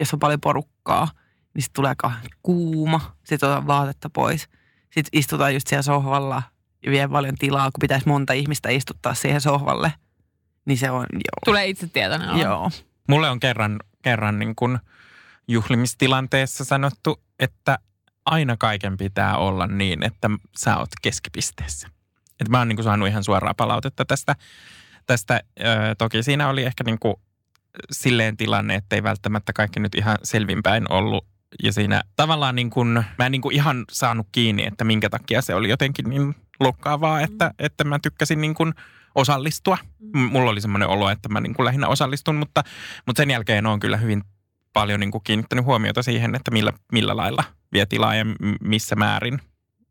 Jos 0.00 0.14
on 0.14 0.20
paljon 0.20 0.40
porukkaa, 0.40 1.08
niin 1.54 1.62
sitten 1.62 1.74
tulee 1.74 1.94
kuuma. 2.42 3.16
Sitten 3.24 3.48
otetaan 3.48 3.66
vaatetta 3.66 4.10
pois. 4.10 4.48
Sitten 4.90 5.18
istutaan 5.18 5.54
just 5.54 5.66
siellä 5.66 5.82
sohvalla 5.82 6.42
ja 6.84 6.90
vie 6.90 7.08
paljon 7.08 7.34
tilaa, 7.38 7.70
kun 7.70 7.80
pitäisi 7.80 8.08
monta 8.08 8.32
ihmistä 8.32 8.68
istuttaa 8.68 9.14
siihen 9.14 9.40
sohvalle. 9.40 9.92
Niin 10.64 10.78
se 10.78 10.90
on, 10.90 11.06
joo. 11.12 11.40
tulee 11.44 11.66
itse 11.66 11.86
tietoinen. 11.86 12.38
Joo. 12.38 12.70
Mulle 13.08 13.30
on 13.30 13.40
kerran, 13.40 13.80
kerran 14.02 14.38
niin 14.38 14.54
kuin 14.56 14.78
juhlimistilanteessa 15.48 16.64
sanottu, 16.64 17.22
että 17.38 17.78
aina 18.24 18.56
kaiken 18.56 18.96
pitää 18.96 19.36
olla 19.36 19.66
niin, 19.66 20.04
että 20.04 20.30
sä 20.58 20.76
oot 20.76 20.88
keskipisteessä. 21.02 21.88
Et 22.40 22.48
mä 22.48 22.58
oon 22.58 22.68
niin 22.68 22.76
kuin 22.76 22.84
saanut 22.84 23.08
ihan 23.08 23.24
suoraa 23.24 23.54
palautetta 23.54 24.04
tästä. 24.04 24.36
tästä 25.06 25.40
ö, 25.60 25.64
toki 25.98 26.22
siinä 26.22 26.48
oli 26.48 26.64
ehkä 26.64 26.84
niin 26.84 26.98
kuin 26.98 27.14
silleen 27.90 28.36
tilanne, 28.36 28.74
että 28.74 28.96
ei 28.96 29.02
välttämättä 29.02 29.52
kaikki 29.52 29.80
nyt 29.80 29.94
ihan 29.94 30.18
selvinpäin 30.22 30.92
ollut. 30.92 31.26
Ja 31.62 31.72
siinä 31.72 32.02
tavallaan 32.16 32.54
niin 32.56 32.70
kuin, 32.70 32.88
mä 33.18 33.26
en 33.26 33.32
niin 33.32 33.42
kuin 33.42 33.54
ihan 33.54 33.84
saanut 33.90 34.26
kiinni, 34.32 34.64
että 34.66 34.84
minkä 34.84 35.10
takia 35.10 35.42
se 35.42 35.54
oli 35.54 35.68
jotenkin 35.68 36.10
niin 36.10 36.34
loukkaavaa, 36.60 37.20
että, 37.20 37.54
että 37.58 37.84
mä 37.84 37.98
tykkäsin 37.98 38.40
niin 38.40 38.54
kuin 38.54 38.74
osallistua. 39.14 39.78
M- 40.14 40.18
Mulla 40.18 40.50
oli 40.50 40.60
semmoinen 40.60 40.88
olo, 40.88 41.10
että 41.10 41.28
mä 41.28 41.40
niin 41.40 41.54
kuin 41.54 41.64
lähinnä 41.64 41.88
osallistun, 41.88 42.36
mutta, 42.36 42.64
mutta 43.06 43.20
sen 43.20 43.30
jälkeen 43.30 43.66
on 43.66 43.80
kyllä 43.80 43.96
hyvin 43.96 44.22
paljon 44.72 45.00
niin 45.00 45.10
kuin 45.10 45.24
kiinnittänyt 45.24 45.64
huomiota 45.64 46.02
siihen, 46.02 46.34
että 46.34 46.50
millä, 46.50 46.72
millä 46.92 47.16
lailla 47.16 47.44
vie 47.72 47.86
tilaa 47.86 48.14
ja 48.14 48.24
missä 48.60 48.96
määrin. 48.96 49.40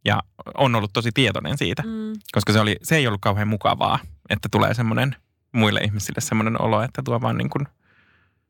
Ja 0.06 0.20
on 0.58 0.76
ollut 0.76 0.94
tosi 0.94 1.12
tietoinen 1.14 1.58
siitä, 1.58 1.84
Mm. 1.84 2.14
koska 2.32 2.54
se, 2.54 2.60
oli, 2.60 2.76
se 2.84 2.96
ei 2.96 3.08
ollut 3.08 3.22
kauhean 3.22 3.48
mukavaa, 3.48 4.00
että 4.30 4.50
tulee 4.52 4.74
semmoinen 4.74 5.16
muille 5.52 5.80
ihmisille 5.80 6.22
semmoinen 6.22 6.62
olo, 6.62 6.82
että 6.82 7.02
tuo 7.06 7.22
vaan 7.22 7.38
niin 7.38 7.50
kuin, 7.50 7.68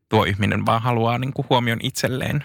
tuo 0.08 0.24
ihminen 0.24 0.66
vaan 0.66 0.82
haluaa 0.82 1.18
niin 1.18 1.32
kuin 1.32 1.46
huomion 1.50 1.78
itselleen. 1.82 2.44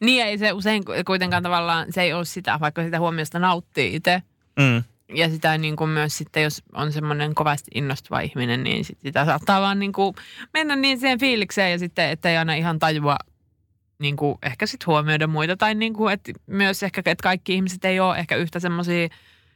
Niin 0.00 0.24
ei 0.24 0.38
se 0.38 0.52
usein 0.52 0.82
kuitenkaan 1.06 1.42
tavallaan, 1.42 1.86
se 1.92 2.02
ei 2.02 2.12
ole 2.12 2.24
sitä, 2.24 2.60
vaikka 2.60 2.82
sitä 2.84 2.98
huomiosta 3.00 3.38
nauttii 3.38 3.94
itse. 3.96 4.22
Mm. 4.58 4.82
ja 5.14 5.28
sitä 5.28 5.58
niin 5.58 5.76
kuin 5.76 5.90
myös 5.90 6.18
sitten, 6.18 6.42
jos 6.42 6.62
on 6.74 6.92
semmoinen 6.92 7.34
kovasti 7.34 7.70
innostuva 7.74 8.20
ihminen, 8.20 8.62
niin 8.64 8.84
sit 8.84 9.00
sitä 9.00 9.24
saattaa 9.24 9.60
vaan 9.60 9.78
niin 9.78 9.92
kuin 9.92 10.14
mennä 10.54 10.76
niin 10.76 11.00
siihen 11.00 11.18
fiilikseen 11.18 11.72
ja 11.72 11.78
sitten, 11.78 12.10
että 12.10 12.30
ei 12.30 12.36
aina 12.36 12.54
ihan 12.54 12.78
tajua 12.78 13.16
niin 13.98 14.16
kuin 14.16 14.38
ehkä 14.42 14.66
sitten 14.66 14.86
huomioida 14.86 15.26
muita. 15.26 15.56
Tai 15.56 15.74
niin 15.74 15.92
kuin, 15.94 16.12
että 16.12 16.32
myös 16.46 16.82
ehkä, 16.82 17.00
että 17.04 17.22
kaikki 17.22 17.54
ihmiset 17.54 17.84
ei 17.84 18.00
ole 18.00 18.18
ehkä 18.18 18.36
yhtä 18.36 18.60
semmoisia 18.60 19.08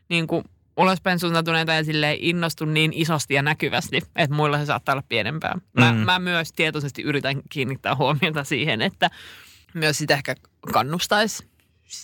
niin 0.08 0.26
kuin 0.26 0.44
ulospäin 0.76 1.18
suuntautuneita 1.18 1.72
ja 1.72 1.84
silleen 1.84 2.16
innostu 2.20 2.64
niin 2.64 2.92
isosti 2.94 3.34
ja 3.34 3.42
näkyvästi, 3.42 3.96
että 4.16 4.36
muilla 4.36 4.58
se 4.58 4.66
saattaa 4.66 4.92
olla 4.92 5.04
pienempää. 5.08 5.58
Mä, 5.72 5.92
Mm. 5.92 5.98
mä 5.98 6.18
myös 6.18 6.52
tietoisesti 6.52 7.02
yritän 7.02 7.40
kiinnittää 7.48 7.94
huomiota 7.96 8.44
siihen, 8.44 8.82
että 8.82 9.10
myös 9.74 9.98
sitä 9.98 10.14
ehkä 10.14 10.34
kannustaisi 10.72 11.46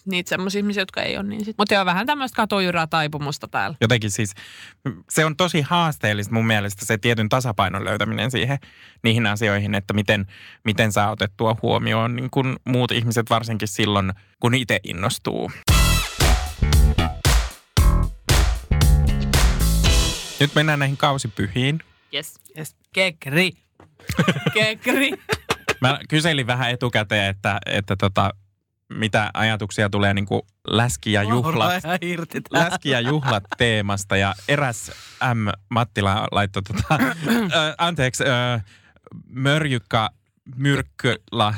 niitä 0.04 0.28
semmoisia 0.28 0.58
ihmisiä, 0.58 0.80
jotka 0.80 1.02
ei 1.02 1.16
ole 1.16 1.26
niin 1.28 1.44
sit. 1.44 1.58
Mutta 1.58 1.74
joo, 1.74 1.84
vähän 1.84 2.06
tämmöistä 2.06 2.36
katojyraa 2.36 2.86
taipumusta 2.86 3.48
täällä. 3.48 3.76
Jotenkin 3.80 4.10
siis, 4.10 4.34
se 5.10 5.24
on 5.24 5.36
tosi 5.36 5.60
haasteellista 5.60 6.34
mun 6.34 6.46
mielestä 6.46 6.86
se 6.86 6.98
tietyn 6.98 7.28
tasapainon 7.28 7.84
löytäminen 7.84 8.30
siihen, 8.30 8.58
niihin 9.04 9.26
asioihin, 9.26 9.74
että 9.74 9.94
miten, 9.94 10.26
miten 10.64 10.92
saa 10.92 11.10
otettua 11.10 11.56
huomioon 11.62 12.16
niin 12.16 12.30
kun 12.30 12.56
muut 12.64 12.92
ihmiset 12.92 13.30
varsinkin 13.30 13.68
silloin, 13.68 14.12
kun 14.40 14.54
itse 14.54 14.80
innostuu. 14.84 15.50
Nyt 20.40 20.54
mennään 20.54 20.78
näihin 20.78 20.96
kausipyhiin. 20.96 21.80
Yes. 22.14 22.34
yes. 22.58 22.76
Kekri. 22.92 23.52
Kekri. 24.54 25.10
Mä 25.80 25.98
kyselin 26.08 26.46
vähän 26.46 26.70
etukäteen, 26.70 27.26
että, 27.30 27.58
että 27.66 27.96
tota, 27.96 28.34
mitä 28.92 29.30
ajatuksia 29.34 29.90
tulee 29.90 30.14
niin 30.14 30.26
kuin 30.26 30.42
läski- 30.70 31.12
ja 31.12 31.22
juhlat, 31.22 31.82
läski- 32.50 32.90
ja 32.90 33.00
juhlat 33.00 33.44
teemasta. 33.58 34.16
Ja 34.16 34.34
eräs 34.48 34.90
M. 35.34 35.48
Mattila 35.68 36.28
laittoi, 36.32 36.62
tota, 36.62 36.98
ö, 37.54 37.74
anteeksi, 37.78 38.24
ö, 38.24 38.60
Mörjykka 39.28 40.10
Myrkkylä 40.56 41.54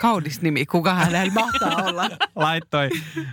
Kaunis 0.00 0.40
nimi, 0.42 0.66
kuka 0.66 0.94
hänellä 0.94 1.32
mahtaa 1.32 1.76
olla. 1.82 2.10
laittoi, 2.36 2.90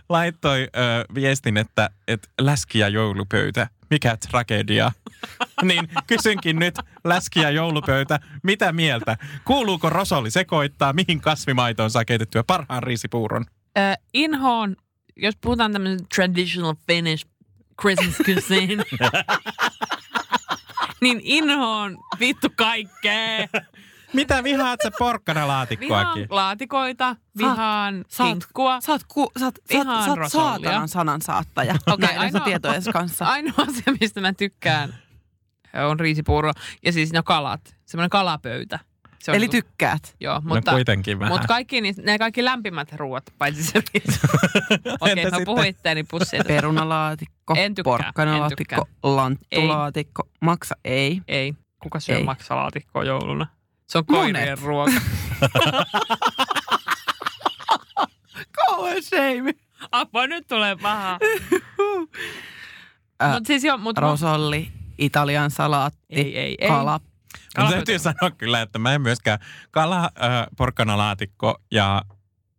laittoi 0.09 0.61
ö, 0.75 1.05
viestin, 1.15 1.57
että, 1.57 1.89
että 2.07 2.27
läski- 2.41 2.79
ja 2.79 2.87
joulupöytä, 2.87 3.67
mikä 3.91 4.17
tragedia. 4.29 4.91
niin 5.63 5.89
kysynkin 6.07 6.59
nyt, 6.59 6.75
läski- 7.03 7.39
ja 7.39 7.49
joulupöytä, 7.49 8.19
mitä 8.43 8.71
mieltä? 8.71 9.17
Kuuluuko 9.45 9.89
rosoli 9.89 10.31
sekoittaa, 10.31 10.93
mihin 10.93 11.21
kasvimaitoon 11.21 11.91
saa 11.91 12.05
keitettyä 12.05 12.43
parhaan 12.43 12.83
riisipuuron? 12.83 13.45
Äh, 13.77 13.97
inhoon, 14.13 14.75
jos 15.15 15.35
puhutaan 15.41 15.73
tämmöisen 15.73 16.07
traditional 16.15 16.73
Finnish 16.87 17.27
Christmas 17.81 18.17
cuisine, 18.17 18.83
niin 21.01 21.21
inhoon 21.23 21.97
vittu 22.19 22.47
kaikkea. 22.55 23.47
Mitä 24.13 24.43
vihaat 24.43 24.79
sä 24.83 24.91
porkkanalaatikkoakin? 24.99 26.13
Vihaan 26.15 26.27
laatikoita, 26.29 27.15
vihaan 27.37 28.05
sä 28.07 28.23
oot- 28.23 28.27
kinkkua. 28.27 28.81
Sä 28.81 28.91
oot, 28.91 29.01
ku, 29.07 29.31
sä 29.39 29.45
oot, 29.45 29.55
sä 29.55 29.77
oot, 29.77 29.85
Vihaan 29.85 30.03
sä 30.03 30.09
oot 30.09 30.19
rosollia. 30.19 30.49
saatanan 30.69 30.87
sanan 30.87 31.21
saattaja 31.21 31.73
Okei, 31.73 31.93
okay, 31.93 32.07
näiden 32.17 32.21
ainoa- 32.41 32.45
tietojen 32.45 32.81
kanssa. 32.93 33.25
Ainoa 33.25 33.53
asia, 33.57 33.93
mistä 34.01 34.21
mä 34.21 34.33
tykkään, 34.33 34.95
on 35.89 35.99
riisipuuro. 35.99 36.51
Ja 36.85 36.91
siis 36.91 37.13
ne 37.13 37.21
kalat, 37.25 37.75
semmoinen 37.85 38.09
kalapöytä. 38.09 38.79
Se 39.19 39.31
on 39.31 39.35
Eli 39.37 39.47
niinku- 39.47 39.51
tykkäät. 39.69 40.15
Joo, 40.19 40.33
No 40.35 40.41
mutta, 40.55 40.71
kuitenkin 40.71 41.19
vähän. 41.19 41.33
mutta 41.33 41.47
kaikki, 41.47 41.81
niistä- 41.81 42.01
ne 42.01 42.17
kaikki 42.17 42.45
lämpimät 42.45 42.93
ruoat, 42.93 43.23
paitsi 43.37 43.63
se. 43.63 43.77
Okei, 43.79 45.11
Entä 45.11 45.23
mä 45.23 45.29
sitten? 45.29 45.45
puhuin 45.45 45.67
itteeni 45.67 46.03
pussiin. 46.03 46.43
Perunalaatikko, 46.47 47.53
En 47.57 47.75
tykkää, 47.75 47.91
en 47.91 47.97
porkkanalaatikko, 47.99 48.85
lanttulaatikko, 49.03 50.23
maksa 50.41 50.75
ei. 50.85 51.21
Ei. 51.27 51.53
Kuka 51.83 51.99
syö 51.99 52.15
Ei. 52.17 52.23
maksalaatikkoa 52.23 53.03
jouluna? 53.03 53.47
Se 53.91 53.97
on 53.97 54.03
Monet. 54.09 54.33
koirien 54.33 54.57
ruoka. 54.57 54.91
Kauhean 58.55 59.03
shame. 59.03 59.53
Apua, 59.91 60.27
nyt 60.27 60.47
tulee 60.47 60.75
paha. 60.75 61.19
Äh, 63.23 63.33
Mutta 63.33 63.47
siis 63.47 63.63
joo, 63.63 63.77
mut 63.77 63.97
Rosolli, 63.97 64.71
Italian 64.97 65.51
salaatti, 65.51 65.99
Ei, 66.09 66.39
ei, 66.39 66.55
ei. 66.59 66.67
kala. 66.67 66.99
Kalapöytä. 67.55 67.75
täytyy 67.85 67.99
sanoa 67.99 68.31
kyllä, 68.37 68.61
että 68.61 68.79
mä 68.79 68.93
en 68.93 69.01
myöskään 69.01 69.39
kala, 69.71 70.03
äh, 70.03 70.09
porkkanalaatikko 70.57 71.55
ja, 71.71 72.01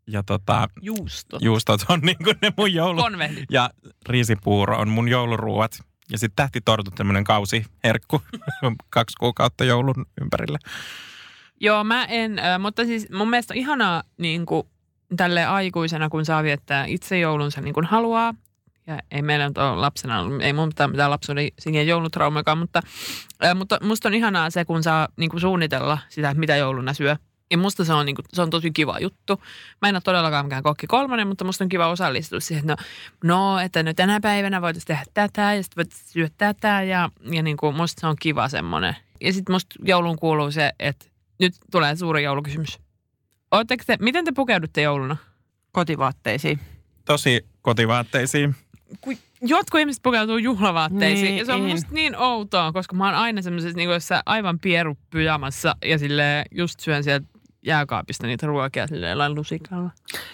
ja 0.07 0.22
tota, 0.22 0.68
Juusto. 0.83 1.39
juustot 1.41 1.80
on 1.89 2.01
niin 2.07 2.16
kuin 2.24 2.37
ne 2.43 2.53
mun 2.57 2.72
joulu... 2.74 3.03
Konvehdit. 3.03 3.45
Ja 3.51 3.70
riisipuuro 4.09 4.78
on 4.78 4.89
mun 4.89 5.09
jouluruuat. 5.09 5.78
Ja 6.11 6.18
sitten 6.18 6.37
tähtitortut 6.37 6.95
tämmöinen 6.95 7.24
kausiherkku 7.24 8.22
kaksi 8.91 9.16
kuukautta 9.20 9.64
joulun 9.64 10.07
ympärillä. 10.20 10.59
Joo, 11.65 11.85
mä 11.85 12.05
en, 12.05 12.39
äh, 12.39 12.61
mutta 12.61 12.85
siis 12.85 13.11
mun 13.11 13.31
mielestä 13.31 13.55
ihanaa 13.55 14.03
niin 14.19 14.47
kuin, 14.47 14.67
tälle 15.17 15.45
aikuisena, 15.45 16.09
kun 16.09 16.25
saa 16.25 16.43
viettää 16.43 16.85
itse 16.85 17.19
joulunsa 17.19 17.61
niin 17.61 17.75
kuin 17.75 17.87
haluaa. 17.87 18.35
Ja 18.87 18.99
ei 19.11 19.23
meillä 19.23 19.49
nyt 19.49 19.59
ole 19.59 19.77
lapsena, 19.77 20.25
ei 20.41 20.53
mun 20.53 20.69
mitään, 20.69 20.91
mitään 20.91 21.11
lapsuuden 21.11 21.49
sinien 21.59 21.87
joulutraumakaan, 21.87 22.59
mutta, 22.59 22.83
äh, 23.45 23.55
mutta 23.55 23.79
musta 23.83 24.09
on 24.09 24.15
ihanaa 24.15 24.51
se, 24.51 24.65
kun 24.65 24.83
saa 24.83 25.09
niin 25.17 25.31
kuin 25.31 25.41
suunnitella 25.41 25.99
sitä, 26.09 26.35
mitä 26.35 26.57
jouluna 26.57 26.95
syö. 26.95 27.17
Ja 27.51 27.59
musta 27.59 27.85
se 27.85 27.93
on, 27.93 28.07
niin 28.07 28.17
kuin, 28.17 28.25
se 28.33 28.43
on 28.43 28.51
tosi 28.51 28.71
kiva 28.71 28.99
juttu. 28.99 29.43
Mä 29.83 29.89
en 29.89 29.95
ole 29.95 30.03
todellakaan 30.05 30.47
mikään 30.47 30.63
kokki 30.63 30.87
kolmonen, 30.87 31.29
mutta 31.29 31.45
musta 31.45 31.65
on 31.65 31.69
kiva 31.69 31.89
osallistua 31.89 32.41
siihen, 32.41 32.71
että 32.71 32.85
no, 33.25 33.55
no 33.55 33.61
että 33.61 33.83
no 33.83 33.95
tänä 33.95 34.21
päivänä 34.21 34.63
voitaisiin 34.63 34.87
tehdä 34.87 35.05
tätä 35.15 35.55
ja 35.55 35.63
sitten 35.63 35.77
voitaisiin 35.77 36.09
syödä 36.09 36.31
tätä 36.39 36.83
ja, 36.83 37.09
ja 37.31 37.43
niin 37.43 37.57
kuin 37.57 37.77
musta 37.77 38.01
se 38.01 38.07
on 38.07 38.17
kiva 38.21 38.49
semmoinen. 38.49 38.97
Ja 39.21 39.33
sitten 39.33 39.55
musta 39.55 39.77
jouluun 39.85 40.19
kuuluu 40.19 40.51
se, 40.51 40.73
että 40.79 41.12
nyt 41.47 41.55
tulee 41.70 41.97
suuri 41.97 42.22
joulukysymys. 42.22 42.80
Ootteko 43.51 43.84
te, 43.86 43.97
miten 44.01 44.24
te 44.24 44.32
pukeudutte 44.32 44.82
jouluna? 44.82 45.16
Kotivaatteisiin. 45.72 46.61
Tosi 47.05 47.47
kotivaatteisiin. 47.62 48.55
Kun 49.01 49.16
jotkut 49.43 49.80
ihmiset 49.80 50.03
pukeutuu 50.03 50.38
juhlavaatteisiin 50.38 51.24
Niin, 51.24 51.38
ja 51.38 51.45
se 51.45 51.53
on 51.53 51.61
musta 51.61 51.95
niin 51.95 52.16
outoa, 52.16 52.72
koska 52.72 52.97
mä 52.97 53.05
oon 53.05 53.14
aina 53.14 53.43
semmoisessa 53.43 53.76
niin 53.76 53.90
aivan 54.26 54.59
pieru 54.59 54.99
pyjamassa 55.11 55.76
ja 55.84 55.99
sille 55.99 56.45
just 56.51 56.80
syön 56.80 57.05
sieltä 57.05 57.26
jääkaapista 57.66 58.26
niitä 58.26 58.47
ruokia 58.47 58.86
silleen 58.86 59.34
lusikalla. 59.34 59.90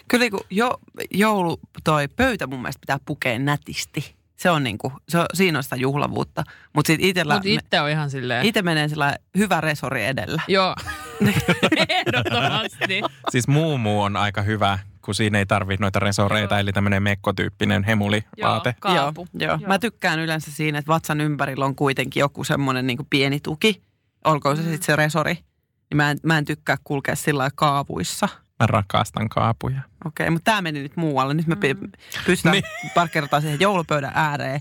Kyllä 0.08 0.30
kun 0.30 0.40
jo, 0.50 0.80
joulu, 1.10 1.60
toi 1.84 2.08
pöytä 2.08 2.46
mun 2.46 2.60
mielestä 2.60 2.80
pitää 2.80 2.98
pukea 3.04 3.38
nätisti. 3.38 4.17
Se 4.38 4.50
on 4.50 4.64
niinku, 4.64 4.92
se 5.08 5.18
on, 5.18 5.26
siinä 5.34 5.58
on 5.58 5.62
sitä 5.62 5.76
juhlavuutta. 5.76 6.44
Mutta 6.72 6.86
sitten 6.86 7.08
itellä, 7.08 7.34
Mutta 7.34 7.48
itse 7.48 7.80
on 7.80 7.90
ihan 7.90 8.10
silleen. 8.10 8.46
itse 8.46 8.62
menee 8.62 8.88
sillä 8.88 9.16
hyvä 9.38 9.60
resori 9.60 10.04
edellä. 10.04 10.42
Joo, 10.48 10.74
ehdottomasti. 11.88 13.02
Siis 13.30 13.48
muumuu 13.48 14.02
on 14.02 14.16
aika 14.16 14.42
hyvä, 14.42 14.78
kun 15.04 15.14
siinä 15.14 15.38
ei 15.38 15.46
tarvitse 15.46 15.82
noita 15.82 15.98
resoreita, 15.98 16.54
Joo. 16.54 16.60
eli 16.60 16.72
tämmöinen 16.72 17.02
mekkotyyppinen 17.02 17.84
hemulivaate. 17.84 18.68
Joo. 18.84 18.94
Kaapu. 18.94 19.26
Joo, 19.34 19.48
joo. 19.50 19.58
Joo. 19.60 19.68
Mä 19.68 19.78
tykkään 19.78 20.18
yleensä 20.20 20.50
siinä, 20.52 20.78
että 20.78 20.92
vatsan 20.92 21.20
ympärillä 21.20 21.64
on 21.64 21.74
kuitenkin 21.76 22.20
joku 22.20 22.44
semmoinen 22.44 22.86
niinku 22.86 23.06
pieni 23.10 23.40
tuki. 23.40 23.82
Olkoon 24.24 24.56
se 24.56 24.62
Mm. 24.62 24.68
sitten 24.68 24.86
se 24.86 24.96
resori. 24.96 25.34
Niin 25.34 25.96
mä 25.96 26.10
en, 26.10 26.18
mä 26.22 26.38
en 26.38 26.44
tykkää 26.44 26.76
kulkea 26.84 27.16
sillä 27.16 27.48
kaavuissa. 27.54 28.28
Mä 28.60 28.66
rakastan 28.66 29.28
kaapuja. 29.28 29.80
Okei, 30.04 30.30
mutta 30.30 30.50
tämä 30.50 30.62
meni 30.62 30.82
nyt 30.82 30.96
muualle. 30.96 31.34
Nyt 31.34 31.46
me 31.46 31.54
mm. 31.54 31.90
pystytään 32.26 32.52
Niin. 32.52 32.92
parkkeerataan 32.94 33.42
siihen 33.42 33.60
joulupöydän 33.60 34.12
ääreen. 34.14 34.60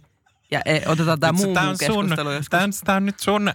Ja 0.51 0.61
e, 0.65 0.81
otetaan 0.85 1.19
tämä 1.19 1.31
muu, 1.33 1.49
on 1.57 1.77
sun- 1.77 1.77
keskustelu 1.79 2.31
joskus. 2.31 2.81
Tämä 2.85 2.97
on, 2.97 3.05
nyt 3.05 3.19
sun 3.19 3.47
äh, 3.47 3.53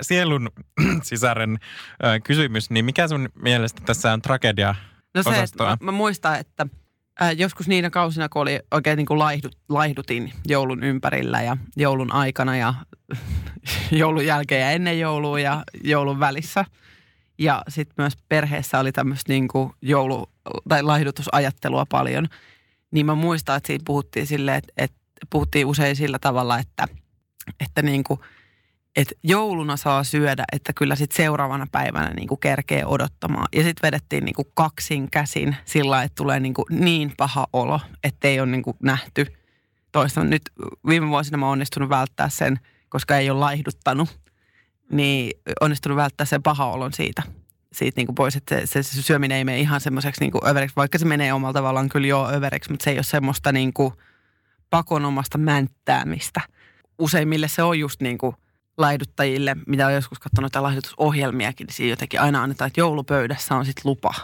sielun 0.00 0.50
sisaren 1.02 1.58
äh, 2.04 2.20
kysymys, 2.24 2.70
niin 2.70 2.84
mikä 2.84 3.08
sun 3.08 3.28
mielestä 3.34 3.82
tässä 3.86 4.12
on 4.12 4.22
tragedia? 4.22 4.74
No 5.14 5.22
se, 5.22 5.42
että 5.42 5.64
mä, 5.64 5.76
mä 5.80 5.92
muistan, 5.92 6.38
että 6.38 6.66
äh, 7.22 7.32
joskus 7.36 7.68
niinä 7.68 7.90
kausina, 7.90 8.28
kun 8.28 8.42
oli 8.42 8.60
oikein 8.70 8.96
niin 8.96 9.06
kuin 9.06 9.18
laihdut, 9.18 9.58
laihdutin 9.68 10.32
joulun 10.46 10.82
ympärillä 10.82 11.42
ja 11.42 11.56
joulun 11.76 12.12
aikana 12.12 12.56
ja 12.56 12.74
joulun 13.90 14.26
jälkeen 14.26 14.60
ja 14.60 14.70
ennen 14.70 15.00
joulua 15.00 15.40
ja 15.40 15.62
joulun 15.84 16.20
välissä. 16.20 16.64
Ja 17.42 17.62
sitten 17.68 17.94
myös 17.98 18.12
perheessä 18.28 18.78
oli 18.78 18.92
tämmöistä 18.92 19.32
niin 19.32 19.48
joulu- 19.82 20.30
tai 20.68 20.82
laihdutusajattelua 20.82 21.86
paljon. 21.86 22.28
Niin 22.90 23.06
mä 23.06 23.14
muistan, 23.14 23.56
että 23.56 23.66
siinä 23.66 23.82
puhuttiin 23.86 24.26
silleen, 24.26 24.58
että, 24.58 24.72
että 24.76 24.96
puhuttiin 25.30 25.66
usein 25.66 25.96
sillä 25.96 26.18
tavalla, 26.18 26.58
että, 26.58 26.88
että 27.60 27.82
niin 27.82 28.04
kuin, 28.04 28.20
että 28.96 29.14
jouluna 29.22 29.76
saa 29.76 30.04
syödä, 30.04 30.44
että 30.52 30.72
kyllä 30.72 30.96
sitten 30.96 31.16
seuraavana 31.16 31.66
päivänä 31.72 32.10
niin 32.10 32.28
kuin 32.28 32.40
kerkee 32.40 32.86
odottamaan. 32.86 33.48
Ja 33.52 33.62
sitten 33.62 33.86
vedettiin 33.86 34.24
niin 34.24 34.34
kuin 34.34 34.48
kaksin 34.54 35.10
käsin 35.10 35.56
sillä 35.64 36.02
että 36.02 36.14
tulee 36.14 36.40
niin, 36.40 36.54
kuin 36.54 36.66
niin 36.70 37.12
paha 37.16 37.46
olo, 37.52 37.80
että 38.04 38.28
ei 38.28 38.40
ole 38.40 38.50
niin 38.50 38.62
kuin 38.62 38.76
nähty 38.82 39.26
toista. 39.92 40.24
Nyt 40.24 40.42
viime 40.88 41.08
vuosina 41.08 41.38
mä 41.38 41.50
onnistunut 41.50 41.88
välttää 41.88 42.28
sen, 42.28 42.60
koska 42.88 43.16
ei 43.16 43.30
ole 43.30 43.38
laihduttanut, 43.38 44.21
niin 44.92 45.40
onnistunut 45.60 45.96
välttää 45.96 46.26
sen 46.26 46.42
paha 46.42 46.66
olon 46.66 46.92
siitä, 46.92 47.22
siitä 47.72 47.98
niin 47.98 48.06
kuin 48.06 48.14
pois, 48.14 48.36
että 48.36 48.66
se, 48.66 48.82
se 48.82 49.02
syöminen 49.02 49.38
ei 49.38 49.44
mene 49.44 49.60
ihan 49.60 49.80
semmoiseksi 49.80 50.20
niin 50.20 50.32
kuin 50.32 50.48
överiksi, 50.48 50.76
vaikka 50.76 50.98
se 50.98 51.04
menee 51.04 51.32
omalla 51.32 51.52
tavallaan 51.52 51.88
kyllä 51.88 52.06
jo 52.06 52.28
överiksi, 52.32 52.70
mutta 52.70 52.84
se 52.84 52.90
ei 52.90 52.96
ole 52.96 53.02
semmoista 53.02 53.52
niin 53.52 53.72
kuin 53.72 53.94
pakonomasta 54.70 55.38
mänttäämistä. 55.38 56.40
Useimmille 56.98 57.48
se 57.48 57.62
on 57.62 57.78
just 57.78 58.02
niin 58.02 58.18
kuin 58.18 58.36
laihduttajille, 58.78 59.56
mitä 59.66 59.86
on 59.86 59.94
joskus 59.94 60.18
katsonut 60.18 60.42
noita 60.42 60.62
laihdutusohjelmiakin, 60.62 61.66
niin 61.66 61.74
siinä 61.74 61.92
jotenkin 61.92 62.20
aina 62.20 62.42
annetaan, 62.42 62.66
että 62.66 62.80
joulupöydässä 62.80 63.54
on 63.54 63.66
sitten 63.66 63.82
lupa 63.84 64.14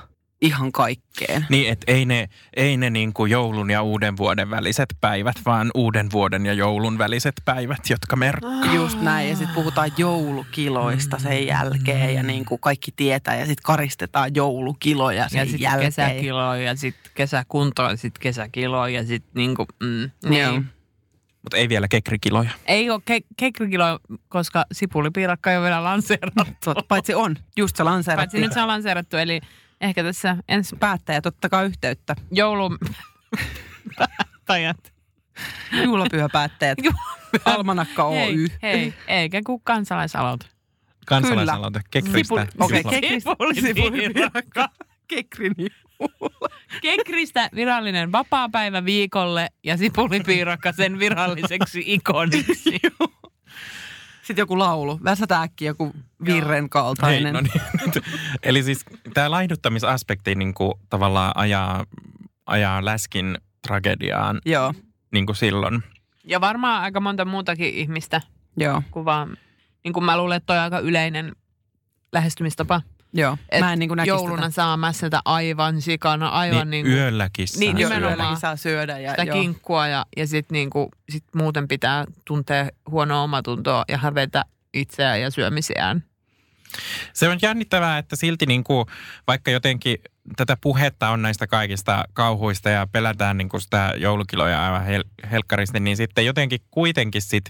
ihan 0.41 0.73
kaikkeen. 0.73 1.47
Niin, 1.49 1.73
että 1.73 1.93
ei 1.93 2.05
ne, 2.05 2.29
ei 2.57 2.77
ne 2.77 2.91
niin 2.91 3.13
kuin 3.13 3.31
joulun 3.31 3.71
ja 3.71 3.83
uuden 3.83 4.17
vuoden 4.17 4.51
väliset 4.51 4.89
päivät, 5.01 5.37
vaan 5.47 5.71
uuden 5.75 6.09
vuoden 6.13 6.47
ja 6.47 6.53
joulun 6.53 6.99
väliset 6.99 7.35
päivät, 7.45 7.91
jotka 7.91 8.17
merkkaa. 8.17 8.75
Just 8.75 9.01
näin, 9.01 9.29
ja 9.29 9.37
sitten 9.37 9.55
puhutaan 9.55 9.91
joulukiloista 9.97 11.19
sen 11.19 11.47
jälkeen, 11.47 12.15
ja 12.15 12.23
niin 12.23 12.45
kuin 12.45 12.61
kaikki 12.61 12.91
tietää, 12.97 13.35
ja 13.37 13.47
sitten 13.47 13.63
karistetaan 13.63 14.31
joulukiloja 14.35 15.29
sen 15.29 15.39
Ja 15.39 15.45
sitten 15.45 15.61
jälkeen. 15.61 15.87
kesäkilo 15.93 16.55
ja 16.55 16.77
sitten 16.77 17.13
kesäkunto 17.15 17.83
ja 17.83 17.97
sitten 17.97 18.21
kesäkilo 18.21 18.87
ja 18.87 19.07
sitten 19.07 19.31
niinku, 19.35 19.67
mm, 19.83 20.11
niin. 20.29 20.43
Joo. 20.45 20.63
Mutta 21.43 21.57
ei 21.57 21.69
vielä 21.69 21.89
kekrikiloja. 21.89 22.51
Ei 22.67 22.91
ole 22.91 23.01
ke- 23.11 23.27
kekrikilo, 23.37 23.99
koska 24.29 24.65
sipulipiirakka 24.73 25.51
ei 25.51 25.57
ole 25.57 25.65
vielä 25.65 25.85
lanseerattu. 25.85 26.75
Paitsi 26.89 27.15
on, 27.15 27.37
just 27.57 27.77
se 27.77 27.83
Paitsi 27.85 27.91
lanseerattiin. 27.95 28.41
nyt 28.41 28.53
se 28.53 28.63
on 28.63 28.69
lanseerattu, 28.69 29.17
eli 29.17 29.41
ehkä 29.81 30.03
tässä 30.03 30.37
ensi 30.49 30.77
Päättäjät, 30.77 31.27
ottakaa 31.27 31.63
yhteyttä. 31.63 32.17
joulun 32.31 32.79
päättäjät. 33.97 34.93
Juhlapyhäpäättäjät. 35.85 36.79
Almanakka 37.45 38.05
Oy. 38.05 38.17
Hei, 38.17 38.51
hei, 38.63 38.95
eikä 39.09 39.41
kuin 39.47 39.61
kansalaisaloite. 39.65 40.47
Kansalaisaloite 41.07 41.81
kekristä. 41.91 42.47
Okei, 42.61 42.85
kekristä. 42.85 43.31
Sipulipiirakka. 43.61 44.69
Kekrin 45.09 45.55
Kekristä 46.83 47.49
virallinen 47.55 48.13
vapaapäivä 48.13 48.85
viikolle 48.85 49.49
ja 49.65 49.77
sipulipiirakka 49.77 50.73
sen 50.73 50.99
viralliseksi 50.99 51.83
ikoniksi. 51.87 52.81
Sitten 54.29 54.43
joku 54.43 54.59
laulu. 54.59 55.01
Väsätä 55.05 55.43
äkkiä 55.43 55.71
joku 55.71 55.93
virren 56.25 56.63
Hei, 56.63 56.69
kaltainen. 56.69 57.35
no 57.35 57.41
niin. 57.41 57.93
Eli 58.43 58.63
siis 58.63 58.85
tämä 59.15 59.31
laihduttamisaspekti 59.31 60.35
niin 60.35 60.55
kuin 60.55 60.75
tavallaan 60.91 61.33
ajaa, 61.35 61.87
ajaa 62.47 62.85
läskin 62.85 63.39
tragediaan 63.67 64.41
Joo, 64.47 64.75
niin 65.13 65.27
kuin 65.27 65.37
silloin. 65.37 65.83
Ja 66.25 66.41
varmaan 66.41 66.83
aika 66.83 67.01
monta 67.01 67.25
muutakin 67.25 67.75
ihmistä 67.75 68.21
joo, 68.57 68.83
kuin 68.91 69.05
vaan, 69.05 69.37
niin 69.85 69.93
kuin 69.93 70.05
mä 70.05 70.17
luulen, 70.19 70.37
että 70.37 70.47
toi 70.47 70.57
on 70.57 70.65
aika 70.65 70.79
yleinen 70.79 71.33
lähestymistapa. 72.13 72.83
Joo. 73.13 73.37
Et 73.51 73.61
Mä 73.61 73.73
en 73.73 73.79
niin 73.79 73.89
kuin 73.89 73.97
näkisi 73.97 74.09
jouluna 74.15 74.43
tätä. 74.43 74.51
saa 74.55 74.77
mässätä 74.77 75.21
aivan 75.25 75.81
sikana, 75.83 76.29
aivan 76.29 76.71
Niin, 76.71 76.85
niin, 76.85 76.95
niin 76.95 76.97
yölläkin 76.99 77.49
saa 77.49 77.61
Niin, 77.61 77.77
nimenomaan. 77.77 78.37
saa 78.37 78.57
syödä. 78.57 78.99
Ja, 78.99 79.11
sitä 79.11 79.23
joo. 79.23 79.41
kinkkua 79.41 79.89
ja, 79.89 80.07
ja 80.17 80.27
sitten 80.27 80.55
niinku, 80.55 80.89
sit 81.11 81.25
muuten 81.35 81.69
pitää 81.69 82.05
tuntea 82.25 82.69
huonoa 82.91 83.23
omatuntoa 83.23 83.85
ja 83.89 83.99
hävetä 83.99 84.45
itseään 84.75 85.21
ja 85.21 85.31
syömisiään. 85.31 86.05
Se 87.13 87.29
on 87.29 87.39
jännittävää, 87.43 87.99
että 87.99 88.17
silti 88.17 88.47
niin 88.47 88.65
kuin, 88.65 88.87
vaikka 89.27 89.51
jotenkin 89.51 89.97
tätä 90.37 90.57
puhetta 90.61 91.09
on 91.09 91.23
näistä 91.23 91.47
kaikista 91.47 92.05
kauhuista 92.13 92.71
ja 92.71 92.87
pelätään 92.93 93.39
niin 93.39 93.49
kuin 93.49 93.61
sitä 93.61 93.93
joulukiloja 93.97 94.65
aivan 94.65 94.87
hel- 94.87 95.29
helkkaristi, 95.31 95.81
niin 95.81 95.97
sitten 95.97 96.27
jotenkin 96.27 96.61
kuitenkin 96.71 97.23
sit 97.23 97.45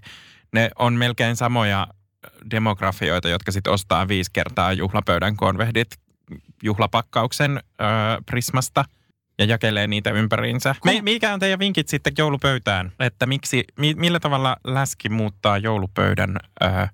ne 0.52 0.70
on 0.78 0.94
melkein 0.94 1.36
samoja 1.36 1.86
demografioita, 2.50 3.28
jotka 3.28 3.52
sitten 3.52 3.72
ostaa 3.72 4.08
viisi 4.08 4.30
kertaa 4.32 4.72
juhlapöydän 4.72 5.36
konvehdit 5.36 5.88
juhlapakkauksen 6.62 7.60
öö, 7.80 7.86
Prismasta 8.26 8.84
ja 9.38 9.44
jakelee 9.44 9.86
niitä 9.86 10.10
ympäriinsä. 10.10 10.74
Me, 10.84 11.00
mikä 11.02 11.32
on 11.32 11.40
teidän 11.40 11.58
vinkit 11.58 11.88
sitten 11.88 12.12
joulupöytään? 12.18 12.92
Että 13.00 13.26
miksi, 13.26 13.64
mi, 13.78 13.94
millä 13.94 14.20
tavalla 14.20 14.56
läski 14.64 15.08
muuttaa 15.08 15.58
joulupöydän 15.58 16.36
öö, 16.62 16.86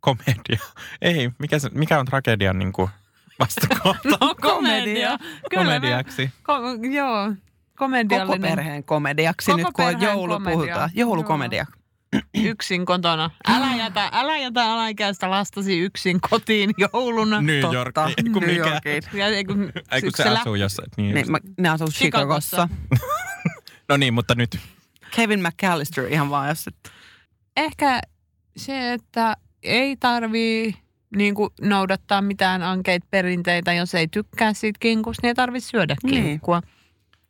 komedia? 0.00 0.58
Ei, 1.02 1.30
mikä, 1.38 1.58
se, 1.58 1.68
mikä 1.72 1.98
on 2.00 2.06
tragedian 2.06 2.58
niin 2.58 2.72
kuin 2.72 2.90
vastakohta 3.38 4.08
No 4.20 4.34
komedia. 4.40 5.18
Kyllä 5.50 5.64
komediaksi? 5.64 6.30
ko, 6.42 6.52
joo, 6.92 7.28
Koko 7.28 7.38
komediallinen. 7.76 8.50
perheen 8.50 8.84
komediaksi 8.84 9.50
Koko 9.50 9.56
nyt, 9.56 9.66
kun 9.72 9.84
on 9.84 10.00
joulu 10.00 10.32
komedia. 10.32 10.56
puhutaan. 10.56 10.90
Joulukomedia. 10.94 11.66
Yksin 12.44 12.86
kotona. 12.86 13.30
Älä 13.48 13.76
jätä, 13.76 14.08
älä 14.12 14.38
jätä 14.38 14.72
alaikäistä 14.72 15.30
lastasi 15.30 15.78
yksin 15.78 16.20
kotiin 16.30 16.70
jouluna. 16.78 17.40
New 17.40 17.60
Totta, 17.60 17.76
York, 17.76 17.94
ei 17.98 18.30
kun 18.32 18.42
New. 18.42 18.56
Yorkiin. 18.56 19.02
Ja, 19.12 19.26
ei 19.26 19.44
kun, 19.44 19.72
Ei 19.92 20.02
kun 20.02 20.10
se 20.16 20.28
asuu 20.28 20.54
jossain. 20.54 20.88
Niin, 20.96 21.14
Niin, 21.14 21.30
mä, 21.30 21.38
ne 21.58 21.68
asuu 21.68 21.88
Chicagossa. 21.88 22.68
No 23.88 23.96
niin, 23.96 24.14
mutta 24.14 24.34
nyt. 24.34 24.58
Kevin 25.16 25.40
McAllister 25.40 26.06
ihan 26.06 26.30
vaan, 26.30 26.48
jos 26.48 26.66
et... 26.66 26.92
Ehkä 27.56 28.00
se, 28.56 28.92
että 28.92 29.36
ei 29.62 29.96
tarvii 29.96 30.74
niin 31.16 31.34
kuin 31.34 31.50
noudattaa 31.60 32.22
mitään 32.22 32.62
ankeita 32.62 33.06
perinteitä, 33.10 33.72
jos 33.72 33.94
ei 33.94 34.08
tykkää 34.08 34.52
siitä 34.52 34.78
kinkusta, 34.80 35.20
niin 35.22 35.28
ei 35.28 35.34
tarvitse 35.34 35.68
syödä 35.68 35.96
Niin. 36.02 36.40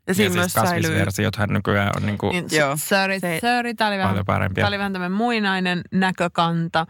Ja 0.06 0.10
Ja 0.10 0.14
siinä 0.14 0.42
siis 0.42 0.54
kasvisversiothan 0.54 1.48
nykyään 1.52 1.90
on 1.96 2.06
niin 2.06 2.18
kuin 2.18 2.32
Niin, 2.32 2.44
Joo. 2.52 2.76
sorry, 2.76 3.20
Se- 3.20 3.38
sorry, 3.40 3.74
tämä 3.74 3.88
oli 3.90 3.98
vähän, 3.98 4.24
tää 4.54 4.68
oli 4.68 4.78
vähän 4.78 4.92
tämmöinen 4.92 5.16
muinainen 5.16 5.80
näkökanta. 5.92 6.86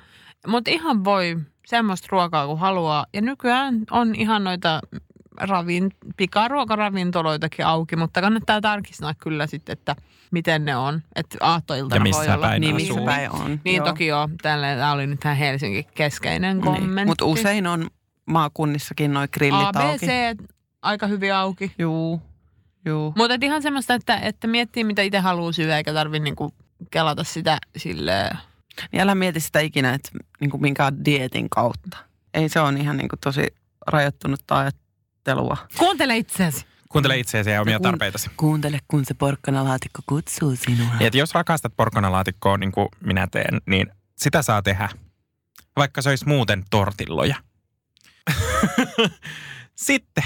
Mutta 0.47 0.71
ihan 0.71 1.05
voi 1.05 1.37
semmoista 1.67 2.09
ruokaa 2.11 2.47
kuin 2.47 2.59
haluaa. 2.59 3.07
Ja 3.15 3.21
nykyään 3.23 3.75
on 3.91 4.15
ihan 4.15 4.45
noita 4.45 4.81
ravin, 5.41 5.91
pikaruokaravintoloitakin 6.17 7.67
auki, 7.67 7.97
mutta 7.97 8.21
kannattaa 8.21 8.61
tarkistaa 8.61 9.15
kyllä 9.15 9.47
sitten, 9.47 9.73
että 9.73 9.97
miten 10.31 10.65
ne 10.65 10.77
on. 10.77 11.03
Että 11.17 11.39
aattoiltana 11.41 11.97
Ja 11.97 12.03
missä 12.03 12.23
voi 12.27 12.35
olla. 12.35 12.47
päin 12.47 12.61
Niin, 12.61 12.75
missä 12.75 13.01
päin 13.05 13.31
on. 13.31 13.61
Niin 13.65 13.77
Joo. 13.77 13.87
toki 13.87 14.07
joo, 14.07 14.29
tälleen, 14.43 14.79
tämä 14.79 14.93
oli 14.93 15.07
nyt 15.07 15.21
tähän 15.21 15.37
Helsingin 15.39 15.85
keskeinen 15.95 16.61
kommentti. 16.61 16.95
Niin. 16.95 17.07
Mutta 17.07 17.25
usein 17.25 17.67
on 17.67 17.87
maakunnissakin 18.27 19.13
noin 19.13 19.29
grillit 19.33 19.77
auki. 19.77 20.07
ABC 20.07 20.39
aika 20.83 21.07
hyvin 21.07 21.35
auki. 21.35 21.73
Juu, 21.79 22.23
juu. 22.85 23.13
Mutta 23.17 23.35
ihan 23.43 23.63
semmoista, 23.63 23.95
että, 23.95 24.17
että 24.17 24.47
miettii 24.47 24.85
mitä 24.85 25.03
itse 25.03 25.19
haluaa 25.19 25.53
syödä, 25.53 25.77
eikä 25.77 25.93
tarvi 25.93 26.19
niinku 26.19 26.55
kelata 26.91 27.25
sitä 27.25 27.59
silleen. 27.77 28.39
Niin 28.93 29.01
älä 29.01 29.15
mieti 29.15 29.41
sitä 29.41 29.61
ikinä, 29.61 29.95
että 29.95 30.11
niin 30.41 30.51
kuin 30.51 30.61
minkään 30.61 31.05
dietin 31.05 31.51
kautta. 31.51 31.97
Ei 32.35 32.49
se 32.49 32.61
on 32.61 32.77
ihan 32.79 32.97
niin 32.97 33.09
kuin 33.09 33.21
tosi 33.21 33.47
rajoittunutta 33.87 34.59
ajattelua. 34.59 35.57
Kuuntele 35.79 36.17
itseäsi. 36.17 36.67
Kuuntele 36.89 37.19
itseäsi 37.19 37.51
ja 37.51 37.61
omia 37.61 37.79
kun- 37.79 37.83
tarpeitasi. 37.83 38.31
Kuuntele, 38.37 38.79
kun 38.89 39.05
se 39.05 39.15
porkkanalaatikko 39.15 40.03
kutsuu 40.07 40.57
sinua. 40.57 40.87
Ja 41.01 41.07
että 41.07 41.19
jos 41.19 41.35
rakastat 41.35 41.73
porkkanalaatikkoa 41.77 42.57
niin 42.57 42.73
kuin 42.73 42.89
minä 43.01 43.27
teen, 43.31 43.61
niin 43.67 43.87
sitä 44.17 44.43
saa 44.43 44.63
tehdä. 44.63 44.89
Vaikka 45.77 46.03
se 46.03 46.09
olisi 46.09 46.29
muuten 46.29 46.65
tortilloja. 46.71 47.37
Sitten, 49.75 50.25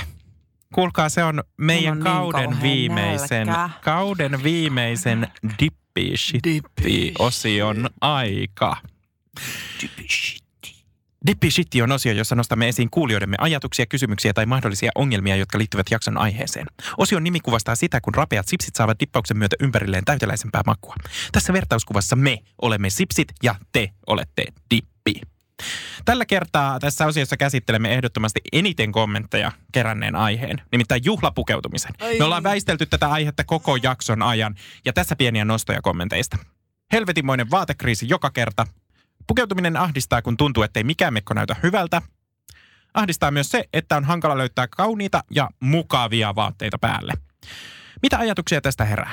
kuulkaa, 0.76 1.08
se 1.08 1.24
on 1.24 1.42
meidän 1.56 1.92
on 1.92 1.98
niin 1.98 2.04
kauden 2.04 2.44
kauhea 2.44 2.62
viimeisen, 2.62 3.46
nälkä. 3.46 3.74
kauden 3.80 4.42
viimeisen 4.42 5.28
dippi 5.60 6.16
shitti 6.16 7.14
osion 7.18 7.90
aika. 8.00 8.76
Dippi 11.26 11.50
Shitti 11.50 11.82
on 11.82 11.92
osio, 11.92 12.12
jossa 12.12 12.34
nostamme 12.34 12.68
esiin 12.68 12.90
kuulijoidemme 12.90 13.36
ajatuksia, 13.40 13.86
kysymyksiä 13.86 14.32
tai 14.32 14.46
mahdollisia 14.46 14.90
ongelmia, 14.94 15.36
jotka 15.36 15.58
liittyvät 15.58 15.86
jakson 15.90 16.18
aiheeseen. 16.18 16.66
Osion 16.98 17.24
nimi 17.24 17.40
kuvastaa 17.40 17.74
sitä, 17.74 18.00
kun 18.00 18.14
rapeat 18.14 18.48
sipsit 18.48 18.76
saavat 18.76 19.00
dippauksen 19.00 19.38
myötä 19.38 19.56
ympärilleen 19.60 20.04
täyteläisempää 20.04 20.62
makua. 20.66 20.94
Tässä 21.32 21.52
vertauskuvassa 21.52 22.16
me 22.16 22.38
olemme 22.62 22.90
sipsit 22.90 23.28
ja 23.42 23.54
te 23.72 23.90
olette 24.06 24.44
dippi. 24.74 25.20
Tällä 26.04 26.24
kertaa 26.26 26.80
tässä 26.80 27.06
osiossa 27.06 27.36
käsittelemme 27.36 27.94
ehdottomasti 27.94 28.40
eniten 28.52 28.92
kommentteja 28.92 29.52
keränneen 29.72 30.14
aiheen, 30.14 30.62
nimittäin 30.72 31.04
juhlapukeutumisen. 31.04 31.92
Me 32.18 32.24
ollaan 32.24 32.42
väistelty 32.42 32.86
tätä 32.86 33.08
aihetta 33.08 33.44
koko 33.44 33.76
jakson 33.76 34.22
ajan 34.22 34.54
ja 34.84 34.92
tässä 34.92 35.16
pieniä 35.16 35.44
nostoja 35.44 35.82
kommenteista. 35.82 36.38
Helvetinmoinen 36.92 37.50
vaatekriisi 37.50 38.08
joka 38.08 38.30
kerta. 38.30 38.66
Pukeutuminen 39.26 39.76
ahdistaa, 39.76 40.22
kun 40.22 40.36
tuntuu, 40.36 40.62
ettei 40.62 40.84
mikään 40.84 41.14
mekko 41.14 41.34
näytä 41.34 41.56
hyvältä. 41.62 42.02
Ahdistaa 42.94 43.30
myös 43.30 43.50
se, 43.50 43.64
että 43.72 43.96
on 43.96 44.04
hankala 44.04 44.38
löytää 44.38 44.68
kauniita 44.68 45.24
ja 45.30 45.50
mukavia 45.60 46.34
vaatteita 46.34 46.78
päälle. 46.78 47.12
Mitä 48.02 48.18
ajatuksia 48.18 48.60
tästä 48.60 48.84
herää? 48.84 49.12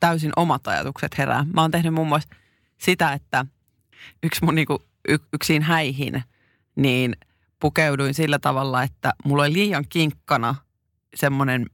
Täysin 0.00 0.32
omat 0.36 0.68
ajatukset 0.68 1.18
herää. 1.18 1.44
Mä 1.54 1.60
oon 1.60 1.70
tehnyt 1.70 1.94
muun 1.94 2.08
muassa 2.08 2.28
sitä, 2.78 3.12
että 3.12 3.46
yksi 4.22 4.44
mun 4.44 4.54
niinku, 4.54 4.82
y, 5.08 5.16
yksin 5.32 5.62
häihin, 5.62 6.22
niin 6.76 7.16
pukeuduin 7.60 8.14
sillä 8.14 8.38
tavalla, 8.38 8.82
että 8.82 9.12
mulla 9.24 9.42
oli 9.42 9.52
liian 9.52 9.84
kinkkana 9.88 10.54
semmoinen 11.14 11.66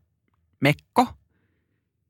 mekko, 0.60 1.08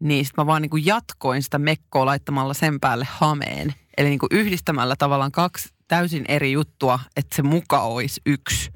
niin 0.00 0.24
sitten 0.24 0.42
mä 0.42 0.46
vaan 0.46 0.62
niinku 0.62 0.76
jatkoin 0.76 1.42
sitä 1.42 1.58
mekkoa 1.58 2.06
laittamalla 2.06 2.54
sen 2.54 2.80
päälle 2.80 3.06
hameen. 3.10 3.74
Eli 3.96 4.08
niinku 4.08 4.26
yhdistämällä 4.30 4.96
tavallaan 4.98 5.32
kaksi 5.32 5.68
täysin 5.88 6.24
eri 6.28 6.52
juttua, 6.52 6.98
että 7.16 7.36
se 7.36 7.42
muka 7.42 7.80
olisi 7.80 8.20
yksi. 8.26 8.72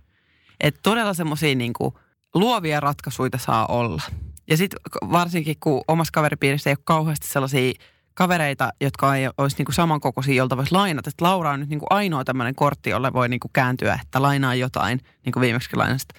Että 0.60 0.80
todella 0.82 1.14
semmoisia 1.14 1.54
niinku 1.54 1.98
luovia 2.34 2.80
ratkaisuja 2.80 3.38
saa 3.38 3.66
olla. 3.66 4.02
Ja 4.50 4.56
sitten 4.56 4.80
varsinkin, 5.12 5.56
kun 5.60 5.82
omassa 5.88 6.12
kaveripiirissä 6.12 6.70
ei 6.70 6.74
ole 6.78 6.84
kauheasti 6.84 7.26
sellaisia 7.26 7.72
kavereita, 8.20 8.72
jotka 8.80 9.16
ei 9.16 9.28
olisi 9.38 9.56
niin 9.56 9.64
kuin 9.64 9.74
samankokoisia, 9.74 10.34
jolta 10.34 10.56
voisi 10.56 10.72
lainata. 10.72 11.10
Että 11.10 11.24
Laura 11.24 11.50
on 11.50 11.60
nyt 11.60 11.68
niin 11.68 11.78
kuin 11.78 11.86
ainoa 11.90 12.24
tämmöinen 12.24 12.54
kortti, 12.54 12.90
jolle 12.90 13.12
voi 13.12 13.28
niin 13.28 13.40
kuin 13.40 13.50
kääntyä, 13.52 13.98
että 14.02 14.22
lainaa 14.22 14.54
jotain, 14.54 15.00
niin 15.24 15.32
kuin 15.32 15.40
viimeksi 15.40 15.76
lainasta. 15.76 16.14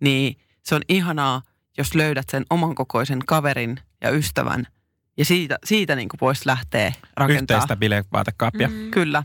Niin 0.00 0.36
se 0.62 0.74
on 0.74 0.82
ihanaa, 0.88 1.42
jos 1.78 1.94
löydät 1.94 2.28
sen 2.30 2.44
oman 2.50 2.74
kokoisen 2.74 3.18
kaverin 3.26 3.78
ja 4.00 4.10
ystävän. 4.10 4.66
Ja 5.18 5.24
siitä, 5.24 5.58
siitä 5.64 5.96
niin 5.96 6.08
kuin 6.08 6.18
voisi 6.20 6.42
lähteä 6.46 6.92
rakentaa. 7.16 7.56
Yhteistä 7.56 7.76
bilevaatekaappia. 7.76 8.68
Mm. 8.68 8.90
Kyllä. 8.90 9.22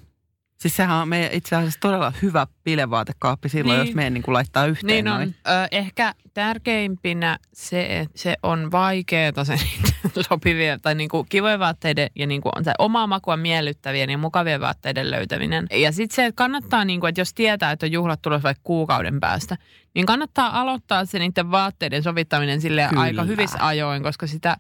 Siis 0.66 0.76
sehän 0.76 0.97
on 0.97 1.09
meidän 1.09 1.30
itse 1.32 1.55
asiassa 1.55 1.80
todella 1.80 2.13
hyvä 2.22 2.47
bilevaatekaappi 2.63 3.49
silloin, 3.49 3.78
Niin. 3.80 3.88
jos 3.88 3.95
meidän 3.95 4.13
niin 4.13 4.24
kuin 4.24 4.34
laittaa 4.34 4.66
yhteen 4.66 4.88
Niin 4.88 5.07
on. 5.07 5.13
noin. 5.18 5.36
Ö, 5.47 5.68
ehkä 5.72 6.13
tärkeimpinä 6.34 7.38
se, 7.53 7.99
että 7.99 8.18
se 8.20 8.36
on 8.43 8.72
vaikeaa 8.72 9.43
se 9.43 9.55
sopivia 10.30 10.80
tai 10.80 10.95
niinku 10.95 11.24
kivojen 11.30 11.59
vaatteiden 11.59 12.09
ja 12.16 12.28
niinku 12.28 12.49
on 12.55 12.63
se 12.63 12.72
omaa 12.80 13.07
makua 13.07 13.38
miellyttävien 13.38 14.09
ja 14.09 14.18
mukavien 14.18 14.61
vaatteiden 14.61 15.11
löytäminen. 15.11 15.68
Ja 15.72 15.91
sitten 15.91 16.16
se, 16.16 16.26
että 16.26 16.38
kannattaa, 16.38 16.86
niinku, 16.86 17.05
että 17.05 17.22
jos 17.22 17.34
tietää, 17.34 17.72
että 17.72 17.86
on 17.86 17.91
juhlat 17.91 18.22
tulossa 18.22 18.43
vaikka 18.43 18.61
kuukauden 18.63 19.20
päästä, 19.20 19.57
niin 19.95 20.05
kannattaa 20.05 20.61
aloittaa 20.61 21.05
se 21.05 21.20
niiden 21.20 21.51
vaatteiden 21.51 22.03
sovittaminen 22.03 22.61
sille 22.61 22.89
aika 22.95 23.24
hyvissä 23.24 23.57
ajoin, 23.61 24.03
koska 24.03 24.28
sitä 24.28 24.57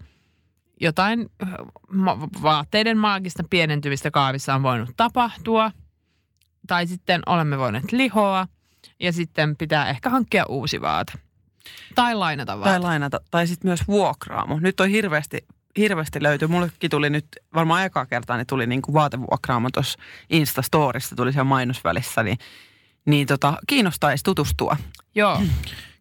jotain 0.81 1.29
vaatteiden 2.43 2.97
maagista 2.97 3.43
pienentymistä 3.49 4.11
kaavissa 4.11 4.55
on 4.55 4.63
voinut 4.63 4.89
tapahtua. 4.97 5.71
Tai 6.67 6.87
sitten 6.87 7.21
olemme 7.25 7.57
voineet 7.57 7.91
lihoa 7.91 8.47
ja 8.99 9.13
sitten 9.13 9.55
pitää 9.55 9.89
ehkä 9.89 10.09
hankkia 10.09 10.45
uusi 10.45 10.81
vaate. 10.81 11.13
Tai 11.95 12.15
lainata 12.15 12.59
vaate. 12.59 12.69
Tai 12.69 12.79
lainata, 12.79 13.19
tai 13.31 13.47
sitten 13.47 13.69
myös 13.69 13.87
vuokraamo. 13.87 14.59
Nyt 14.59 14.79
on 14.79 14.89
hirveästi, 14.89 15.45
hirveästi 15.77 16.23
löytyy. 16.23 16.47
Mullekin 16.47 16.89
tuli 16.89 17.09
nyt, 17.09 17.25
varmaan 17.53 17.85
ekaa 17.85 18.05
kertaa, 18.05 18.37
niin 18.37 18.47
tuli 18.47 18.67
niinku 18.67 18.93
vaatevuokraamo 18.93 19.69
tuossa 19.73 19.99
Instastorissa, 20.29 21.15
tuli 21.15 21.31
siellä 21.31 21.43
mainosvälissä, 21.43 22.23
niin, 22.23 22.37
niin 23.05 23.27
tota, 23.27 23.57
kiinnostaisi 23.67 24.23
tutustua. 24.23 24.77
Joo. 25.15 25.41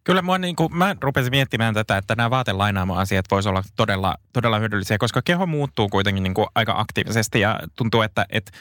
Kyllä 0.03 0.21
mua 0.21 0.37
niin 0.37 0.55
kuin, 0.55 0.77
mä 0.77 0.95
rupesin 1.01 1.31
miettimään 1.31 1.73
tätä, 1.73 1.97
että 1.97 2.15
nämä 2.15 2.29
vaatelainaamo-asiat 2.29 3.25
voisi 3.31 3.49
olla 3.49 3.63
todella, 3.75 4.15
todella 4.33 4.59
hyödyllisiä, 4.59 4.97
koska 4.97 5.21
keho 5.21 5.45
muuttuu 5.45 5.89
kuitenkin 5.89 6.23
niin 6.23 6.33
kuin 6.33 6.47
aika 6.55 6.79
aktiivisesti 6.79 7.39
ja 7.39 7.59
tuntuu, 7.75 8.01
että, 8.01 8.25
että 8.29 8.51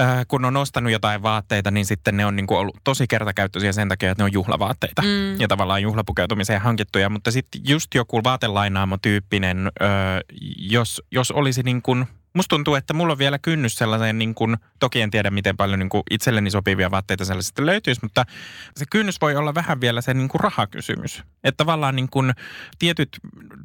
äh, 0.00 0.24
kun 0.28 0.44
on 0.44 0.56
ostanut 0.56 0.92
jotain 0.92 1.22
vaatteita, 1.22 1.70
niin 1.70 1.86
sitten 1.86 2.16
ne 2.16 2.26
on 2.26 2.36
niin 2.36 2.46
kuin 2.46 2.58
ollut 2.58 2.76
tosi 2.84 3.06
kertakäyttöisiä 3.06 3.72
sen 3.72 3.88
takia, 3.88 4.10
että 4.10 4.22
ne 4.22 4.24
on 4.24 4.32
juhlavaatteita 4.32 5.02
Mm. 5.02 5.40
ja 5.40 5.48
tavallaan 5.48 5.82
juhlapukeutumiseen 5.82 6.60
hankittuja. 6.60 7.10
Mutta 7.10 7.30
sitten 7.30 7.60
just 7.68 7.94
joku 7.94 8.20
vaatelainaamo-tyyppinen, 8.24 9.72
jos, 10.58 11.02
jos 11.10 11.30
olisi 11.30 11.62
niin 11.62 11.82
kuin, 11.82 12.06
musta 12.34 12.56
tuntuu, 12.56 12.74
että 12.74 12.94
mulla 12.94 13.12
on 13.12 13.18
vielä 13.18 13.38
kynnys 13.38 13.74
sellaiseen 13.74 14.18
niin 14.18 14.34
kuin, 14.34 14.56
toki 14.78 15.00
en 15.00 15.10
tiedä 15.10 15.30
miten 15.30 15.56
paljon 15.56 15.78
niin 15.78 15.88
kuin 15.88 16.02
itselleni 16.10 16.50
sopivia 16.50 16.90
vaatteita 16.90 17.24
sellaisista 17.24 17.66
löytyisi, 17.66 18.00
mutta 18.02 18.24
se 18.76 18.84
kynnys 18.90 19.20
voi 19.20 19.36
olla 19.36 19.54
vähän 19.54 19.80
vielä 19.80 20.00
se 20.00 20.14
niin 20.14 20.28
kuin 20.28 20.40
rahakysymys. 20.40 21.22
Että 21.44 21.56
tavallaan 21.56 21.96
niin 21.96 22.08
kuin 22.08 22.32
tietyt 22.78 23.08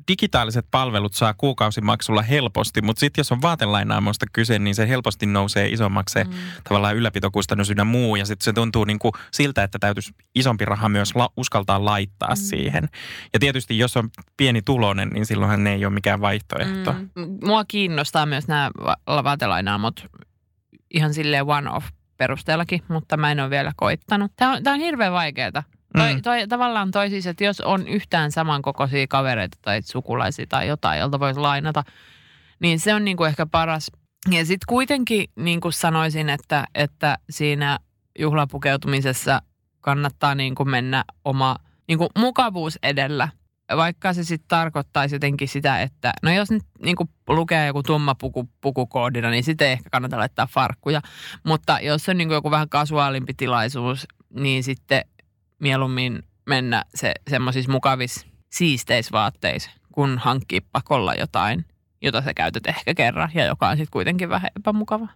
digitaaliset 0.07 0.65
palvelut 0.71 1.13
saa 1.13 1.33
kuukausimaksulla 1.33 2.21
helposti, 2.21 2.81
mutta 2.81 2.99
sitten 2.99 3.19
jos 3.19 3.31
on 3.31 3.41
vaatelainaamosta 3.41 4.25
kyse, 4.33 4.59
niin 4.59 4.75
se 4.75 4.89
helposti 4.89 5.25
nousee 5.25 5.67
isommaksi 5.67 6.13
se 6.13 6.23
mm. 6.23 6.31
tavallaan 6.63 6.95
ylläpitokustannus 6.95 7.69
ynnä 7.69 7.83
muu. 7.83 8.15
Ja 8.15 8.25
sitten 8.25 8.45
se 8.45 8.53
tuntuu 8.53 8.85
niin 8.85 8.99
kuin 8.99 9.11
siltä, 9.31 9.63
että 9.63 9.79
täytyisi 9.79 10.13
isompi 10.35 10.65
raha 10.65 10.89
myös 10.89 11.15
la- 11.15 11.29
uskaltaa 11.37 11.85
laittaa 11.85 12.29
mm. 12.29 12.35
siihen. 12.35 12.89
Ja 13.33 13.39
tietysti 13.39 13.77
jos 13.77 13.97
on 13.97 14.09
pieni 14.37 14.61
tulonen, 14.61 15.09
niin 15.09 15.25
silloinhan 15.25 15.63
ne 15.63 15.73
ei 15.73 15.85
ole 15.85 15.93
mikään 15.93 16.21
vaihtoehto. 16.21 16.93
Mm. 16.93 17.37
Mua 17.43 17.65
kiinnostaa 17.65 18.25
myös 18.25 18.47
nämä 18.47 18.58
va- 18.85 19.23
vaatelainaamot 19.23 20.05
ihan 20.93 21.13
silleen 21.13 21.45
one-off 21.45 21.87
perusteellakin, 22.17 22.81
mutta 22.87 23.17
mä 23.17 23.31
en 23.31 23.39
ole 23.39 23.49
vielä 23.49 23.71
koittanut. 23.75 24.31
Tämä 24.35 24.51
on, 24.53 24.63
tää 24.63 24.73
on 24.73 24.79
hirveän 24.79 25.13
vaikeaa. 25.13 25.51
Toi, 25.97 26.13
Mm. 26.15 26.21
toi, 26.21 26.47
tavallaan 26.47 26.91
toi 26.91 27.09
siis, 27.09 27.27
että 27.27 27.43
jos 27.43 27.61
on 27.61 27.87
yhtään 27.87 28.31
samankokoisia 28.31 29.07
kavereita 29.07 29.57
tai 29.61 29.81
sukulaisia 29.81 30.45
tai 30.49 30.67
jotain, 30.67 30.99
jolta 30.99 31.19
voisi 31.19 31.39
lainata, 31.39 31.83
niin 32.59 32.79
se 32.79 32.93
on 32.93 33.05
niinku 33.05 33.23
ehkä 33.23 33.45
paras. 33.45 33.91
Ja 34.31 34.45
sitten 34.45 34.65
kuitenkin 34.67 35.29
niin 35.35 35.61
kuin 35.61 35.73
sanoisin, 35.73 36.29
että, 36.29 36.65
että 36.75 37.17
siinä 37.29 37.79
juhlapukeutumisessa 38.19 39.41
kannattaa 39.81 40.35
niinku 40.35 40.65
mennä 40.65 41.03
oma 41.25 41.55
niinku 41.87 42.07
mukavuus 42.17 42.79
edellä. 42.83 43.29
Vaikka 43.75 44.13
se 44.13 44.23
sitten 44.23 44.47
tarkoittaisi 44.47 45.15
jotenkin 45.15 45.47
sitä, 45.47 45.81
että 45.81 46.13
no 46.23 46.31
jos 46.31 46.51
nyt 46.51 46.63
niinku 46.83 47.09
lukee 47.27 47.67
joku 47.67 47.83
tumma 47.83 48.15
puku, 48.15 48.49
pukukoodina, 48.61 49.29
niin 49.29 49.43
sitten 49.43 49.71
ehkä 49.71 49.89
kannata 49.89 50.17
laittaa 50.17 50.47
farkkuja. 50.47 51.01
Mutta 51.43 51.79
jos 51.79 52.09
on 52.09 52.17
niinku 52.17 52.33
joku 52.33 52.51
vähän 52.51 52.69
kasuaalimpi 52.69 53.33
tilaisuus, 53.33 54.07
niin 54.33 54.63
sitten 54.63 55.05
mieluummin 55.59 56.23
mennä 56.45 56.83
se 56.95 57.13
semmoisissa 57.29 57.71
mukavissa 57.71 58.27
siisteisvaatteissa, 58.49 59.71
kun 59.91 60.17
hankkii 60.17 60.61
pakolla 60.61 61.13
jotain, 61.13 61.65
jota 62.01 62.21
sä 62.21 62.33
käytät 62.33 62.67
ehkä 62.67 62.93
kerran 62.93 63.29
ja 63.33 63.45
joka 63.45 63.69
on 63.69 63.77
sitten 63.77 63.91
kuitenkin 63.91 64.29
vähän 64.29 64.51
epämukava. 64.59 65.07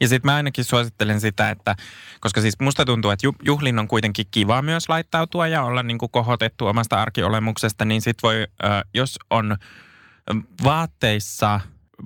Ja 0.00 0.08
sitten 0.08 0.30
mä 0.30 0.36
ainakin 0.36 0.64
suosittelen 0.64 1.20
sitä, 1.20 1.50
että 1.50 1.74
koska 2.20 2.40
siis 2.40 2.60
musta 2.60 2.84
tuntuu, 2.84 3.10
että 3.10 3.26
ju- 3.26 3.36
juhlin 3.42 3.78
on 3.78 3.88
kuitenkin 3.88 4.26
kiva 4.30 4.62
myös 4.62 4.88
laittautua 4.88 5.46
ja 5.46 5.62
olla 5.62 5.82
niin 5.82 5.98
kuin 5.98 6.10
kohotettu 6.10 6.66
omasta 6.66 7.02
arkiolemuksesta, 7.02 7.84
niin 7.84 8.02
sit 8.02 8.22
voi, 8.22 8.46
jos 8.94 9.18
on 9.30 9.56
vaatteissa 10.64 11.60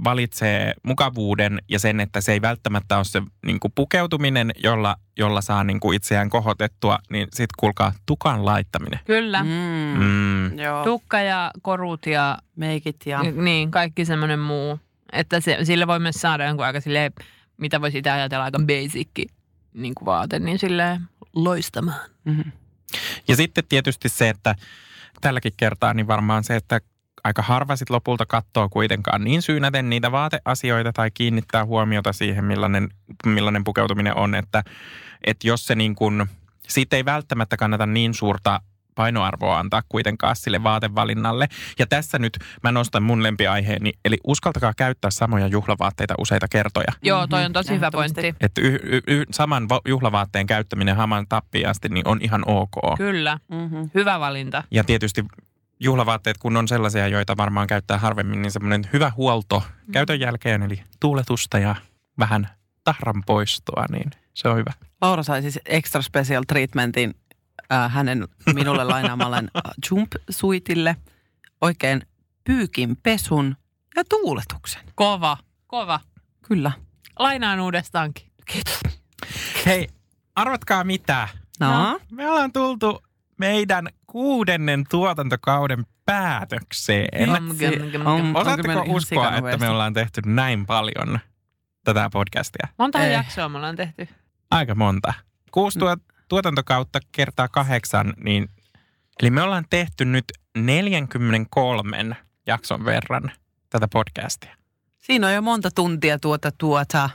valitsee 0.05 0.73
mukavuuden 0.83 1.59
ja 1.69 1.79
sen, 1.79 2.01
että 2.01 2.21
se 2.21 2.33
ei 2.33 2.43
välttämättä 2.43 2.97
ole 2.97 3.05
se 3.05 3.23
niin 3.47 3.61
kuin 3.61 3.73
pukeutuminen, 3.75 4.51
jolla, 4.57 4.97
jolla 5.19 5.41
saa 5.41 5.65
niin 5.65 5.81
kuin 5.81 5.97
itseään 5.97 6.31
kohotettua, 6.31 6.99
niin 7.11 7.29
sitten 7.31 7.55
kuulkaa 7.59 7.93
tukan 8.07 8.45
laittaminen. 8.45 9.01
Kyllä. 9.05 9.43
Mm. 9.43 10.03
Mm. 10.05 10.59
Joo. 10.59 10.85
Tukka 10.85 11.21
ja 11.21 11.51
korut 11.63 12.07
ja 12.07 12.39
Meikit 12.57 13.07
ja... 13.07 13.23
niin, 13.23 13.71
kaikki 13.71 14.05
semmoinen 14.05 14.39
muu. 14.39 14.81
Että 15.13 15.41
se, 15.41 15.59
sillä 15.63 15.87
voi 15.87 16.01
myös 16.01 16.15
saada 16.15 16.45
jonkun 16.45 16.67
aika 16.67 16.81
silleen, 16.81 17.13
mitä 17.57 17.81
voisi 17.81 17.99
itse 17.99 18.11
ajatella 18.11 18.45
aika 18.45 18.59
basic 18.59 19.09
niin 19.75 19.95
kuin 19.95 20.07
vaate, 20.07 20.39
niin 20.39 20.59
silleen 20.59 21.01
loistamaan. 21.35 22.11
Mm-hmm. 22.25 22.53
Ja 23.29 23.37
sitten 23.37 23.65
tietysti 23.69 24.09
se, 24.09 24.29
että 24.29 24.55
tälläkin 25.21 25.53
kertaa 25.57 25.95
niin 25.95 26.07
varmaan 26.07 26.45
se, 26.45 26.57
että 26.57 26.81
aika 27.25 27.43
harva 27.43 27.77
sit 27.77 27.91
lopulta 27.91 28.27
katsoo 28.27 28.69
kuitenkaan 28.69 29.25
niin 29.25 29.43
syynäten 29.43 29.91
niitä 29.91 30.13
vaateasioita 30.13 30.93
tai 30.93 31.11
kiinnittää 31.11 31.65
huomiota 31.65 32.13
siihen, 32.13 32.45
millainen, 32.45 32.89
millainen 33.27 33.65
pukeutuminen 33.65 34.17
on, 34.17 34.35
että, 34.35 34.63
että 35.27 35.49
jos 35.49 35.67
se 35.67 35.75
niin 35.75 35.95
kuin, 35.95 36.27
siitä 36.69 36.97
ei 36.97 37.05
välttämättä 37.05 37.57
kannata 37.57 37.87
niin 37.87 38.15
suurta 38.15 38.61
painoarvoa 38.95 39.59
antaa 39.59 39.83
kuitenkaan 39.89 40.37
sille 40.37 40.63
vaatevalinnalle. 40.63 41.49
Ja 41.79 41.87
tässä 41.87 42.19
nyt 42.19 42.39
mä 42.63 42.73
nostan 42.73 43.03
mun 43.03 43.23
lempiaiheeni, 43.23 43.93
eli 44.05 44.17
uskaltakaa 44.25 44.73
käyttää 44.77 45.11
samoja 45.11 45.47
juhlavaatteita 45.47 46.15
useita 46.19 46.47
kertoja. 46.51 46.93
Joo, 47.03 47.27
toi 47.27 47.45
on 47.45 47.53
tosi 47.53 47.75
hyvä 47.75 47.91
pointti. 47.91 48.35
Että 48.41 48.61
y- 48.61 48.79
y- 48.83 49.01
y- 49.07 49.25
saman 49.31 49.69
va- 49.69 49.81
juhlavaatteen 49.89 50.47
käyttäminen 50.47 50.97
haman 50.97 51.27
tappiin 51.29 51.69
asti 51.69 51.89
niin 51.89 52.09
on 52.09 52.19
ihan 52.23 52.43
ok. 52.47 52.73
Kyllä, 52.97 53.39
Mm-hmm. 53.49 53.91
hyvä 53.95 54.21
valinta. 54.21 54.63
Ja 54.71 54.85
tietysti 54.85 55.25
juhlavaatteet, 55.81 56.39
kun 56.39 56.57
on 56.57 56.69
sellaisia, 56.69 57.09
joita 57.09 57.37
varmaan 57.37 57.67
käyttää 57.67 57.99
harvemmin, 57.99 58.43
niin 58.43 58.53
semmoinen 58.53 58.91
hyvä 58.93 59.13
huolto 59.17 59.63
käytön 59.93 60.21
jälkeen, 60.21 60.63
eli 60.63 60.83
tuuletusta 61.01 61.59
ja 61.59 61.75
vähän 62.19 62.49
tahran 62.85 63.23
poistoa, 63.27 63.85
niin 63.91 64.11
se 64.35 64.49
on 64.49 64.57
hyvä. 64.57 64.73
Laura 65.01 65.23
sai 65.23 65.43
siis 65.43 65.59
extra 65.67 66.03
special 66.03 66.45
treatmentin 66.49 67.15
äh, 67.73 67.93
hänen 67.93 68.29
minulle 68.55 68.85
lainaamalleen 68.85 69.51
jumpsuitille. 69.91 70.97
Oikein 71.61 72.03
pyykin 72.45 72.97
pesun 73.03 73.57
ja 73.97 74.05
tuuletuksen. 74.05 74.83
Kova, 74.95 75.37
kova. 75.67 76.01
Kyllä. 76.49 76.73
Lainaan 77.19 77.61
uudestaankin. 77.61 78.27
Kiitos. 78.47 78.81
Hei, 79.67 79.89
arvatkaa 80.37 80.85
mitä? 80.85 81.29
No, 81.61 81.83
No. 81.83 82.01
Me 82.11 82.31
ollaan 82.31 82.53
tultu 82.53 83.03
meidän 83.39 83.89
kuudennen 84.07 84.85
tuotantokauden 84.91 85.87
päätökseen. 86.05 87.31
Osaatteko 88.35 88.85
uskoa, 88.87 89.37
että 89.37 89.57
me 89.57 89.69
ollaan 89.69 89.95
tehty 89.95 90.21
näin 90.27 90.67
paljon 90.67 91.19
tätä 91.85 92.11
podcastia? 92.13 92.69
Monta 92.79 92.99
jaksoa 92.99 93.49
me 93.49 93.57
ollaan 93.57 93.77
tehty? 93.77 94.09
Aika 94.51 94.75
monta. 94.75 95.13
Kuusi 95.51 95.79
tuot, 95.79 95.99
tuotantokautta 96.29 97.01
kertaa 97.13 97.49
kahdeksan, 97.49 98.15
niin 98.25 98.49
eli 99.23 99.31
me 99.31 99.43
ollaan 99.43 99.65
tehty 99.71 100.05
nyt 100.05 100.25
43 100.57 102.17
jakson 102.47 102.85
verran 102.85 103.33
tätä 103.71 103.89
podcastia. 103.89 104.57
siinä 104.99 105.27
on 105.27 105.35
jo 105.35 105.43
monta 105.43 105.71
tuntia 105.75 106.19
tuota 106.19 106.51
tuota. 106.59 107.11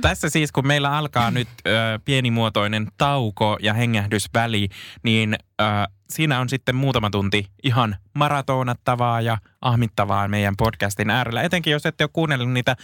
Tässä 0.00 0.28
siis, 0.28 0.52
kun 0.52 0.66
meillä 0.66 0.96
alkaa 0.96 1.30
nyt 1.30 1.48
ö, 1.66 1.70
pienimuotoinen 2.04 2.86
tauko 2.98 3.56
ja 3.60 3.74
hengähdysväli, 3.74 4.68
niin 5.02 5.36
ö, 5.60 5.64
siinä 6.10 6.40
on 6.40 6.48
sitten 6.48 6.74
muutama 6.74 7.10
tunti 7.10 7.46
ihan 7.62 7.96
maratonattavaa 8.14 9.20
ja 9.20 9.38
ahmittavaa 9.60 10.28
meidän 10.28 10.56
podcastin 10.56 11.10
äärellä. 11.10 11.42
Etenkin 11.42 11.70
jos 11.70 11.86
ette 11.86 12.04
ole 12.04 12.10
kuunnellut 12.12 12.50
niitä 12.50 12.76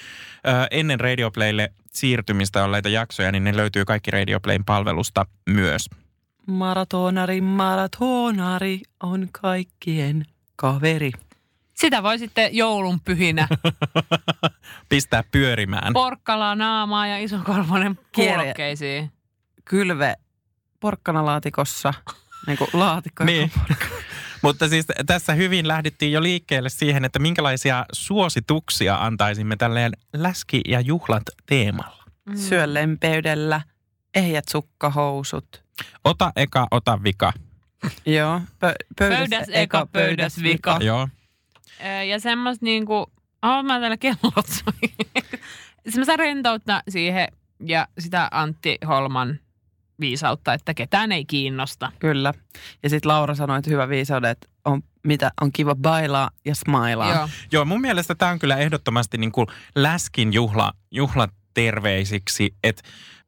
ö, 0.47 0.51
ennen 0.71 1.01
Radioplaylle 1.01 1.73
siirtymistä 1.93 2.65
olleita 2.65 2.89
jaksoja, 2.89 3.33
niin 3.33 3.45
ne 3.45 3.57
löytyy 3.57 3.85
kaikki 3.85 4.11
Radioplayn 4.11 4.65
palvelusta 4.65 5.27
myös. 5.51 5.91
Maratonari, 6.47 7.41
maratonari 7.41 8.81
on 9.03 9.29
kaikkien 9.33 10.25
kaveri. 10.57 11.13
Sitä 11.83 12.03
voi 12.03 12.19
sitten 12.19 12.57
joulun 12.57 13.01
pyhinä 13.01 13.49
Pistää 14.89 15.25
pyörimään. 15.33 15.93
porkkalaa 15.93 16.55
naamaa 16.55 17.07
ja 17.07 17.19
isokorvonen 17.19 17.99
kuulokkeisiin. 18.15 19.11
Kylve 19.65 20.15
porkkanalaatikossa, 20.81 21.95
niin 22.47 22.59
kuin 22.59 22.69
laatikko. 22.73 23.25
Niin. 23.25 23.53
Mutta 24.43 24.69
siis 24.69 24.87
tässä 25.07 25.33
hyvin 25.35 25.69
lähdettiin 25.69 26.13
jo 26.13 26.23
liikkeelle 26.23 26.69
siihen, 26.69 27.05
että 27.05 27.19
minkälaisia 27.19 27.87
suosituksia 27.93 28.97
antaisimme 28.97 29.57
tälleen 29.57 29.93
läski- 30.17 30.63
ja 30.69 30.81
juhlat 30.81 31.23
teemalla. 31.47 32.05
Mm. 32.25 32.37
Syö 32.37 32.75
lempeydellä, 32.75 33.61
ehjät 34.15 34.49
sukkahousut. 34.49 35.65
Ota 36.05 36.33
eka, 36.37 36.67
ota 36.71 37.03
vika. 37.05 37.33
Joo, 38.07 38.39
pö- 38.39 38.87
pöydäs, 38.99 39.19
Pöydäs 39.19 39.49
eka, 39.53 39.87
pöydäs 39.93 40.43
vika. 40.43 40.79
Joo. 40.81 41.09
Ja 42.09 42.21
semmoista 42.21 42.65
niinku, 42.65 42.95
oh, 43.43 43.65
mä 43.65 43.81
täällä 43.81 43.97
kellot 43.97 44.47
soi. 44.47 44.91
Semmoista 45.89 46.17
rentoutta 46.17 46.83
siihen 46.89 47.29
ja 47.67 47.89
sitä 47.99 48.29
Antti 48.31 48.79
Holman 48.87 49.39
viisautta, 50.01 50.55
että 50.55 50.75
ketään 50.75 51.13
ei 51.13 51.25
kiinnosta. 51.25 51.93
Kyllä. 51.99 52.35
Ja 52.83 52.91
sitten 52.91 53.09
Laura 53.09 53.35
sanoi, 53.35 53.59
että 53.59 53.71
hyvä 53.71 53.89
viisaudet 53.89 54.51
on, 54.65 54.83
mitä 55.03 55.31
on 55.41 55.53
kiva 55.53 55.75
bailaa 55.75 56.31
ja 56.45 56.55
smailaa. 56.55 57.15
Joo. 57.15 57.29
Joo, 57.53 57.65
mun 57.65 57.81
mielestä 57.81 58.15
tämä 58.15 58.31
on 58.31 58.39
kyllä 58.39 58.57
ehdottomasti 58.57 59.19
niin 59.19 59.33
kuin 59.33 59.47
läskin 59.75 60.33
juhla, 60.33 60.73
juhlaterveisiksi, 60.91 62.55
että 62.65 62.83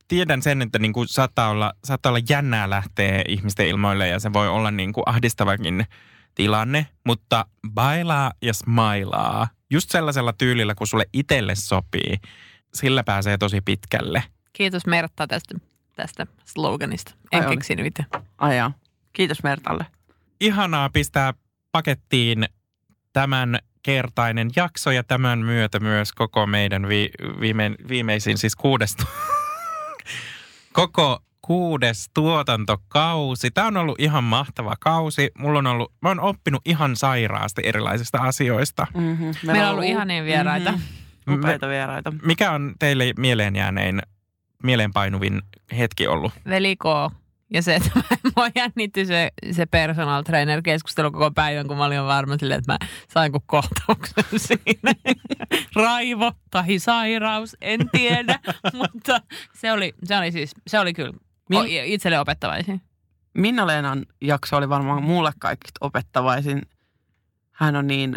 tiedän 0.08 0.42
sen, 0.42 0.62
että 0.62 0.78
niin 0.78 0.92
kuin 0.92 1.08
saattaa, 1.08 1.48
olla, 1.48 1.72
saattaa 1.84 2.10
olla 2.10 2.24
jännää 2.28 2.70
lähteä 2.70 3.22
ihmisten 3.28 3.68
ilmoille 3.68 4.08
ja 4.08 4.18
se 4.18 4.32
voi 4.32 4.48
olla 4.48 4.70
niin 4.70 4.92
kuin 4.92 5.04
ahdistavakin 5.06 5.86
tilanne, 6.34 6.86
mutta 7.06 7.46
bailaa 7.74 8.32
ja 8.42 8.54
smailaa 8.54 9.48
just 9.70 9.90
sellaisella 9.90 10.32
tyylillä, 10.32 10.74
kun 10.74 10.86
sulle 10.86 11.06
itselle 11.12 11.54
sopii, 11.54 12.16
sillä 12.74 13.04
pääsee 13.04 13.38
tosi 13.38 13.60
pitkälle. 13.60 14.24
Kiitos 14.52 14.86
Mertta 14.86 15.26
tästä, 15.26 15.54
tästä 15.96 16.26
sloganista. 16.44 17.14
En 17.32 17.46
Ai 17.46 17.56
keksinyt 17.56 17.86
itse. 17.86 18.04
Ai 18.38 18.56
jaa. 18.56 18.72
Kiitos 19.12 19.42
Mertalle. 19.42 19.86
Ihanaa 20.40 20.90
pistää 20.90 21.34
pakettiin 21.72 22.44
tämän 23.12 23.58
kertainen 23.82 24.50
jakso 24.56 24.90
ja 24.90 25.04
tämän 25.04 25.38
myötä 25.38 25.80
myös 25.80 26.12
koko 26.12 26.46
meidän 26.46 26.88
vi, 26.88 27.10
viime, 27.40 27.70
viimeisin 27.88 28.38
siis 28.38 28.56
kuudes, 28.56 28.96
tu- 28.96 29.04
koko 30.72 31.22
kuudes 31.46 32.10
tuotantokausi. 32.14 33.50
Tämä 33.50 33.66
on 33.66 33.76
ollut 33.76 34.00
ihan 34.00 34.24
mahtava 34.24 34.74
kausi. 34.80 35.30
Mulla 35.38 35.58
on 35.58 35.66
ollut, 35.66 35.92
mä 36.02 36.08
oon 36.08 36.20
oppinut 36.20 36.62
ihan 36.64 36.96
sairaasti 36.96 37.62
erilaisista 37.64 38.18
asioista. 38.18 38.86
Mm-hmm. 38.94 39.30
Meillä 39.46 39.66
on 39.66 39.70
ollut 39.72 39.84
ihania 39.84 40.24
vieraita. 40.24 40.72
Mm-hmm. 40.72 41.34
Upeita 41.38 41.68
vieraita. 41.68 42.12
Mikä 42.22 42.50
on 42.52 42.74
teille 42.78 43.12
mieleen 43.18 43.56
jäänein, 43.56 44.02
mieleenpainuvin 44.62 45.42
hetki 45.78 46.06
ollut? 46.06 46.32
Veli 46.48 46.76
K. 46.76 46.84
Ja 47.50 47.62
se, 47.62 47.74
että 47.74 47.90
mä- 47.94 48.02
mua 48.36 48.48
jännitti 48.54 49.06
se, 49.06 49.30
se 49.52 49.66
personal 49.66 50.22
trainer 50.22 50.62
keskustelu 50.62 51.10
koko 51.10 51.30
päivän, 51.30 51.68
kun 51.68 51.76
mä 51.76 51.84
olin 51.84 52.04
varma 52.04 52.36
silleen, 52.38 52.58
että 52.58 52.72
mä 52.72 52.78
sain 53.14 53.32
kuin 53.32 53.42
kohtauksen 53.46 54.24
siinä. 54.46 55.14
Raivo 55.76 56.32
tai 56.50 56.78
sairaus, 56.78 57.56
en 57.60 57.80
tiedä, 57.92 58.38
mutta 58.82 59.20
se 59.54 59.72
oli, 59.72 59.94
se 60.04 60.16
oli 60.16 60.32
siis, 60.32 60.50
se 60.66 60.78
oli 60.78 60.92
kyllä 60.92 61.12
Min- 61.50 61.60
o- 61.60 61.64
itselle 61.84 62.20
opettavaisin. 62.20 62.80
Minna-Leenan 63.34 64.06
jakso 64.20 64.56
oli 64.56 64.68
varmaan 64.68 65.02
mulle 65.02 65.32
kaikista 65.38 65.78
opettavaisin. 65.80 66.62
Hän 67.52 67.76
on 67.76 67.86
niin 67.86 68.16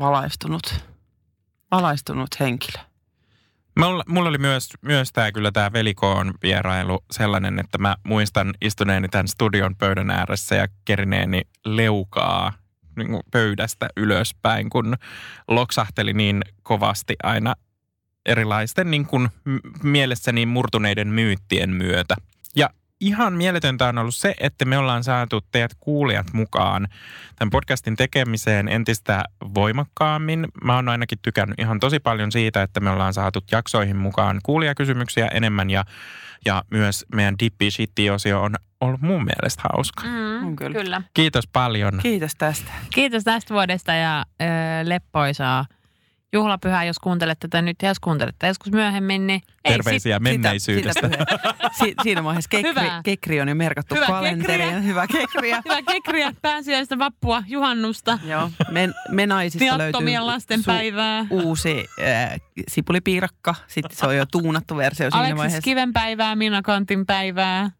valaistunut, 0.00 0.84
valaistunut 1.70 2.28
henkilö. 2.40 2.82
Mulla, 3.78 4.04
mulla 4.08 4.28
oli 4.28 4.38
myös, 4.38 4.68
myös 4.82 5.12
tämä 5.12 5.32
kyllä 5.32 5.52
tämä 5.52 5.72
velikoon 5.72 6.34
vierailu 6.42 7.04
sellainen, 7.10 7.58
että 7.58 7.78
mä 7.78 7.96
muistan 8.04 8.54
istuneeni 8.60 9.08
tämän 9.08 9.28
studion 9.28 9.76
pöydän 9.76 10.10
ääressä 10.10 10.54
ja 10.54 10.68
kerineeni 10.84 11.42
leukaa 11.64 12.52
niin 12.96 13.08
kuin 13.08 13.22
pöydästä 13.30 13.88
ylöspäin, 13.96 14.70
kun 14.70 14.96
loksahteli 15.48 16.12
niin 16.12 16.42
kovasti 16.62 17.16
aina 17.22 17.54
erilaisten 18.26 18.90
niin 18.90 19.06
kuin 19.06 19.28
mielessäni 19.82 20.46
murtuneiden 20.46 21.08
myyttien 21.08 21.70
myötä. 21.70 22.16
Ihan 23.00 23.32
mieletöntä 23.32 23.88
on 23.88 23.98
ollut 23.98 24.14
se, 24.14 24.34
että 24.40 24.64
me 24.64 24.78
ollaan 24.78 25.04
saatu 25.04 25.40
teidät 25.52 25.70
kuulijat 25.80 26.26
mukaan 26.32 26.88
tämän 27.36 27.50
podcastin 27.50 27.96
tekemiseen 27.96 28.68
entistä 28.68 29.24
voimakkaammin. 29.54 30.46
Mä 30.64 30.74
oon 30.74 30.88
ainakin 30.88 31.18
tykännyt 31.22 31.60
ihan 31.60 31.80
tosi 31.80 32.00
paljon 32.00 32.32
siitä, 32.32 32.62
että 32.62 32.80
me 32.80 32.90
ollaan 32.90 33.14
saatu 33.14 33.40
jaksoihin 33.52 33.96
mukaan 33.96 34.40
kuulijakysymyksiä 34.42 35.26
enemmän 35.26 35.70
ja, 35.70 35.84
ja 36.46 36.62
myös 36.70 37.06
meidän 37.14 37.34
Dippi 37.38 37.70
Shitti-osio 37.70 38.42
on 38.42 38.54
ollut 38.80 39.00
mun 39.00 39.24
mielestä 39.24 39.62
hauska. 39.72 40.02
Mm, 40.04 40.46
On 40.46 40.56
kyllä. 40.56 40.80
kyllä. 40.80 41.02
Kiitos 41.14 41.46
paljon. 41.46 41.98
Kiitos 42.02 42.32
tästä. 42.38 42.72
Kiitos 42.94 43.24
tästä 43.24 43.54
vuodesta 43.54 43.92
ja 43.92 44.24
ö, 44.42 44.44
leppoisaa 44.82 45.66
juhlapyhää, 46.32 46.84
jos 46.84 46.98
kuuntelet 46.98 47.38
tätä 47.40 47.62
nyt 47.62 47.76
ja 47.82 47.88
jos 47.88 48.00
kuuntelette 48.00 48.46
joskus 48.46 48.72
myöhemmin, 48.72 49.26
niin 49.26 49.40
ei 49.64 49.72
Terveisiä 49.72 50.16
Sitä- 50.16 50.20
menneisyydestä. 50.30 51.08
sitä 51.08 51.24
puhe- 51.24 51.70
si, 51.84 51.94
siinä 52.02 52.24
vaiheessa 52.24 52.48
kekri, 52.48 52.70
Hyvä. 52.70 53.00
kekri 53.04 53.40
on 53.40 53.48
jo 53.48 53.54
merkattu 53.54 53.94
Hyvä 53.94 54.06
kalenteriin. 54.06 54.68
kekriä. 54.68 54.80
Hyvä 54.88 55.06
kekriä. 55.06 55.62
Hyvää 55.64 55.82
kekriä, 55.82 56.32
pääsiäistä, 56.42 56.98
vappua, 56.98 57.42
juhannusta, 57.46 58.18
Joo, 58.24 58.50
me, 58.70 58.88
me 59.10 59.26
naisista 59.26 59.64
löytyy 59.64 59.78
viattomien 59.78 60.26
lasten 60.26 60.60
päivää. 60.66 61.26
uusi 61.30 61.84
äh, 62.02 62.40
sipulipiirakka. 62.68 63.54
Sitten 63.66 63.96
se 63.96 64.06
on 64.06 64.16
jo 64.16 64.26
tuunattu 64.26 64.76
versio 64.76 65.10
siinä 65.10 65.18
Aleksis 65.18 65.38
vaiheessa. 65.38 65.62
Kiven 65.64 65.92
päivää, 65.92 66.36
Minna 66.36 66.62
Kantin 66.62 67.06
päivää. 67.06 67.70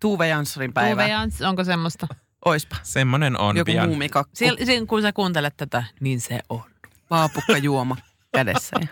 Tuve 0.00 0.28
Janssonin 0.28 0.72
päivä. 0.72 1.02
Uwe 1.02 1.10
Jans, 1.10 1.42
onko 1.42 1.64
semmoista? 1.64 2.06
Oispa. 2.44 2.76
Semmonen 2.82 3.38
on 3.40 3.56
Joku 3.56 3.72
pian. 3.72 3.88
muumikakku. 3.88 4.30
Sil, 4.66 4.86
kun 4.86 5.02
sä 5.02 5.12
kuuntelet 5.12 5.56
tätä, 5.56 5.84
niin 6.00 6.20
se 6.20 6.40
on. 6.48 6.62
Vaapukka 7.10 7.58
juoma 7.58 7.96
kädessä 8.32 8.76
ja 8.80 8.86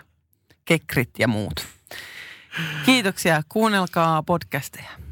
kekrit 0.65 1.09
ja 1.19 1.27
muut. 1.27 1.67
Kiitoksia. 2.85 3.41
Kuunnelkaa 3.49 4.23
podcasteja. 4.23 5.08